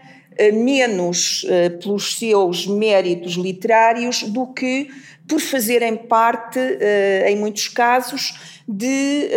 menos 0.53 1.45
eh, 1.49 1.71
pelos 1.71 2.17
seus 2.17 2.67
méritos 2.67 3.33
literários 3.35 4.23
do 4.23 4.47
que 4.47 4.89
por 5.29 5.41
fazerem 5.41 5.97
parte, 5.97 6.59
eh, 6.59 7.27
em 7.29 7.37
muitos 7.37 7.69
casos, 7.69 8.61
de, 8.67 9.29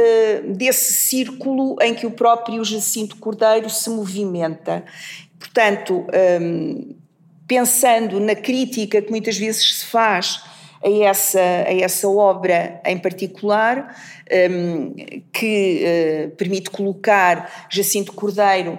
desse 0.56 0.94
círculo 0.94 1.76
em 1.82 1.94
que 1.94 2.06
o 2.06 2.12
próprio 2.12 2.64
Jacinto 2.64 3.18
Cordeiro 3.18 3.70
se 3.70 3.90
movimenta. 3.90 4.86
Portanto, 5.40 6.06
pensando 7.48 8.20
na 8.20 8.36
crítica 8.36 9.02
que 9.02 9.10
muitas 9.10 9.38
vezes 9.38 9.80
se 9.80 9.86
faz 9.86 10.44
a 10.84 10.90
essa, 11.04 11.40
a 11.40 11.74
essa 11.74 12.08
obra 12.08 12.80
em 12.86 13.00
particular, 13.00 13.96
que 15.34 16.32
permite 16.38 16.70
colocar 16.70 17.68
Jacinto 17.70 18.14
Cordeiro 18.14 18.78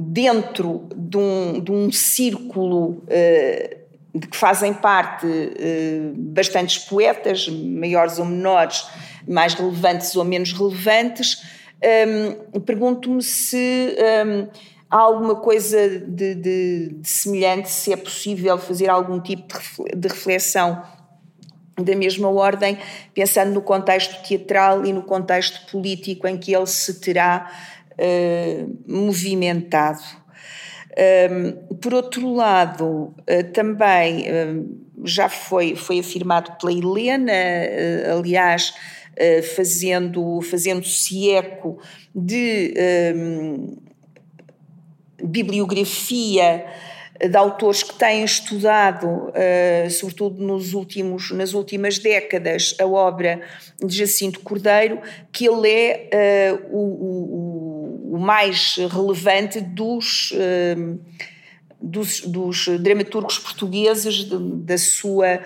dentro 0.00 0.88
de 0.94 1.16
um, 1.16 1.60
de 1.60 1.72
um 1.72 1.90
círculo 1.90 3.02
uh, 3.02 3.78
de 4.14 4.28
que 4.28 4.36
fazem 4.36 4.72
parte 4.72 5.26
uh, 5.26 6.14
bastantes 6.14 6.78
poetas, 6.78 7.48
maiores 7.48 8.20
ou 8.20 8.24
menores, 8.24 8.86
mais 9.26 9.54
relevantes 9.54 10.14
ou 10.14 10.24
menos 10.24 10.52
relevantes, 10.52 11.42
um, 12.54 12.60
pergunto-me 12.60 13.22
se 13.22 13.96
um, 14.26 14.48
há 14.88 14.96
alguma 14.96 15.34
coisa 15.34 15.88
de, 15.88 16.34
de, 16.34 16.88
de, 16.94 17.08
semelhante, 17.08 17.68
se 17.68 17.92
é 17.92 17.96
possível 17.96 18.56
fazer 18.56 18.88
algum 18.88 19.20
tipo 19.20 19.46
de 19.94 20.08
reflexão 20.08 20.80
da 21.76 21.94
mesma 21.94 22.28
ordem, 22.28 22.78
pensando 23.14 23.52
no 23.52 23.62
contexto 23.62 24.20
teatral 24.26 24.84
e 24.84 24.92
no 24.92 25.02
contexto 25.02 25.70
político 25.70 26.26
em 26.26 26.36
que 26.36 26.54
ele 26.54 26.66
se 26.66 27.00
terá 27.00 27.48
eh, 27.98 28.64
movimentado. 28.86 30.02
Um, 30.98 31.76
por 31.76 31.94
outro 31.94 32.34
lado, 32.34 32.84
uh, 32.84 33.52
também 33.52 34.24
uh, 34.28 35.06
já 35.06 35.28
foi, 35.28 35.76
foi 35.76 36.00
afirmado 36.00 36.58
pela 36.58 36.72
Helena, 36.72 37.32
uh, 37.32 38.18
aliás, 38.18 38.74
fazendo, 39.56 40.40
fazendo-se 40.42 41.32
eco 41.32 41.80
de 42.14 42.72
bibliografia 45.20 46.64
de 47.20 47.36
autores 47.36 47.82
que 47.82 47.98
têm 47.98 48.22
estudado, 48.22 49.32
sobretudo 49.90 50.40
nos 50.40 50.72
últimos, 50.72 51.32
nas 51.32 51.52
últimas 51.52 51.98
décadas, 51.98 52.76
a 52.78 52.86
obra 52.86 53.40
de 53.84 53.96
Jacinto 53.96 54.38
Cordeiro, 54.38 55.00
que 55.32 55.48
ele 55.48 55.68
é 55.68 56.56
o, 56.70 56.78
o, 56.78 57.47
o, 58.18 58.20
mais 58.20 58.76
relevante 58.76 59.60
dos, 59.60 60.32
uh, 60.32 60.98
dos, 61.80 62.20
dos, 62.22 62.68
dramaturgos 62.80 63.38
portugueses 63.38 64.24
da 64.24 64.76
sua, 64.76 65.40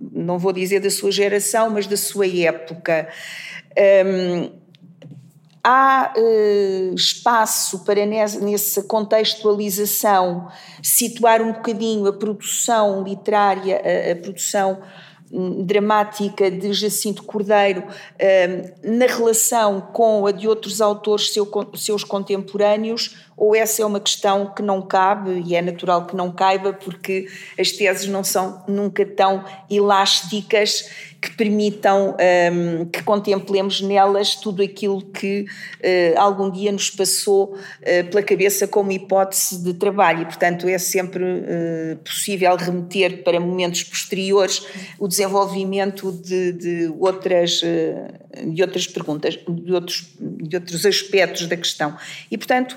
não 0.00 0.38
vou 0.38 0.52
dizer 0.52 0.80
da 0.80 0.90
sua 0.90 1.10
geração, 1.10 1.70
mas 1.70 1.86
da 1.86 1.96
sua 1.96 2.26
época. 2.26 3.08
Um, 4.06 4.50
há 5.62 6.12
uh, 6.16 6.94
espaço 6.94 7.84
para 7.84 8.06
nessa 8.06 8.82
contextualização 8.82 10.48
situar 10.82 11.42
um 11.42 11.52
bocadinho 11.52 12.06
a 12.06 12.12
produção 12.12 13.02
literária, 13.02 13.80
a, 13.84 14.12
a 14.12 14.16
produção 14.16 14.80
dramática 15.30 16.50
de 16.50 16.72
Jacinto 16.72 17.22
Cordeiro 17.22 17.82
uh, 17.82 18.72
na 18.82 19.06
relação 19.06 19.80
com 19.80 20.26
a 20.26 20.32
de 20.32 20.48
outros 20.48 20.80
autores 20.80 21.32
seu, 21.32 21.48
seus 21.74 22.02
contemporâneos, 22.02 23.16
ou 23.38 23.54
essa 23.54 23.82
é 23.82 23.86
uma 23.86 24.00
questão 24.00 24.52
que 24.52 24.62
não 24.62 24.82
cabe 24.82 25.42
e 25.46 25.54
é 25.54 25.62
natural 25.62 26.06
que 26.06 26.16
não 26.16 26.32
caiba 26.32 26.72
porque 26.72 27.28
as 27.58 27.70
teses 27.70 28.08
não 28.08 28.24
são 28.24 28.64
nunca 28.66 29.06
tão 29.06 29.44
elásticas 29.70 30.90
que 31.20 31.30
permitam 31.32 32.16
um, 32.52 32.84
que 32.86 33.02
contemplemos 33.02 33.80
nelas 33.80 34.36
tudo 34.36 34.62
aquilo 34.62 35.02
que 35.02 35.42
uh, 35.42 36.18
algum 36.18 36.48
dia 36.48 36.70
nos 36.70 36.90
passou 36.90 37.54
uh, 37.54 38.10
pela 38.10 38.22
cabeça 38.22 38.68
como 38.68 38.92
hipótese 38.92 39.62
de 39.62 39.74
trabalho 39.74 40.22
e, 40.22 40.24
portanto, 40.24 40.68
é 40.68 40.78
sempre 40.78 41.24
uh, 41.24 41.96
possível 42.04 42.54
remeter 42.56 43.24
para 43.24 43.40
momentos 43.40 43.82
posteriores 43.82 44.64
o 44.98 45.08
desenvolvimento 45.08 46.12
de, 46.12 46.52
de 46.52 46.94
outras, 46.98 47.60
de 48.46 48.62
outras 48.62 48.86
perguntas, 48.86 49.38
de 49.48 49.72
outros, 49.72 50.08
de 50.20 50.56
outros 50.56 50.86
aspectos 50.86 51.46
da 51.46 51.56
questão. 51.56 51.96
E, 52.30 52.38
portanto, 52.38 52.76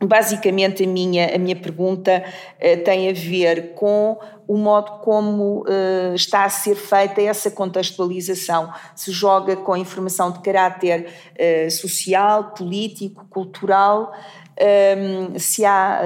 Basicamente, 0.00 0.84
a 0.84 0.86
minha, 0.86 1.34
a 1.34 1.38
minha 1.38 1.56
pergunta 1.56 2.22
uh, 2.22 2.84
tem 2.84 3.10
a 3.10 3.12
ver 3.12 3.74
com 3.74 4.16
o 4.46 4.56
modo 4.56 5.00
como 5.00 5.62
uh, 5.62 6.14
está 6.14 6.44
a 6.44 6.48
ser 6.48 6.76
feita 6.76 7.20
essa 7.20 7.50
contextualização. 7.50 8.72
Se 8.94 9.10
joga 9.10 9.56
com 9.56 9.76
informação 9.76 10.30
de 10.30 10.38
caráter 10.38 11.08
uh, 11.34 11.70
social, 11.70 12.52
político, 12.52 13.26
cultural, 13.28 14.12
ehm, 14.56 15.36
se 15.36 15.64
há 15.64 16.00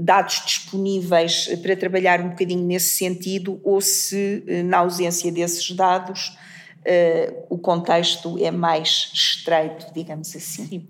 dados 0.00 0.42
disponíveis 0.44 1.46
para 1.62 1.76
trabalhar 1.76 2.20
um 2.20 2.30
bocadinho 2.30 2.64
nesse 2.64 2.96
sentido 2.96 3.60
ou 3.62 3.80
se, 3.80 4.44
na 4.64 4.78
ausência 4.78 5.30
desses 5.32 5.70
dados, 5.72 6.36
o 7.50 7.58
contexto 7.58 8.36
é 8.38 8.50
mais 8.50 9.10
estreito, 9.12 9.86
digamos 9.92 10.34
assim. 10.36 10.66
Sim. 10.66 10.88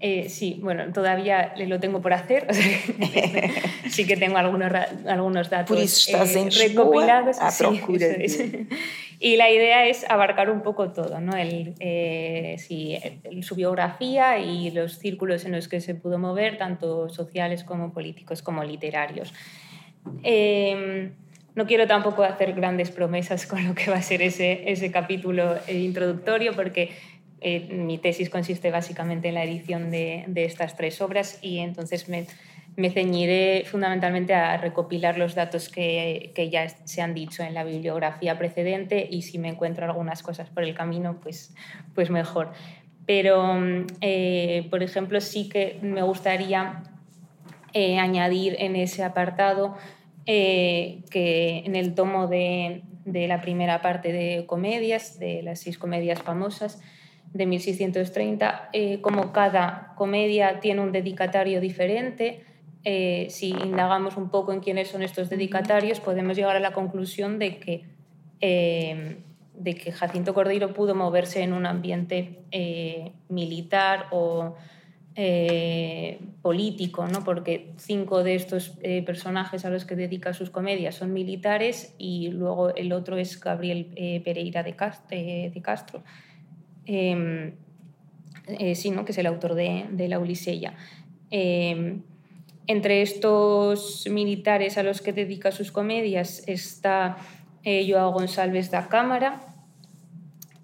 Eh, 0.00 0.28
sí, 0.28 0.58
bueno, 0.62 0.92
todavía 0.92 1.54
lo 1.56 1.80
tengo 1.80 2.00
por 2.00 2.12
hacer. 2.12 2.46
O 2.50 2.54
sea, 2.54 2.78
sí 3.90 4.06
que 4.06 4.16
tengo 4.16 4.38
algunos, 4.38 4.72
algunos 5.06 5.50
datos 5.50 5.76
por 5.76 5.84
eso 5.84 6.10
estás 6.10 6.34
eh, 6.34 6.40
en 6.40 6.50
recopilados. 6.50 7.38
A 7.40 7.50
procura. 7.56 8.06
Sí, 8.28 8.68
Y 9.20 9.36
la 9.36 9.50
idea 9.50 9.86
es 9.86 10.08
abarcar 10.08 10.48
un 10.48 10.62
poco 10.62 10.92
todo, 10.92 11.20
¿no? 11.20 11.36
El, 11.36 11.74
eh, 11.80 12.56
su 13.42 13.56
biografía 13.56 14.38
y 14.38 14.70
los 14.70 14.98
círculos 14.98 15.44
en 15.44 15.52
los 15.52 15.66
que 15.66 15.80
se 15.80 15.96
pudo 15.96 16.20
mover, 16.20 16.56
tanto 16.56 17.08
sociales 17.08 17.64
como 17.64 17.92
políticos 17.92 18.42
como 18.42 18.62
literarios. 18.62 19.34
Em, 20.22 21.14
no 21.56 21.66
quiero 21.66 21.88
tampoco 21.88 22.22
hacer 22.22 22.52
grandes 22.52 22.92
promesas 22.92 23.44
con 23.44 23.66
lo 23.66 23.74
que 23.74 23.90
va 23.90 23.96
a 23.96 24.02
ser 24.02 24.22
ese, 24.22 24.70
ese 24.70 24.92
capítulo 24.92 25.56
introductorio, 25.66 26.54
porque 26.54 26.92
eh, 27.40 27.68
mi 27.72 27.98
tesis 27.98 28.30
consiste 28.30 28.70
básicamente 28.70 29.28
en 29.28 29.34
la 29.34 29.44
edición 29.44 29.90
de, 29.90 30.24
estas 30.34 30.76
tres 30.76 31.00
obras 31.00 31.38
y 31.40 31.58
entonces 31.58 32.08
me, 32.08 32.26
ceñiré 32.90 33.64
fundamentalmente 33.64 34.34
a 34.34 34.56
recopilar 34.56 35.18
los 35.18 35.34
datos 35.34 35.68
que, 35.68 36.32
que, 36.34 36.50
ya 36.50 36.68
se 36.68 37.02
han 37.02 37.14
dicho 37.14 37.42
en 37.42 37.54
la 37.54 37.64
bibliografía 37.64 38.38
precedente 38.38 39.06
y 39.10 39.22
si 39.22 39.38
me 39.38 39.48
encuentro 39.48 39.84
algunas 39.84 40.22
cosas 40.22 40.48
por 40.50 40.64
el 40.64 40.74
camino, 40.74 41.18
pues, 41.20 41.54
pues 41.94 42.10
mejor. 42.10 42.52
Pero, 43.06 43.58
eh, 44.00 44.66
por 44.70 44.82
ejemplo, 44.82 45.20
sí 45.20 45.48
que 45.48 45.78
me 45.80 46.02
gustaría 46.02 46.82
eh, 47.72 47.98
añadir 47.98 48.56
en 48.58 48.76
ese 48.76 49.02
apartado 49.04 49.76
que 50.26 51.62
en 51.64 51.74
el 51.74 51.94
tomo 51.94 52.26
de, 52.26 52.82
de 53.06 53.26
la 53.26 53.40
primera 53.40 53.80
parte 53.80 54.12
de 54.12 54.44
comedias, 54.46 55.18
de 55.18 55.42
las 55.42 55.60
seis 55.60 55.78
comedias 55.78 56.20
famosas, 56.20 56.82
de 57.32 57.46
1630, 57.46 58.70
eh, 58.72 59.00
como 59.00 59.32
cada 59.32 59.92
comedia 59.96 60.60
tiene 60.60 60.80
un 60.80 60.92
dedicatario 60.92 61.60
diferente, 61.60 62.44
eh, 62.84 63.26
si 63.30 63.50
indagamos 63.50 64.16
un 64.16 64.30
poco 64.30 64.52
en 64.52 64.60
quiénes 64.60 64.88
son 64.88 65.02
estos 65.02 65.28
dedicatarios, 65.28 66.00
podemos 66.00 66.36
llegar 66.36 66.56
a 66.56 66.60
la 66.60 66.72
conclusión 66.72 67.38
de 67.38 67.58
que, 67.58 67.84
eh, 68.40 69.18
de 69.54 69.74
que 69.74 69.92
Jacinto 69.92 70.32
Cordeiro 70.32 70.72
pudo 70.72 70.94
moverse 70.94 71.42
en 71.42 71.52
un 71.52 71.66
ambiente 71.66 72.44
militar 73.28 74.06
o 74.12 74.54
político, 76.42 77.08
¿no? 77.08 77.24
porque 77.24 77.72
cinco 77.76 78.22
de 78.22 78.36
estos 78.36 78.78
personajes 79.04 79.64
a 79.64 79.70
los 79.70 79.84
que 79.84 79.96
dedica 79.96 80.32
sus 80.32 80.48
comedias 80.48 80.94
son 80.94 81.12
militares 81.12 81.96
y 81.98 82.28
luego 82.28 82.72
el 82.72 82.92
otro 82.92 83.16
es 83.16 83.40
Gabriel 83.40 84.20
Pereira 84.24 84.62
de 84.62 84.76
Castro 84.76 85.18
Em, 85.18 86.04
eh, 86.88 88.74
sino 88.74 89.04
que 89.04 89.12
es 89.12 89.18
el 89.18 89.26
autor 89.26 89.54
de, 89.54 90.08
La 90.08 90.18
Uliseya. 90.18 90.74
Em, 91.30 92.02
entre 92.66 93.02
estos 93.02 94.06
militares 94.10 94.78
a 94.78 94.82
los 94.82 95.02
que 95.02 95.12
dedica 95.12 95.52
sus 95.52 95.70
comedias 95.70 96.42
está 96.46 97.18
eh, 97.64 97.86
Joao 97.90 98.12
González 98.12 98.70
da 98.70 98.88
Cámara, 98.88 99.54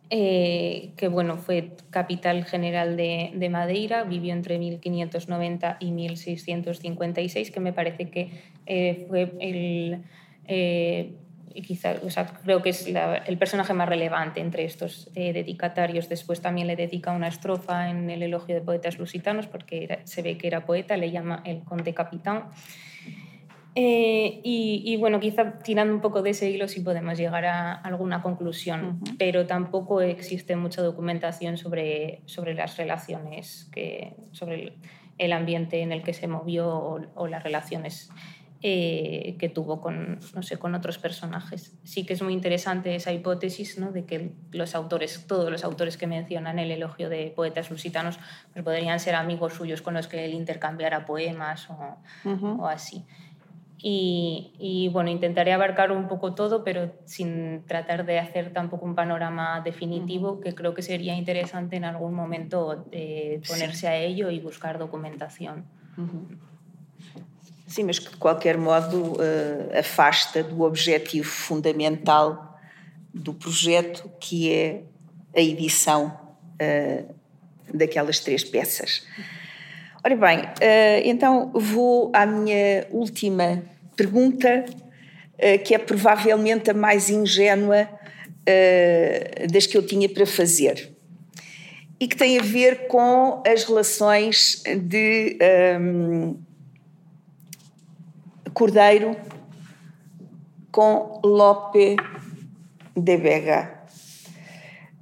eh, 0.09 0.93
que 0.97 1.09
bueno, 1.09 1.37
fue 1.37 1.73
capital 1.91 2.45
general 2.45 2.97
de, 2.97 3.33
de, 3.35 3.49
Madeira, 3.51 4.05
vivió 4.05 4.33
entre 4.33 4.59
1590 4.59 5.77
y 5.81 5.93
1656, 5.93 7.51
que 7.51 7.61
me 7.61 7.75
parece 7.75 8.09
que 8.09 9.05
fue 9.09 9.33
el 9.41 10.05
quizá, 11.63 11.95
o 12.05 12.11
sea, 12.11 12.27
creo 12.27 12.63
que 12.63 12.71
es 12.71 12.87
el 12.87 13.39
personaje 13.39 13.73
más 13.73 13.89
relevante 13.89 14.41
entre 14.41 14.65
estos 14.65 15.11
eh, 15.15 15.33
dedicatarios. 15.33 16.09
Después 16.09 16.41
también 16.41 16.67
le 16.67 16.77
dedica 16.77 17.13
una 17.13 17.29
estrofa 17.29 17.91
en 17.91 18.11
el 18.11 18.23
elogio 18.23 18.55
de 18.55 18.61
poetas 18.61 18.99
lusitanos, 18.99 19.47
porque 19.47 20.01
se 20.05 20.23
ve 20.23 20.37
que 20.37 20.47
era 20.47 20.67
poeta, 20.67 20.97
le 20.97 21.11
llama 21.11 21.43
el 21.45 21.63
conde 21.63 21.95
capitán. 21.95 22.51
Eh, 23.77 24.41
y, 24.45 24.97
bueno, 24.99 25.19
quizá 25.19 25.59
tirando 25.59 25.93
un 25.93 26.01
poco 26.01 26.23
de 26.23 26.31
ese 26.31 26.49
hilo 26.49 26.69
sí 26.69 26.81
podemos 26.81 27.19
llegar 27.19 27.45
a 27.45 27.73
alguna 27.73 28.23
conclusión, 28.23 29.01
pero 29.19 29.47
tampoco 29.47 30.01
existe 30.01 30.55
mucha 30.55 30.81
documentación 30.81 31.57
sobre, 31.57 32.23
sobre 32.27 32.55
las 32.55 32.77
relaciones, 32.77 33.69
que, 33.73 34.15
sobre 34.31 34.77
el, 35.19 35.33
ambiente 35.33 35.81
en 35.81 35.91
el 35.91 36.05
que 36.05 36.13
se 36.13 36.29
movió 36.29 36.69
o, 36.69 37.01
o 37.17 37.27
las 37.27 37.43
relaciones 37.43 38.11
eh, 38.67 39.37
que 39.39 39.51
tuvo 39.51 39.83
con, 39.83 40.19
no 40.35 40.43
sé, 40.43 40.57
con 40.57 40.75
otros 40.75 40.97
personajes. 40.97 41.77
Sí 41.85 42.07
que 42.07 42.15
es 42.15 42.23
muy 42.23 42.33
interesante 42.33 42.95
esa 42.95 43.13
hipótesis 43.13 43.79
¿no? 43.79 43.93
de 43.93 44.07
que 44.07 44.33
los 44.53 44.75
autores, 44.75 45.27
todos 45.27 45.51
los 45.51 45.65
autores 45.65 45.99
que 45.99 46.07
mencionan 46.07 46.59
el 46.59 46.71
elogio 46.71 47.11
de 47.11 47.31
poetas 47.37 47.71
lusitanos, 47.71 48.19
pues 48.55 48.65
podrían 48.65 49.01
ser 49.01 49.17
amigos 49.17 49.53
suyos 49.53 49.83
con 49.83 49.93
los 49.93 50.07
que 50.07 50.25
él 50.25 50.33
intercambiara 50.33 51.05
poemas 51.05 51.69
o, 51.69 51.99
o 52.25 52.67
así. 52.67 53.05
Y, 53.77 54.55
y, 54.59 54.89
bueno, 54.89 55.11
intentaré 55.11 55.53
abarcar 55.53 55.93
un 55.93 56.09
poco 56.09 56.35
todo, 56.35 56.65
pero 56.65 56.91
sin 57.05 57.67
tratar 57.67 58.07
de 58.07 58.19
hacer 58.19 58.51
tampoco 58.55 58.87
un 58.87 58.95
panorama 58.95 59.61
definitivo, 59.61 60.41
que 60.41 60.55
creo 60.55 60.73
que 60.73 60.81
sería 60.81 61.15
interesante 61.15 61.77
en 61.77 61.85
algún 61.85 62.15
momento 62.15 62.87
eh, 62.93 63.43
ponerse 63.47 63.89
a 63.89 63.97
ello 63.97 64.31
y 64.31 64.41
buscar 64.41 64.79
documentación. 64.79 65.67
Sim, 67.75 67.83
mas 67.83 67.99
que 67.99 68.09
de 68.09 68.17
qualquer 68.19 68.57
modo 68.57 69.15
uh, 69.15 69.77
afasta 69.77 70.45
do 70.45 70.63
objetivo 70.63 71.29
fundamental 71.29 72.57
do 73.13 73.35
projeto, 73.35 74.09
que 74.21 74.53
é 74.53 74.83
a 75.35 75.41
edição 75.41 76.17
uh, 76.63 77.15
daquelas 77.75 78.21
três 78.21 78.45
peças. 78.45 79.05
Ora 80.05 80.15
bem, 80.15 80.39
uh, 80.39 81.03
então 81.03 81.51
vou 81.53 82.13
à 82.15 82.25
minha 82.25 82.87
última 82.93 83.65
pergunta, 83.97 84.67
que 85.65 85.75
é 85.75 85.79
provavelmente 85.79 86.71
a 86.71 86.75
mais 86.75 87.11
ingênua 87.11 87.89
das 89.53 89.67
que 89.67 89.77
eu 89.77 89.85
tinha 89.85 90.09
para 90.09 90.25
fazer. 90.25 90.93
E 91.99 92.07
que 92.07 92.17
tem 92.17 92.39
a 92.39 92.43
ver 92.43 92.87
com 92.87 93.43
as 93.45 93.65
relações 93.65 94.63
de. 94.65 95.37
Um, 95.81 96.44
Cordeiro 98.55 99.17
com 100.71 101.21
Lope 101.25 101.97
de 102.97 103.17
Vega. 103.17 103.83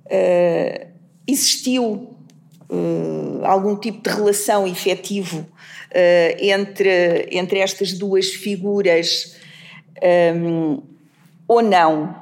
Uh, 0.07 0.87
existiu 1.27 2.17
uh, 2.71 3.45
algum 3.45 3.77
tipo 3.77 4.03
de 4.03 4.15
relação 4.15 4.67
efetivo 4.67 5.41
uh, 5.41 6.37
entre, 6.39 7.29
entre 7.31 7.59
estas 7.59 7.93
duas 7.93 8.31
figuras 8.31 9.37
um, 10.35 10.83
ou 11.47 11.63
não? 11.63 12.17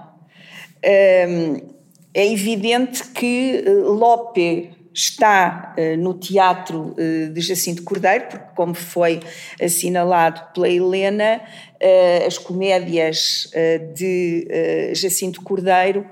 Um, 0.85 1.71
é 2.13 2.27
evidente 2.33 3.05
que 3.11 3.63
Lope 3.85 4.80
está 5.01 5.75
uh, 5.77 5.97
no 5.97 6.15
teatro 6.15 6.95
uh, 6.99 7.33
de 7.33 7.41
Jacinto 7.41 7.83
Cordeiro, 7.83 8.27
porque, 8.29 8.55
como 8.55 8.75
foi 8.75 9.21
assinalado 9.61 10.53
pela 10.53 10.69
Helena, 10.69 11.41
uh, 11.41 12.27
as 12.27 12.37
comédias 12.37 13.51
de 13.95 14.93
Jacinto 14.95 15.43
Cordeiro 15.43 16.07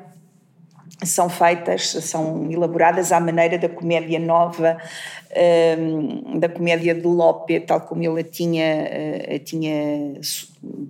são 1.04 1.28
feitas, 1.28 1.90
são 1.90 2.50
elaboradas 2.50 3.12
à 3.12 3.20
maneira 3.20 3.56
da 3.56 3.68
comédia 3.68 4.18
nova, 4.18 4.76
da 6.40 6.48
comédia 6.48 6.92
de 6.92 7.06
Lope, 7.06 7.60
tal 7.60 7.82
como 7.82 8.02
ele 8.02 8.20
a 8.20 8.24
tinha, 8.24 8.88
a 9.36 9.38
tinha 9.38 10.20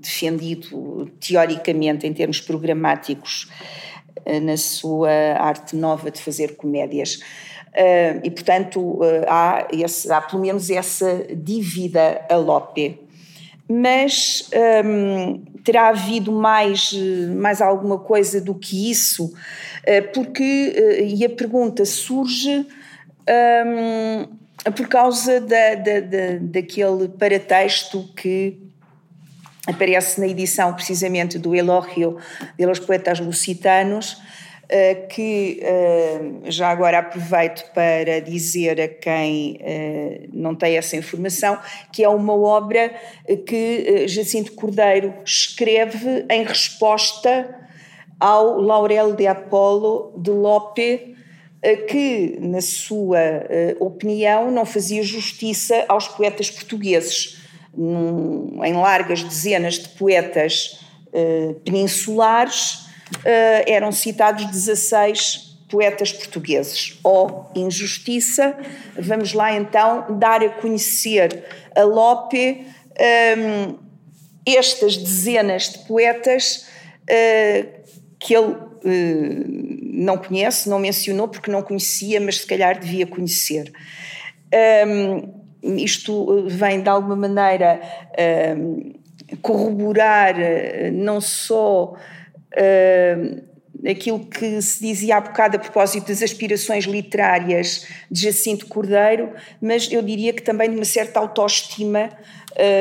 defendido 0.00 1.10
teoricamente 1.20 2.06
em 2.06 2.14
termos 2.14 2.40
programáticos 2.40 3.50
na 4.42 4.56
sua 4.56 5.10
arte 5.38 5.76
nova 5.76 6.10
de 6.10 6.22
fazer 6.22 6.56
comédias. 6.56 7.20
Uh, 7.68 8.20
e, 8.24 8.30
portanto, 8.30 8.80
uh, 8.80 9.24
há, 9.28 9.68
esse, 9.72 10.10
há 10.10 10.20
pelo 10.20 10.42
menos 10.42 10.70
essa 10.70 11.26
dívida 11.34 12.24
a 12.28 12.36
Lope. 12.36 13.00
Mas 13.68 14.48
um, 14.84 15.44
terá 15.62 15.88
havido 15.88 16.32
mais, 16.32 16.92
mais 17.36 17.60
alguma 17.60 17.98
coisa 17.98 18.40
do 18.40 18.54
que 18.54 18.90
isso? 18.90 19.30
Porque, 20.14 21.04
e 21.04 21.22
a 21.22 21.28
pergunta 21.28 21.84
surge 21.84 22.66
por 24.74 24.88
causa 24.88 25.38
da, 25.40 25.74
da, 25.74 26.00
da, 26.00 26.38
daquele 26.40 27.08
paratexto 27.08 28.08
que 28.16 28.58
aparece 29.66 30.18
na 30.18 30.26
edição 30.26 30.72
precisamente 30.72 31.38
do 31.38 31.54
Elogio 31.54 32.16
de 32.56 32.64
los 32.64 32.78
Poetas 32.78 33.20
Lusitanos, 33.20 34.16
que 35.08 35.60
eh, 35.62 36.20
já 36.44 36.68
agora 36.68 36.98
aproveito 36.98 37.72
para 37.72 38.20
dizer 38.20 38.78
a 38.78 38.88
quem 38.88 39.58
eh, 39.60 40.26
não 40.30 40.54
tem 40.54 40.76
essa 40.76 40.94
informação, 40.94 41.58
que 41.90 42.04
é 42.04 42.08
uma 42.08 42.34
obra 42.34 42.92
que 43.46 44.06
Jacinto 44.06 44.52
Cordeiro 44.52 45.14
escreve 45.24 46.26
em 46.30 46.44
resposta 46.44 47.56
ao 48.20 48.60
Laurel 48.60 49.14
de 49.14 49.26
Apolo 49.26 50.12
de 50.18 50.30
Lope, 50.30 51.16
que, 51.88 52.38
na 52.40 52.60
sua 52.60 53.18
opinião, 53.80 54.50
não 54.50 54.64
fazia 54.64 55.02
justiça 55.02 55.84
aos 55.88 56.06
poetas 56.06 56.50
portugueses. 56.50 57.40
em 57.76 58.72
largas 58.74 59.22
dezenas 59.22 59.74
de 59.74 59.88
poetas 59.90 60.80
peninsulares, 61.64 62.87
eram 63.66 63.92
citados 63.92 64.44
16 64.46 65.48
poetas 65.68 66.12
portugueses. 66.12 66.98
Oh, 67.04 67.44
injustiça! 67.54 68.56
Vamos 68.98 69.32
lá 69.32 69.54
então 69.54 70.18
dar 70.18 70.42
a 70.42 70.48
conhecer 70.48 71.44
a 71.74 71.82
Lope 71.82 72.66
um, 72.98 73.78
estas 74.46 74.96
dezenas 74.96 75.70
de 75.70 75.78
poetas 75.80 76.66
uh, 77.04 77.68
que 78.18 78.34
ele 78.34 78.52
uh, 78.52 79.88
não 79.92 80.16
conhece, 80.16 80.68
não 80.68 80.78
mencionou 80.78 81.28
porque 81.28 81.50
não 81.50 81.62
conhecia, 81.62 82.20
mas 82.20 82.38
se 82.38 82.46
calhar 82.46 82.78
devia 82.78 83.06
conhecer. 83.06 83.72
Um, 84.86 85.38
isto 85.76 86.46
vem 86.48 86.80
de 86.80 86.88
alguma 86.88 87.16
maneira 87.16 87.80
um, 88.56 88.94
corroborar 89.42 90.34
uh, 90.36 90.92
não 90.92 91.20
só 91.20 91.94
aquilo 93.88 94.20
que 94.20 94.60
se 94.62 94.80
dizia 94.80 95.16
há 95.16 95.20
bocado 95.20 95.56
a 95.56 95.60
propósito 95.60 96.08
das 96.08 96.22
aspirações 96.22 96.84
literárias 96.84 97.86
de 98.10 98.22
Jacinto 98.22 98.66
Cordeiro, 98.66 99.32
mas 99.60 99.90
eu 99.90 100.02
diria 100.02 100.32
que 100.32 100.42
também 100.42 100.70
de 100.70 100.76
uma 100.76 100.84
certa 100.84 101.20
autoestima 101.20 102.10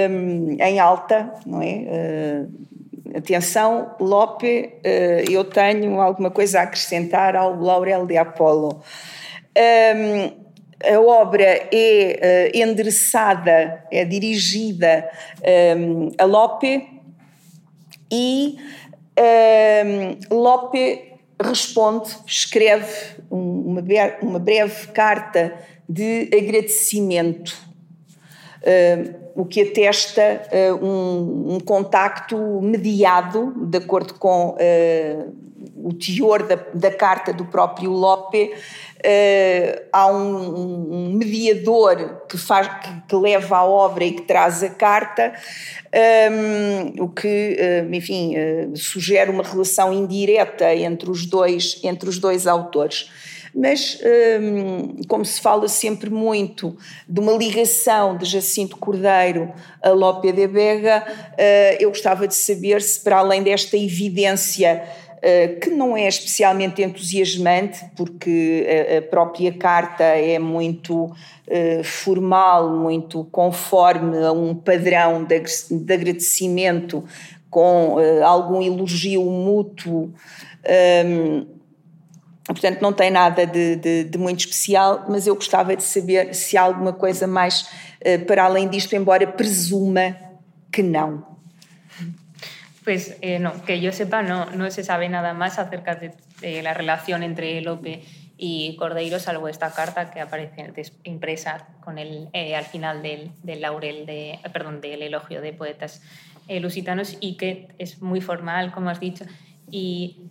um, 0.10 0.58
em 0.60 0.80
alta, 0.80 1.32
não 1.46 1.62
é? 1.62 2.48
Uh, 2.48 3.18
atenção, 3.18 3.96
Lope, 4.00 4.74
uh, 4.86 5.32
eu 5.32 5.44
tenho 5.44 6.02
alguma 6.02 6.32
coisa 6.32 6.60
a 6.60 6.64
acrescentar 6.64 7.36
ao 7.36 7.56
Laurel 7.60 8.06
de 8.06 8.18
Apolo. 8.18 8.82
Um, 9.56 10.48
a 10.84 11.00
obra 11.00 11.68
é 11.72 12.52
uh, 12.54 12.58
endereçada, 12.58 13.84
é 13.92 14.06
dirigida 14.06 15.10
um, 15.78 16.12
a 16.18 16.26
Lope 16.26 16.88
e 18.12 18.58
Lope 20.32 21.14
responde, 21.42 22.10
escreve 22.26 23.18
uma, 23.30 23.82
uma 24.22 24.40
breve 24.40 24.88
carta 24.88 25.54
de 25.88 26.30
agradecimento, 26.34 27.56
o 29.38 29.46
que 29.46 29.62
atesta 29.62 30.42
uh, 30.52 30.84
um, 30.84 31.56
um, 31.56 31.60
contacto 31.60 32.60
mediado, 32.60 33.54
de 33.56 33.78
acordo 33.78 34.16
com 34.16 34.56
uh, 34.56 35.36
o 35.76 35.94
teor 35.94 36.42
da, 36.42 36.56
da, 36.74 36.92
carta 36.92 37.32
do 37.32 37.46
próprio 37.46 37.92
Lope, 37.92 38.52
uh, 38.98 39.82
há 39.92 40.12
um, 40.12 40.92
um, 40.92 41.14
mediador 41.14 42.22
que, 42.28 42.38
faz, 42.38 42.68
que, 42.68 43.02
que, 43.10 43.16
leva 43.16 43.58
a 43.58 43.66
obra 43.66 44.04
e 44.06 44.12
que 44.12 44.24
traz 44.24 44.64
a 44.64 44.70
carta, 44.70 45.34
um, 46.32 47.04
o 47.04 47.10
que, 47.10 47.58
uh, 47.60 47.94
enfim, 47.94 48.36
uh, 48.36 48.76
sugere 48.76 49.30
uma 49.30 49.44
relação 49.44 49.94
indireta 49.94 50.74
entre 50.74 51.10
os 51.10 51.26
dois, 51.26 51.80
entre 51.84 52.10
os 52.10 52.20
dois 52.20 52.48
autores. 52.48 53.10
Mas 53.56 54.00
como 55.08 55.26
se 55.26 55.42
fala 55.42 55.68
sempre 55.68 56.12
muito 56.12 56.78
de 57.10 57.20
uma 57.20 57.32
ligação 57.32 58.16
de 58.16 58.24
Jacinto 58.24 58.78
Cordeiro 58.78 59.52
a 59.82 59.90
Lope 59.90 60.32
de 60.32 60.46
Vega, 60.46 61.04
eu 61.80 61.90
gostava 61.90 62.28
de 62.28 62.36
saber 62.36 62.84
se, 62.84 63.04
para 63.04 63.18
além 63.18 63.42
desta 63.42 63.76
evidência 63.76 64.84
eh, 64.84 65.07
que 65.62 65.70
não 65.72 65.98
é 65.98 66.08
especialmente 66.08 66.84
entusiasmante, 66.84 67.84
porque 67.96 68.66
a 68.98 69.02
própria 69.10 69.52
carta 69.52 70.04
é 70.04 70.38
muito 70.38 71.12
eh, 71.50 71.82
formal, 71.82 72.76
muito 72.76 73.24
conforme 73.32 74.18
a 74.18 74.34
um 74.34 74.54
padrão 74.54 75.24
de 75.24 75.94
agradecimento, 75.94 77.06
com 77.50 77.98
eh, 78.02 78.22
algum 78.22 78.62
elogio 78.62 79.24
mútuo. 79.24 80.14
Ehm, 80.66 81.46
portanto, 82.46 82.82
não 82.82 82.92
tem 82.92 83.10
nada 83.10 83.46
de, 83.48 83.78
de, 83.78 84.04
de, 84.04 84.18
muito 84.18 84.42
especial, 84.42 85.06
mas 85.08 85.26
eu 85.26 85.36
gostava 85.36 85.74
de 85.74 85.84
saber 85.84 86.36
se 86.36 86.58
há 86.58 86.64
alguma 86.64 86.92
coisa 86.92 87.26
mais 87.26 87.70
para 88.28 88.44
além 88.44 88.68
disto, 88.68 88.94
embora 88.94 89.26
presuma 89.26 90.18
que 90.70 90.84
não. 90.84 91.37
Pues 92.88 93.18
eh, 93.20 93.38
no, 93.40 93.66
que 93.66 93.82
yo 93.82 93.92
sepa, 93.92 94.22
no, 94.22 94.46
no 94.52 94.72
se 94.72 94.82
sabe 94.82 95.10
nada 95.10 95.34
más 95.34 95.60
acerca 95.60 95.96
de, 95.96 96.14
la 96.64 96.74
relación 96.74 97.22
entre 97.22 97.60
Lope 97.60 98.02
y 98.38 98.78
Cordeiro, 98.78 99.20
salvo 99.20 99.50
esta 99.50 99.74
carta 99.74 100.10
que 100.10 100.22
aparece 100.22 100.72
impresa 101.04 101.68
con 101.82 101.98
el, 101.98 102.30
eh, 102.32 102.56
al 102.56 102.64
final 102.64 103.02
del, 103.02 103.32
del, 103.44 103.60
laurel, 103.60 104.06
de, 104.06 104.40
perdón, 104.54 104.80
del 104.80 105.02
elogio 105.02 105.42
de 105.42 105.52
poetas 105.52 106.02
eh, 106.48 106.62
lusitanos 106.62 107.18
y 107.20 107.36
que 107.36 107.68
es 107.78 108.02
muy 108.02 108.22
formal, 108.22 108.72
como 108.72 108.90
has 108.90 109.02
dicho, 109.02 109.26
y 109.70 110.22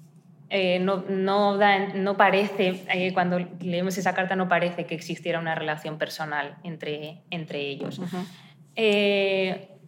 no, 0.81 1.05
no, 1.11 1.59
da, 1.59 1.89
no, 1.89 2.17
parece, 2.17 2.87
cuando 3.13 3.39
leemos 3.61 3.99
esa 3.99 4.15
carta, 4.15 4.35
no 4.35 4.49
parece 4.49 4.87
que 4.87 4.95
existiera 4.95 5.41
una 5.41 5.55
relación 5.55 5.99
personal 5.99 6.57
entre, 6.65 7.21
entre 7.29 7.61
ellos. 7.69 8.01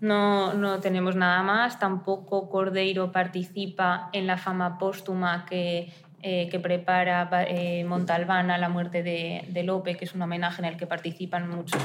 No, 0.01 0.55
no 0.55 0.81
tenemos 0.81 1.17
nada 1.17 1.43
más. 1.43 1.79
Tampoco 1.79 2.49
Cordeiro 2.49 3.11
participa 3.11 4.11
en 4.13 4.27
la 4.27 4.37
fama 4.37 4.79
póstuma 4.79 5.45
que, 5.45 5.93
eh, 6.23 6.49
que 6.49 6.61
prepara 6.61 7.29
eh, 7.49 7.85
Montalbán 7.85 8.51
a 8.51 8.59
la 8.59 8.69
muerte 8.69 9.03
de, 9.03 9.45
de, 9.49 9.63
Lope, 9.65 9.97
que 9.97 10.05
es 10.05 10.15
un 10.15 10.23
homenaje 10.23 10.63
en 10.63 10.67
el 10.67 10.77
que 10.77 10.87
participan 10.87 11.49
muchos, 11.49 11.81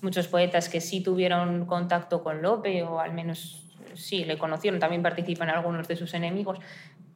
muchos 0.00 0.28
poetas 0.28 0.68
que 0.68 0.80
sí 0.80 1.02
tuvieron 1.02 1.66
contacto 1.66 2.22
con 2.22 2.42
Lope, 2.42 2.82
o 2.82 3.00
al 3.00 3.12
menos 3.12 3.64
sí 3.94 4.24
le 4.24 4.38
conocieron, 4.38 4.80
también 4.80 5.02
participan 5.02 5.50
algunos 5.50 5.88
de 5.88 5.96
sus 5.96 6.14
enemigos, 6.14 6.58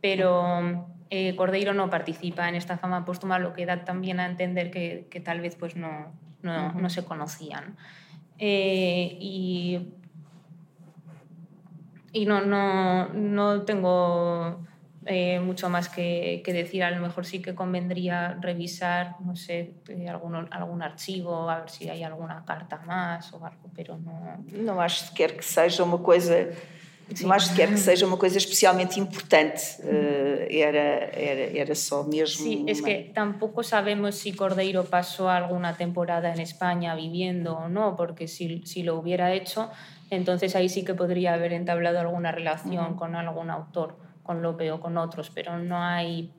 pero 0.01 0.87
eh, 1.11 1.37
Cordeiro 1.37 1.73
no 1.75 1.89
participa 1.89 2.49
en 2.49 2.57
esta 2.57 2.77
fama 2.77 3.05
póstuma, 3.05 3.39
lo 3.39 3.53
que 3.53 3.67
da 3.67 3.85
también 3.85 4.21
a 4.21 4.27
entender 4.27 4.71
que, 4.71 5.07
que 5.11 5.21
tal 5.21 5.41
vez 5.41 5.57
pues 5.57 5.77
no, 5.77 6.13
no, 6.43 6.73
no 6.73 6.91
se 6.91 7.05
conocían. 7.05 7.77
y 8.39 9.93
y 12.13 12.27
no, 12.27 12.43
no, 12.43 13.09
no 13.09 13.63
tengo 13.63 14.61
eh, 15.07 15.41
mucho 15.41 15.69
más 15.69 15.89
que, 15.89 16.43
que, 16.45 16.53
decir. 16.53 16.85
A 16.85 16.91
lo 16.91 17.01
mejor 17.01 17.27
sí 17.27 17.41
que 17.41 17.55
convendría 17.55 18.39
revisar, 18.41 19.17
no 19.21 19.35
sé, 19.35 19.75
eh, 19.89 20.09
algún, 20.09 20.49
algún 20.51 20.83
archivo, 20.83 21.51
a 21.51 21.61
ver 21.61 21.71
si 21.71 21.89
hay 21.89 22.03
alguna 22.03 22.45
carta 22.45 22.81
más 22.87 23.33
ou 23.33 23.45
algo, 23.45 23.71
pero 23.75 23.99
não... 23.99 24.45
Não 24.53 24.81
acho 24.81 25.07
sequer 25.07 25.37
que 25.37 25.45
seja 25.45 25.83
uma 25.83 25.99
coisa... 25.99 26.53
Sim. 27.15 27.25
Não 27.25 27.33
acho 27.33 27.49
sequer 27.49 27.69
que 27.69 27.79
seja 27.81 28.07
uma 28.07 28.17
coisa 28.17 28.39
especialmente 28.39 29.01
importante. 29.01 29.81
Uh, 29.83 30.47
era, 30.49 31.11
era, 31.13 31.59
era 31.59 31.75
só 31.75 32.05
mesmo... 32.05 32.45
Sí, 32.45 32.65
es 32.69 32.81
que 32.81 33.11
tampoco 33.13 33.63
sabemos 33.63 34.15
si 34.15 34.33
Cordeiro 34.33 34.85
pasó 34.85 35.29
alguna 35.29 35.77
temporada 35.77 36.33
en 36.33 36.41
España 36.41 36.95
viviendo 36.95 37.55
o 37.55 37.69
no, 37.69 37.97
porque 37.97 38.29
si, 38.29 38.63
si 38.65 38.83
lo 38.83 38.99
hubiera 38.99 39.33
hecho 39.33 39.71
entonces 40.13 40.55
ahí 40.57 40.69
sí 40.69 40.85
que 40.85 40.95
podría 40.95 41.33
haber 41.33 41.55
entablado 41.55 41.99
alguna 41.99 42.33
relación 42.33 42.97
con 42.97 43.17
algún 43.17 43.49
autor, 43.49 43.97
con 44.23 44.43
Lope 44.43 44.71
o 44.71 44.79
con 44.79 44.99
otros, 44.99 45.31
pero 45.31 45.59
no 45.59 45.79
hay, 45.79 46.35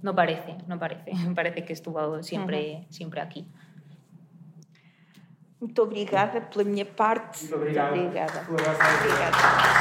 no 0.00 0.14
parece, 0.14 0.56
no 0.68 0.78
parece, 0.78 1.10
parece 1.34 1.64
que 1.64 1.72
estuvo 1.72 2.22
siempre, 2.22 2.86
siempre 2.88 3.20
aquí. 3.20 3.48
Muito 5.58 5.82
obrigada 5.82 6.48
pela 6.48 6.64
minha 6.64 6.84
parte. 6.84 7.40
Muito 7.40 7.56
obrigado. 7.56 7.96
Muito 7.96 8.62
obrigada. 8.62 9.75